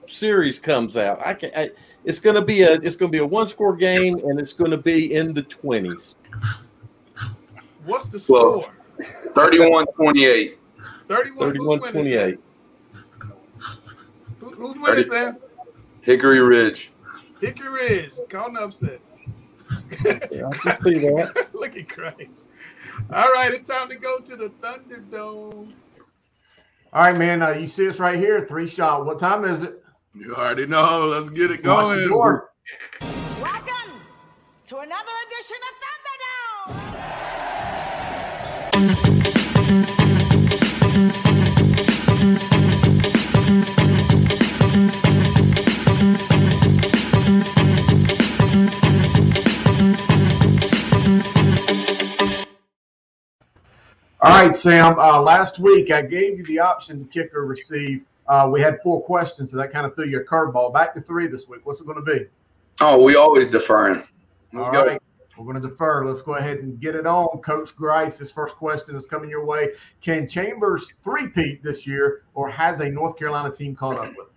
[0.07, 1.26] series comes out.
[1.26, 1.52] I can.
[1.56, 1.72] I,
[2.06, 4.53] it's going to be a it's going to be a one score game, and it's
[4.53, 6.15] going to be in the twenties.
[7.85, 8.73] What's the score?
[9.34, 10.60] 31 28.
[11.07, 12.40] 31, 28.
[14.64, 15.38] Who, who's winning, Sam?
[15.99, 16.94] Hickory Ridge.
[17.41, 18.14] Hickory Ridge.
[18.30, 19.02] Call an upset.
[20.31, 21.48] yeah, I can see that.
[21.53, 22.45] Look at Christ.
[23.11, 25.69] All right, it's time to go to the Thunderdome.
[26.94, 27.41] All right, man.
[27.41, 29.06] Uh, you see us right here, three shot.
[29.06, 29.84] What time is it?
[30.15, 31.07] You already know.
[31.07, 32.10] Let's get it going.
[32.10, 32.53] Welcome
[34.68, 35.73] to another edition of
[39.76, 40.02] Thunderdome.
[54.23, 54.97] All right, Sam.
[54.97, 58.05] Uh, last week I gave you the option to kick or receive.
[58.25, 60.73] Uh, we had four questions, so that kind of threw you a curveball.
[60.73, 61.65] Back to three this week.
[61.65, 62.27] What's it going to be?
[62.79, 64.01] Oh, we always deferring.
[64.53, 64.85] Let's All go.
[64.85, 65.01] Right.
[65.37, 66.05] We're going to defer.
[66.05, 67.39] Let's go ahead and get it on.
[67.39, 69.71] Coach Grice, his first question is coming your way.
[69.99, 74.32] Can Chambers three-peat this year, or has a North Carolina team caught up with him?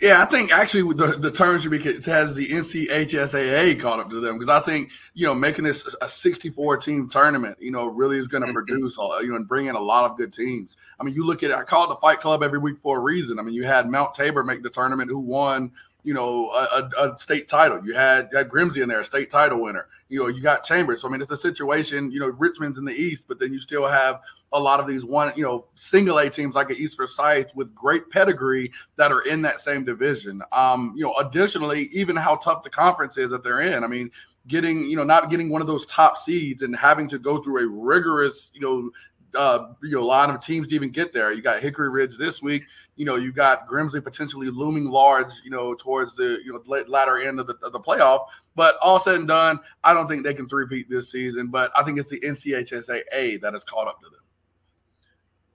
[0.00, 4.10] Yeah, I think actually the, the term should be it has the NCHSAA caught up
[4.10, 7.86] to them because I think you know making this a 64 team tournament, you know,
[7.86, 8.54] really is going to mm-hmm.
[8.54, 10.76] produce all, you know and bring in a lot of good teams.
[11.00, 13.00] I mean, you look at I call it the Fight Club every week for a
[13.00, 13.40] reason.
[13.40, 15.72] I mean, you had Mount Tabor make the tournament, who won
[16.04, 17.84] you know a, a, a state title.
[17.84, 19.88] You had, you had Grimsley in there, a state title winner.
[20.08, 21.02] You know, you got Chambers.
[21.02, 22.12] So I mean, it's a situation.
[22.12, 24.20] You know, Richmond's in the East, but then you still have
[24.52, 28.08] a lot of these one, you know, single A teams like East Forsyth with great
[28.10, 30.42] pedigree that are in that same division.
[30.52, 33.84] Um, you know, additionally, even how tough the conference is that they're in.
[33.84, 34.10] I mean,
[34.46, 37.64] getting, you know, not getting one of those top seeds and having to go through
[37.64, 38.90] a rigorous, you know,
[39.34, 41.32] uh, you know, line of teams to even get there.
[41.32, 42.64] You got Hickory Ridge this week.
[42.96, 45.30] You know, you got Grimsley potentially looming large.
[45.44, 48.26] You know, towards the you know latter end of the, of the playoff.
[48.56, 51.48] But all said and done, I don't think they can three-peat this season.
[51.48, 54.20] But I think it's the NCHSAA that has caught up to them.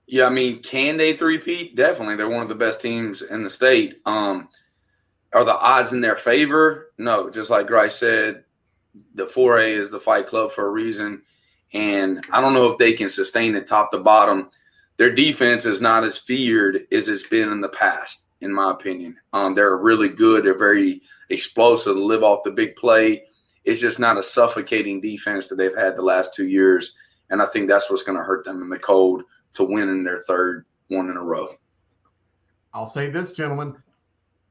[0.06, 1.76] Yeah, I mean, can they three-peat?
[1.76, 2.16] Definitely.
[2.16, 4.00] They're one of the best teams in the state.
[4.04, 4.48] Um,
[5.32, 6.92] are the odds in their favor?
[6.98, 8.44] No, just like Grice said,
[9.14, 11.22] the 4A is the fight club for a reason.
[11.72, 14.50] And I don't know if they can sustain it top to bottom.
[14.96, 19.16] Their defense is not as feared as it's been in the past, in my opinion.
[19.32, 20.44] Um, they're really good.
[20.44, 23.24] They're very explosive, live off the big play.
[23.64, 26.94] It's just not a suffocating defense that they've had the last two years.
[27.30, 29.24] And I think that's what's going to hurt them in the cold
[29.54, 31.48] to win in their third one in a row.
[32.72, 33.76] I'll say this, gentlemen.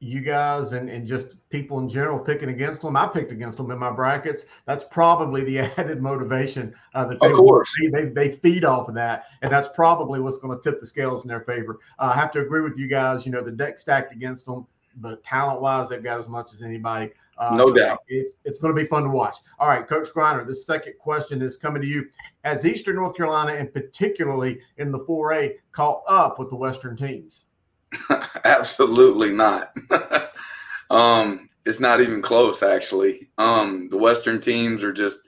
[0.00, 2.94] You guys and, and just people in general picking against them.
[2.96, 4.44] I picked against them in my brackets.
[4.66, 7.72] That's probably the added motivation uh, that they, Of course.
[7.92, 11.24] they, they feed off of that, and that's probably what's going to tip the scales
[11.24, 11.78] in their favor.
[11.98, 13.24] Uh, I have to agree with you guys.
[13.24, 14.66] You know, the deck stacked against them,
[14.96, 17.10] but talent wise, they've got as much as anybody.
[17.38, 18.00] Uh, No doubt.
[18.08, 19.38] It's, it's going to be fun to watch.
[19.58, 22.06] All right, Coach Griner, this second question is coming to you.
[22.44, 27.46] Has Eastern North Carolina, and particularly in the 4A, caught up with the Western teams?
[28.44, 29.74] Absolutely not.
[30.90, 33.30] um, it's not even close, actually.
[33.38, 35.20] Um, the Western teams are just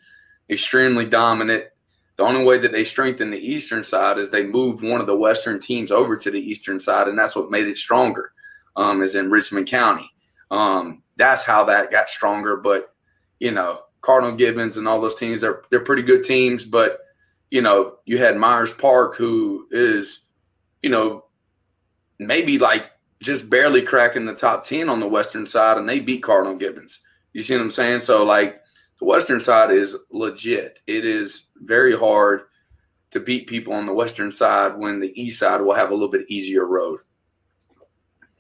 [0.51, 1.65] extremely dominant.
[2.17, 5.17] The only way that they strengthen the Eastern side is they moved one of the
[5.17, 8.33] Western teams over to the Eastern side, and that's what made it stronger.
[8.77, 10.11] Um, is in Richmond County.
[10.51, 12.59] Um, that's how that got stronger.
[12.59, 12.93] But
[13.41, 16.65] you know, Cardinal Gibbons and all those teams, they're they're pretty good teams.
[16.65, 16.99] But
[17.51, 20.29] you know, you had Myers Park, who is,
[20.83, 21.25] you know,
[22.19, 22.91] maybe like
[23.23, 27.01] just barely cracking the top 10 on the western side and they beat cardinal gibbons.
[27.33, 28.01] You see what i'm saying?
[28.01, 28.61] So like
[28.99, 30.79] the western side is legit.
[30.87, 32.43] It is very hard
[33.11, 36.09] to beat people on the western side when the east side will have a little
[36.09, 37.01] bit easier road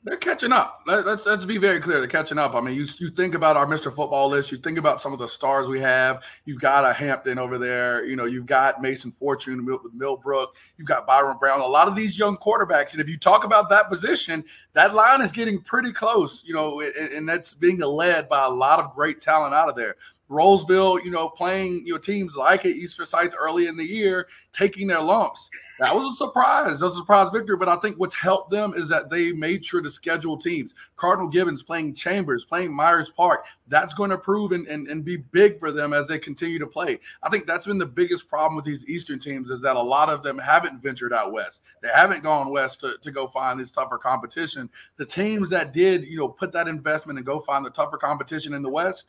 [0.06, 0.82] They're catching up.
[0.86, 1.98] Let- Let's let's be very clear.
[1.98, 2.54] They're catching up.
[2.54, 3.92] I mean, you you think about our Mr.
[3.92, 4.52] Football list.
[4.52, 6.22] You think about some of the stars we have.
[6.44, 8.04] You've got a Hampton over there.
[8.04, 10.54] You know, you've got Mason Fortune with Millbrook.
[10.78, 11.60] You've got Byron Brown.
[11.60, 12.92] A lot of these young quarterbacks.
[12.92, 16.44] And if you talk about that position, that line is getting pretty close.
[16.46, 19.74] You know, and, and that's being led by a lot of great talent out of
[19.74, 19.96] there.
[20.30, 24.28] Rolesville, you know, playing you know teams like at East Forsyth early in the year,
[24.52, 25.50] taking their lumps.
[25.78, 26.80] That was a surprise.
[26.80, 27.56] That was a surprise victory.
[27.56, 30.74] But I think what's helped them is that they made sure to schedule teams.
[30.96, 33.44] Cardinal Gibbons playing Chambers, playing Myers Park.
[33.68, 36.66] That's going to prove and, and, and be big for them as they continue to
[36.66, 37.00] play.
[37.22, 40.08] I think that's been the biggest problem with these Eastern teams is that a lot
[40.08, 41.60] of them haven't ventured out west.
[41.82, 44.70] They haven't gone west to, to go find this tougher competition.
[44.96, 48.54] The teams that did, you know, put that investment and go find the tougher competition
[48.54, 49.06] in the West,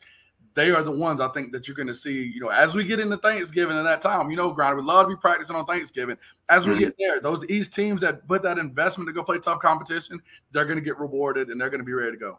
[0.58, 2.82] they are the ones I think that you're going to see, you know, as we
[2.82, 5.64] get into Thanksgiving and that time, you know, Grind, we love to be practicing on
[5.66, 6.16] Thanksgiving.
[6.48, 6.78] As we Mhm.
[6.80, 10.20] get there, those East teams that put that investment to go play tough competition,
[10.50, 12.38] they're going to get rewarded and they're going to be ready to go.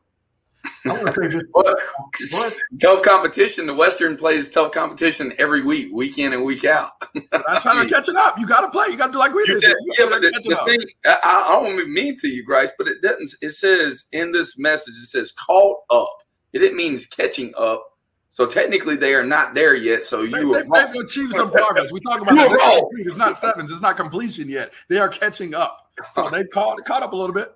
[0.85, 1.43] I want to say this.
[1.53, 2.57] What?
[2.81, 6.91] tough competition the western plays tough competition every week week in and week out
[7.31, 8.37] That's how they're catching up.
[8.37, 8.87] You got to play.
[8.89, 9.61] You got to do like we did.
[9.61, 10.67] said- yeah, but the, catch the up.
[10.67, 13.29] thing, I, I don't want to be mean to you, Grice, but it doesn't.
[13.41, 16.17] It says in this message, it says caught up.
[16.51, 17.85] It didn't mean catching up.
[18.29, 20.03] So technically, they are not there yet.
[20.03, 20.91] So you they, are wrong.
[20.93, 21.91] they've achieved some progress.
[21.91, 22.89] We talk about You It's wrong.
[22.93, 23.71] not It's not sevens.
[23.71, 24.71] It's not completion yet.
[24.87, 25.91] They are catching up.
[26.13, 27.53] So they caught caught up a little bit.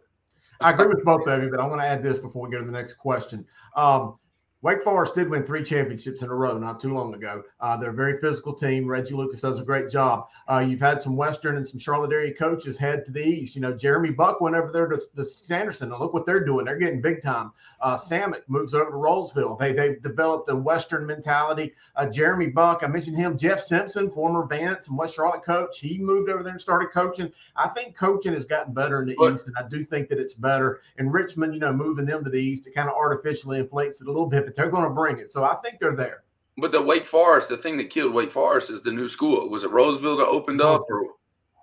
[0.60, 2.60] I agree with both of you, but I want to add this before we get
[2.60, 3.46] to the next question.
[3.76, 4.18] Um,
[4.64, 7.44] Wake Forest did win three championships in a row not too long ago.
[7.60, 8.88] Uh, they're a very physical team.
[8.88, 10.28] Reggie Lucas does a great job.
[10.48, 13.56] Uh, you've had some Western and some Charlotte area coaches head to the east.
[13.56, 16.64] You know, Jeremy Buck went over there to, to Sanderson, and look what they're doing.
[16.64, 17.52] They're getting big time.
[17.82, 19.60] Uh, Samet moves over to Rolesville.
[19.60, 21.74] They they've developed a Western mentality.
[21.98, 23.38] Uh, Jeremy Buck, I mentioned him.
[23.38, 27.30] Jeff Simpson, former Vance and West Charlotte coach, he moved over there and started coaching.
[27.58, 30.20] I think coaching has gotten better in the But- east, and I do think that
[30.20, 30.80] it's better.
[31.00, 34.08] In Richmond, you know, moving them to the east, it kind of artificially inflates it
[34.08, 35.32] a little bit, they're going to bring it.
[35.32, 36.24] So I think they're there.
[36.58, 39.50] But the Wake Forest, the thing that killed Wake Forest is the new school.
[39.50, 40.84] Was it Rolesville that opened up?
[40.90, 41.08] Or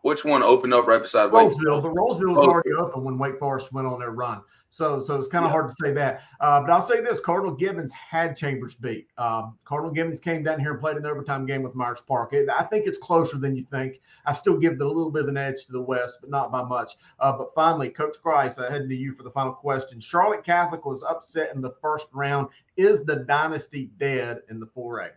[0.02, 1.50] Which one opened up right beside Wake?
[1.52, 1.82] Rolesville.
[1.82, 2.50] The Rolesville was Oh.
[2.50, 4.42] already open when Wake Forest went on their run.
[4.72, 6.22] So, so it's kind of hard to say that.
[6.38, 9.08] Uh, but I'll say this: Cardinal Gibbons had Chambers beat.
[9.18, 12.32] Um, Cardinal Gibbons came down here and played an overtime game with Myers Park.
[12.32, 14.00] It- I think it's closer than you think.
[14.26, 16.52] I still give it a little bit of an edge to the West, but not
[16.52, 16.92] by much.
[17.18, 19.98] Uh, but finally, Coach Grice, I head to you for the final question.
[19.98, 22.46] Charlotte Catholic was upset in the first round.
[22.76, 25.10] Is the dynasty dead in the 4A?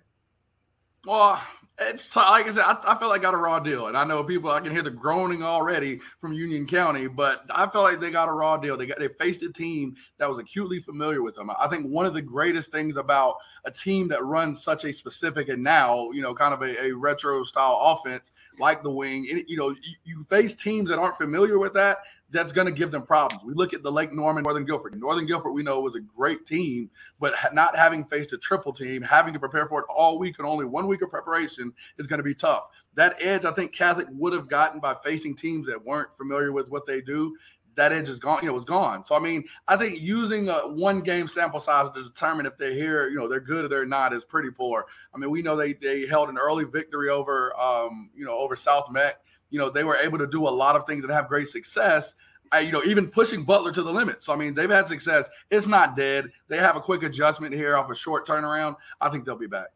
[1.05, 1.39] Well,
[1.79, 3.97] it's t- like I said, I, I feel like I got a raw deal, and
[3.97, 4.51] I know people.
[4.51, 8.29] I can hear the groaning already from Union County, but I feel like they got
[8.29, 8.77] a raw deal.
[8.77, 11.49] They got they faced a team that was acutely familiar with them.
[11.59, 13.35] I think one of the greatest things about
[13.65, 16.91] a team that runs such a specific and now you know kind of a, a
[16.91, 21.17] retro style offense like the wing, it, you know, you, you face teams that aren't
[21.17, 21.99] familiar with that.
[22.33, 23.43] That's going to give them problems.
[23.45, 24.99] We look at the Lake Norman, Northern Guilford.
[24.99, 26.89] Northern Guilford, we know was a great team,
[27.19, 30.47] but not having faced a triple team, having to prepare for it all week and
[30.47, 32.67] only one week of preparation is going to be tough.
[32.95, 36.69] That edge, I think Catholic would have gotten by facing teams that weren't familiar with
[36.69, 37.35] what they do.
[37.75, 39.03] That edge is gone, you know, was gone.
[39.03, 42.73] So I mean, I think using a one game sample size to determine if they're
[42.73, 44.85] here, you know, they're good or they're not is pretty poor.
[45.13, 48.55] I mean, we know they they held an early victory over um, you know, over
[48.55, 49.15] South Meck.
[49.49, 52.13] You know, they were able to do a lot of things that have great success.
[52.53, 54.23] I, you know, even pushing Butler to the limit.
[54.23, 55.27] So I mean, they've had success.
[55.49, 56.29] It's not dead.
[56.47, 58.75] They have a quick adjustment here off a short turnaround.
[59.01, 59.69] I think they'll be back.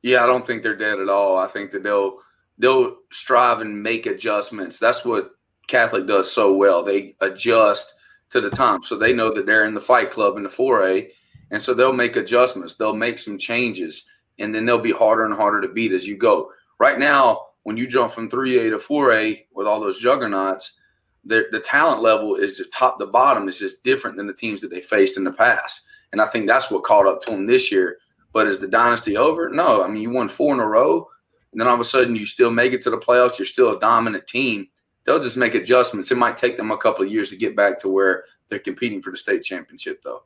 [0.00, 1.36] Yeah, I don't think they're dead at all.
[1.36, 2.18] I think that they'll
[2.58, 4.78] they'll strive and make adjustments.
[4.78, 5.32] That's what
[5.66, 6.84] Catholic does so well.
[6.84, 7.94] They adjust
[8.30, 11.08] to the time, so they know that they're in the fight club in the 4A,
[11.50, 12.74] and so they'll make adjustments.
[12.74, 16.16] They'll make some changes, and then they'll be harder and harder to beat as you
[16.16, 16.50] go.
[16.78, 20.78] Right now, when you jump from 3A to 4A with all those juggernauts,
[21.26, 24.60] the, the talent level is just top to bottom is just different than the teams
[24.60, 25.86] that they faced in the past.
[26.12, 27.98] And I think that's what caught up to them this year.
[28.32, 29.48] But is the dynasty over?
[29.48, 29.84] No.
[29.84, 31.08] I mean, you won four in a row,
[31.52, 33.38] and then all of a sudden you still make it to the playoffs.
[33.38, 34.66] You're still a dominant team.
[35.04, 36.10] They'll just make adjustments.
[36.10, 39.02] It might take them a couple of years to get back to where they're competing
[39.02, 40.24] for the state championship, though.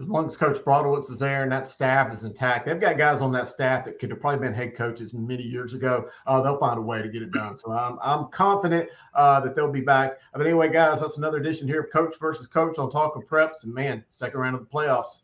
[0.00, 3.20] As long as Coach Brodowicz is there and that staff is intact, they've got guys
[3.20, 6.08] on that staff that could have probably been head coaches many years ago.
[6.26, 7.56] Uh, they'll find a way to get it done.
[7.56, 10.18] So I'm, I'm confident uh, that they'll be back.
[10.32, 13.62] But anyway, guys, that's another edition here of Coach versus Coach on Talking Preps.
[13.62, 15.22] And man, second round of the playoffs.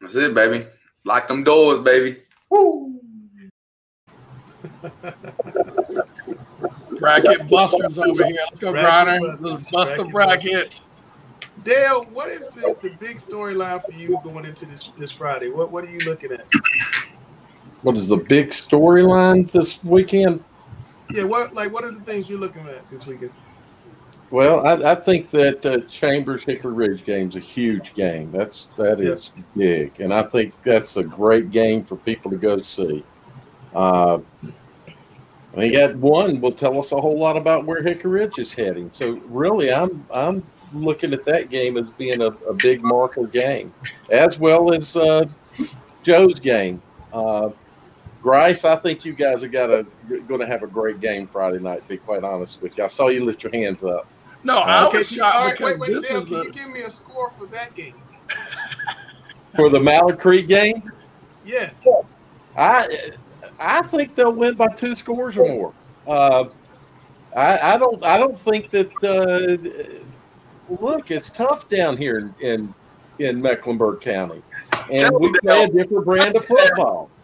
[0.00, 0.64] That's it, baby.
[1.04, 2.22] Lock them doors, baby.
[2.48, 2.98] Woo!
[6.98, 8.38] Bracket busters over here.
[8.46, 9.42] Let's go, Bracket Griner.
[9.42, 10.10] Let's bust the Bracket
[10.42, 10.80] bracket.
[11.64, 15.48] Dale, what is the, the big storyline for you going into this this Friday?
[15.48, 16.46] What what are you looking at?
[17.82, 20.42] What is the big storyline this weekend?
[21.10, 23.32] Yeah, what like what are the things you're looking at this weekend?
[24.30, 28.32] Well, I, I think that uh, Chambers Hickory Ridge game is a huge game.
[28.32, 32.60] That's that is big, and I think that's a great game for people to go
[32.62, 33.04] see.
[33.74, 34.20] Uh,
[35.52, 38.54] I think that one will tell us a whole lot about where Hickory Ridge is
[38.54, 38.88] heading.
[38.92, 40.42] So really, I'm I'm
[40.74, 43.72] looking at that game as being a, a big marker game,
[44.10, 45.24] as well as uh,
[46.02, 46.80] Joe's game.
[47.12, 47.50] Uh,
[48.22, 49.84] Grice, I think you guys are got a
[50.28, 51.86] going to have a great game Friday night.
[51.88, 54.06] Be quite honest with you, I saw you lift your hands up.
[54.44, 56.36] No, I Okay, was so- shocked all right, because wait, wait, this Dale, is can
[56.44, 57.94] you give me a score for that game?
[59.56, 60.90] for the Mallard Creek game.
[61.44, 61.84] Yes.
[62.56, 62.88] I
[63.58, 65.74] I think they'll win by two scores or more.
[66.06, 66.44] Uh,
[67.36, 68.90] I, I don't I don't think that.
[69.02, 70.04] Uh,
[70.80, 72.74] look, it's tough down here in in,
[73.18, 74.42] in Mecklenburg County,
[74.90, 77.10] and we play a different brand of football.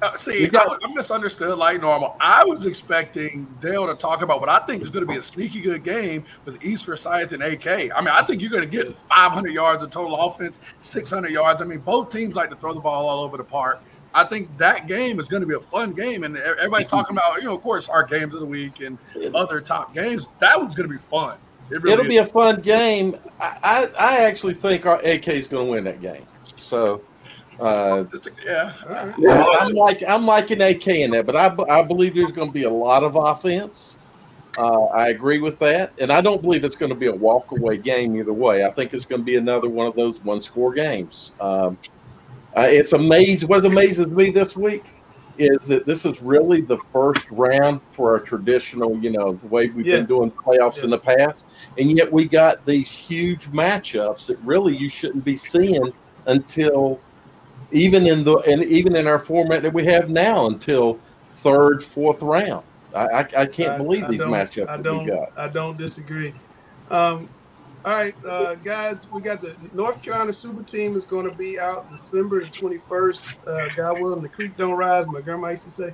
[0.00, 2.16] Uh, see, got- I, I misunderstood like normal.
[2.20, 5.22] I was expecting Dale to talk about what I think is going to be a
[5.22, 7.66] sneaky good game with East Forsyth and AK.
[7.66, 11.60] I mean, I think you're going to get 500 yards of total offense, 600 yards.
[11.62, 13.82] I mean, both teams like to throw the ball all over the park.
[14.14, 17.36] I think that game is going to be a fun game, and everybody's talking about,
[17.38, 18.98] you know, of course, our games of the week and
[19.34, 20.28] other top games.
[20.38, 21.38] That one's going to be fun.
[21.70, 23.14] It really It'll be a fun game.
[23.40, 23.58] I
[23.98, 26.26] I, I actually think our AK is going to win that game.
[26.42, 27.02] So.
[27.60, 28.04] Uh,
[28.46, 28.72] yeah.
[29.18, 32.52] Yeah, I'm like I'm liking AK in that, but I, I believe there's going to
[32.52, 33.98] be a lot of offense.
[34.56, 37.50] Uh, I agree with that, and I don't believe it's going to be a walk
[37.50, 38.64] away game either way.
[38.64, 41.32] I think it's going to be another one of those one score games.
[41.40, 41.76] Um,
[42.56, 43.48] uh, it's amazing.
[43.48, 44.84] What amazes me this week
[45.38, 49.66] is that this is really the first round for our traditional, you know, the way
[49.68, 50.08] we've been Yes.
[50.08, 51.44] doing playoffs in the past,
[51.78, 55.92] and yet we got these huge matchups that really you shouldn't be seeing
[56.26, 57.00] until
[57.70, 60.98] even in the and even in our format that we have now until
[61.34, 62.64] third, fourth round.
[62.94, 65.10] I I, I can't I- believe I these matchups I that don't.
[65.36, 66.32] I don't disagree.
[66.90, 67.28] Um,
[67.88, 71.58] all right, uh, guys, we got the North Carolina Super Team is going to be
[71.58, 73.38] out December the twenty first.
[73.46, 75.06] Uh, God willing, the creek don't rise.
[75.06, 75.92] My grandma used to say.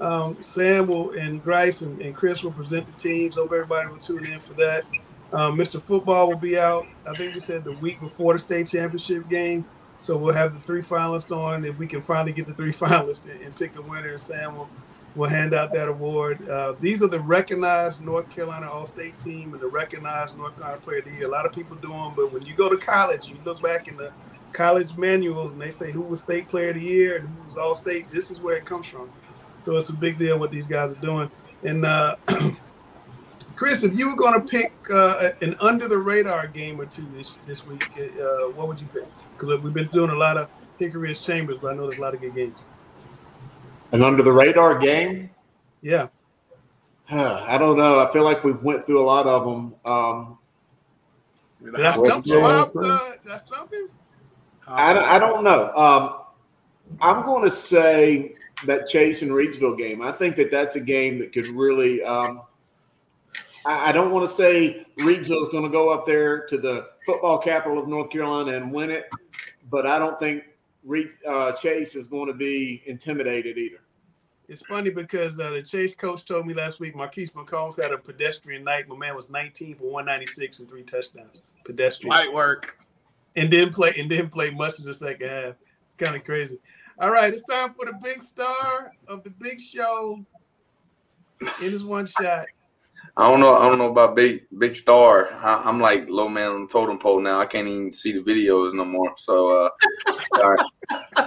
[0.00, 3.34] Um, Sam will and Grice and, and Chris will present the teams.
[3.34, 4.86] Hope everybody will tune in for that.
[5.34, 5.82] Um, Mr.
[5.82, 6.86] Football will be out.
[7.06, 9.66] I think we said the week before the state championship game.
[10.00, 11.66] So we'll have the three finalists on.
[11.66, 14.56] If we can finally get the three finalists and, and pick a winner, and Sam
[14.56, 14.70] will,
[15.14, 16.48] will hand out that award.
[16.48, 20.98] Uh, these are the recognized North Carolina All-State team and the recognized North Carolina Player
[20.98, 21.26] of the Year.
[21.26, 23.86] A lot of people do them, but when you go to college, you look back
[23.88, 24.12] in the
[24.52, 27.56] college manuals and they say who was State Player of the Year and who was
[27.56, 28.10] All-State.
[28.10, 29.10] This is where it comes from.
[29.60, 31.30] So it's a big deal what these guys are doing.
[31.62, 32.16] And uh,
[33.56, 37.06] Chris, if you were going to pick uh, an under the radar game or two
[37.14, 39.06] this this week, uh, what would you pick?
[39.32, 42.14] Because we've been doing a lot of Hickory Chambers, but I know there's a lot
[42.14, 42.66] of good games.
[43.94, 45.30] An under the radar game?
[47.08, 47.44] Yeah.
[47.48, 48.00] I don't know.
[48.00, 49.74] I feel like we've went through a lot of them.
[49.84, 50.38] Um,
[51.64, 52.72] Did I stump you out?
[52.74, 53.88] Uh, did I stump him?
[54.66, 55.70] I, don't- I don't know.
[55.76, 56.16] Um,
[57.00, 58.34] I'm going to say
[58.66, 60.02] that Chase and Reidsville game.
[60.02, 62.02] I think that that's a game that could really.
[62.02, 62.42] Um,
[63.64, 66.88] I, I don't want to say Reidsville is going to go up there to the
[67.06, 69.04] football capital of North Carolina and win it,
[69.70, 70.42] but I don't think
[70.84, 73.78] Reed, uh, Chase is going to be intimidated either.
[74.48, 77.98] It's funny because uh, the Chase coach told me last week Marquise McCombs had a
[77.98, 78.88] pedestrian night.
[78.88, 81.40] My man was 19 for 196 and three touchdowns.
[81.64, 82.10] Pedestrian.
[82.10, 82.76] Light work.
[83.36, 85.54] And didn't play and didn't play much in the second half.
[85.86, 86.58] It's kind of crazy.
[86.98, 90.24] All right, it's time for the big star of the big show.
[91.40, 92.46] In his one shot.
[93.16, 93.54] I don't know.
[93.56, 95.28] I don't know about big big star.
[95.34, 97.38] I, I'm like low man on the totem pole now.
[97.38, 99.14] I can't even see the videos no more.
[99.16, 99.70] So,
[100.42, 100.56] uh,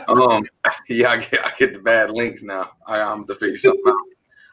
[0.09, 0.43] um,
[0.89, 2.71] yeah, I get I get the bad links now.
[2.85, 3.95] I, I'm to figure something out.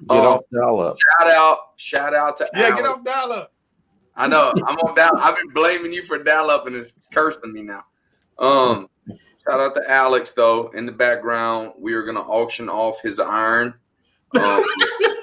[0.09, 0.97] Get Um, off dial up.
[1.19, 3.53] Shout out, shout out to Yeah, get off dial up.
[4.17, 4.53] I know.
[4.67, 5.13] I'm on dial.
[5.17, 7.85] I've been blaming you for dial up, and it's cursing me now.
[8.39, 10.69] Um, shout out to Alex though.
[10.69, 13.75] In the background, we are gonna auction off his iron.
[14.37, 14.65] Um,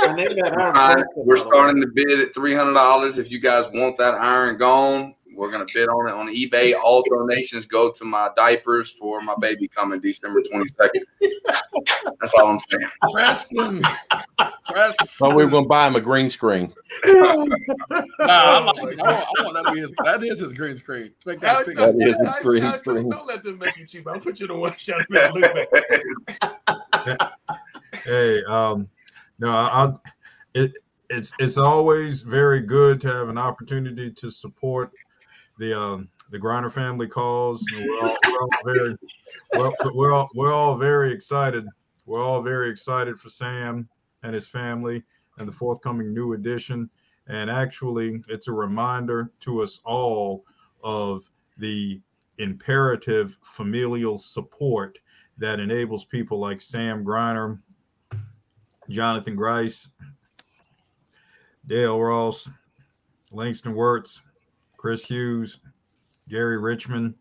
[0.00, 1.48] I named that iron We're by the way.
[1.54, 3.18] starting the bid at three hundred dollars.
[3.18, 6.74] If you guys want that iron gone, we're gonna bid on it on eBay.
[6.74, 11.04] All donations go to my diapers for my baby coming December twenty second.
[12.20, 12.90] That's all I'm saying.
[13.12, 13.82] Preston.
[14.68, 15.34] Preston.
[15.36, 16.72] We were going to buy him a green screen.
[17.04, 17.46] Nah,
[18.20, 19.00] I, like it.
[19.00, 19.92] I, want, I want that be his.
[20.04, 21.12] That is his green screen.
[21.24, 21.76] Make that Alex, big.
[21.76, 23.10] That is his Alex, green Alex, don't- screen.
[23.10, 24.08] Don't let them make you cheap.
[24.08, 25.02] I'll put you in a one shot.
[25.08, 25.70] and Look
[27.06, 27.32] back.
[28.04, 28.88] hey, um,
[29.38, 29.92] no, I,
[30.54, 30.72] it
[31.10, 34.90] it's it's always very good to have an opportunity to support
[35.58, 37.64] the um the Griner family cause.
[37.72, 38.96] We're all, we're all very
[39.52, 41.66] well, we're all we're all very excited.
[42.06, 43.88] We're all very excited for Sam
[44.22, 45.02] and his family
[45.38, 46.88] and the forthcoming new edition.
[47.28, 50.44] And actually, it's a reminder to us all
[50.84, 52.00] of the
[52.38, 54.98] imperative familial support
[55.38, 57.60] that enables people like Sam Griner,
[58.88, 59.88] Jonathan Grice,
[61.66, 62.48] Dale Ross,
[63.32, 64.22] Langston Wertz,
[64.76, 65.58] Chris Hughes,
[66.28, 67.14] Gary Richmond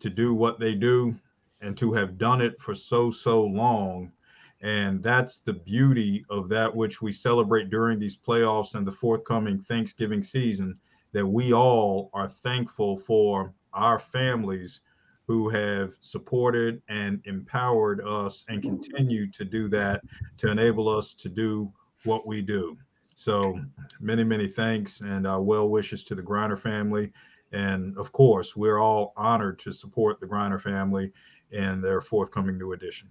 [0.00, 1.16] to do what they do
[1.60, 4.12] and to have done it for so, so long.
[4.60, 9.58] And that's the beauty of that which we celebrate during these playoffs and the forthcoming
[9.58, 10.78] Thanksgiving season
[11.12, 14.80] that we all are thankful for our families
[15.26, 20.02] who have supported and empowered us and continue to do that
[20.38, 21.72] to enable us to do
[22.04, 22.76] what we do.
[23.16, 23.58] So
[24.00, 27.12] many, many thanks and uh, well wishes to the Griner family.
[27.52, 31.12] And of course, we're all honored to support the Griner family
[31.50, 33.08] in their forthcoming new edition.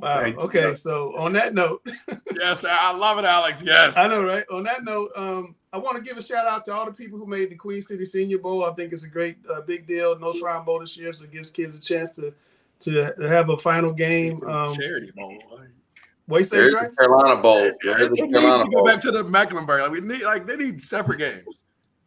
[0.00, 0.20] Wow.
[0.20, 0.60] Thank Okay.
[0.60, 0.74] sir.
[0.76, 1.86] So on that note,
[2.36, 3.62] Yes, I love it, Alex.
[3.64, 3.96] Yes.
[3.96, 4.44] I know, right?
[4.50, 7.18] On that note, um, I want to give a shout out to all the people
[7.18, 8.64] who made the Queen City Senior Bowl.
[8.64, 10.18] I think it's a great, uh, big deal.
[10.18, 12.34] No Shrine Bowl this year, so it gives kids a chance to
[12.80, 14.42] to have a final game.
[14.46, 15.38] Um, Charity bowl.
[16.26, 16.90] what you say, There's Grice?
[16.90, 17.70] the Carolina Bowl.
[17.82, 18.84] There's the They need Carolina to go Bowl.
[18.86, 19.80] back to the Mecklenburg.
[19.82, 21.44] Like we need, like they need separate games.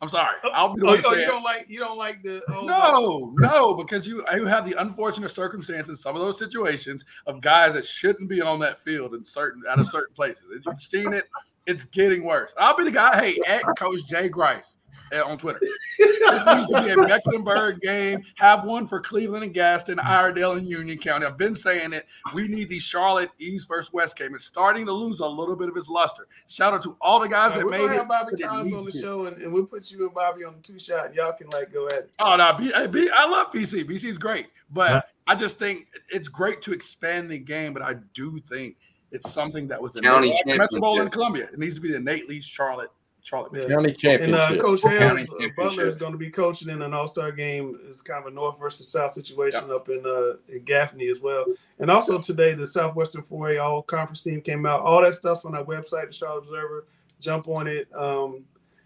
[0.01, 0.37] I'm sorry.
[0.43, 2.65] Oh, I'll be the Oh, one oh, you don't like you don't like the oh,
[2.65, 7.41] No, no, because you you have the unfortunate circumstance in some of those situations of
[7.41, 10.45] guys that shouldn't be on that field in certain out of certain places.
[10.65, 11.25] You've seen it;
[11.65, 12.53] it's getting worse.
[12.57, 13.19] I'll be the guy.
[13.19, 14.77] Hey, at Coach Jay Grice
[15.11, 15.59] Eh, on Twitter.
[15.97, 18.23] This needs to be a Mecklenburg game.
[18.35, 21.25] Have one for Cleveland and Gaston, Iredell and Union County.
[21.25, 22.05] I've been saying it.
[22.33, 24.35] We need the Charlotte East versus West game.
[24.35, 26.27] It's starting to lose a little bit of its luster.
[26.47, 27.97] Shout out to all the guys All right, that we're made gonna it.
[27.97, 28.99] have Bobby Collins on the to.
[29.01, 31.13] show, and, and we'll put you and Bobby on the two shot.
[31.15, 32.11] Y'all can like go at it.
[32.19, 33.85] Oh no, B, hey, B, I love BC.
[33.89, 37.73] BC is great, but I just think it's great to expand the game.
[37.73, 38.75] But I do think
[39.11, 41.09] it's something that was County innate- Metro Bowl in.
[41.09, 41.45] Columbia.
[41.51, 42.91] It needs to be the Nate Lee's Charlotte
[43.27, 43.51] Charlotte.
[43.53, 43.75] Yeah.
[43.75, 44.39] County And championship.
[44.39, 47.31] uh, Coach County Hales, uh, Butler is going to be coaching in an All Star
[47.31, 47.77] game.
[47.89, 51.45] It's kind of a North versus South situation up in uh, in Gaffney as well.
[51.79, 54.81] And also today, the Southwestern 4A All Conference team came out.
[54.81, 56.85] All that stuff's on our website, the Charlotte Observer.
[57.19, 57.87] Jump on it.
[57.93, 58.45] Um,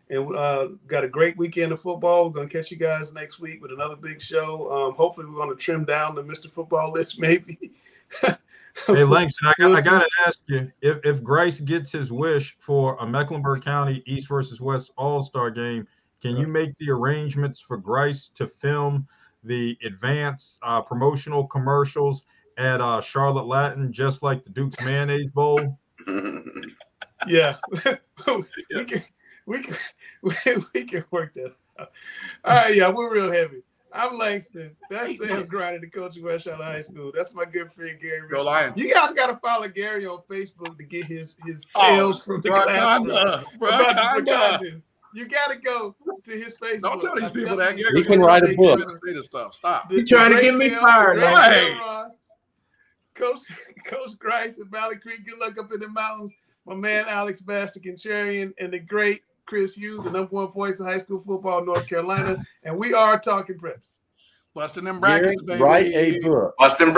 [0.10, 2.26] and uh, got a great weekend of football.
[2.26, 4.70] We're going to catch you guys next week with another big show.
[4.72, 6.50] Um, hopefully, we're going to trim down the Mr.
[6.50, 7.72] Football list, maybe.
[8.88, 12.96] Hey Langston, I, I got to ask you if if Grice gets his wish for
[13.00, 15.88] a Mecklenburg County East versus West All Star game,
[16.22, 19.08] can you make the arrangements for Grice to film
[19.44, 22.26] the advance uh, promotional commercials
[22.58, 25.80] at uh, Charlotte Latin, just like the Duke's Mayonnaise Bowl?
[27.28, 29.02] Yeah, we can
[29.46, 29.76] we can
[30.22, 30.34] we,
[30.74, 31.54] we can work that.
[31.80, 31.92] Out.
[32.44, 33.64] All right, yeah, we're real heavy.
[33.94, 34.76] I'm Langston.
[34.90, 37.12] That's Sam Griner, the coach of West Charlotte High School.
[37.14, 38.22] That's my good friend Gary.
[38.30, 38.78] Go Lions.
[38.78, 42.42] You guys got to follow Gary on Facebook to get his his Oh, tales from
[42.42, 44.82] the classroom Wakanda, about the Wakanda.
[45.14, 45.94] You got to go
[46.24, 46.82] to his Facebook.
[46.82, 47.78] Don't tell these I'm people that.
[47.78, 48.80] you, Gary He can write a they- book.
[48.80, 49.56] Administrative stuff.
[49.56, 49.90] Stop.
[49.90, 51.72] the- He trying to get me fired, Bill- man.
[51.74, 52.30] Bill Ross,
[53.14, 53.40] Coach
[53.86, 55.26] Coach Grice and Valley Creek.
[55.28, 56.34] Good luck up in the mountains.
[56.66, 60.98] My man Alex Bastican and the great Chris Hughes, the number one voice of high
[60.98, 62.42] school football in North Carolina.
[62.64, 63.98] And we are talking preps.
[64.54, 65.62] Busting them Gary, brackets, baby.
[65.62, 66.54] write a book.
[66.58, 66.90] Bustin'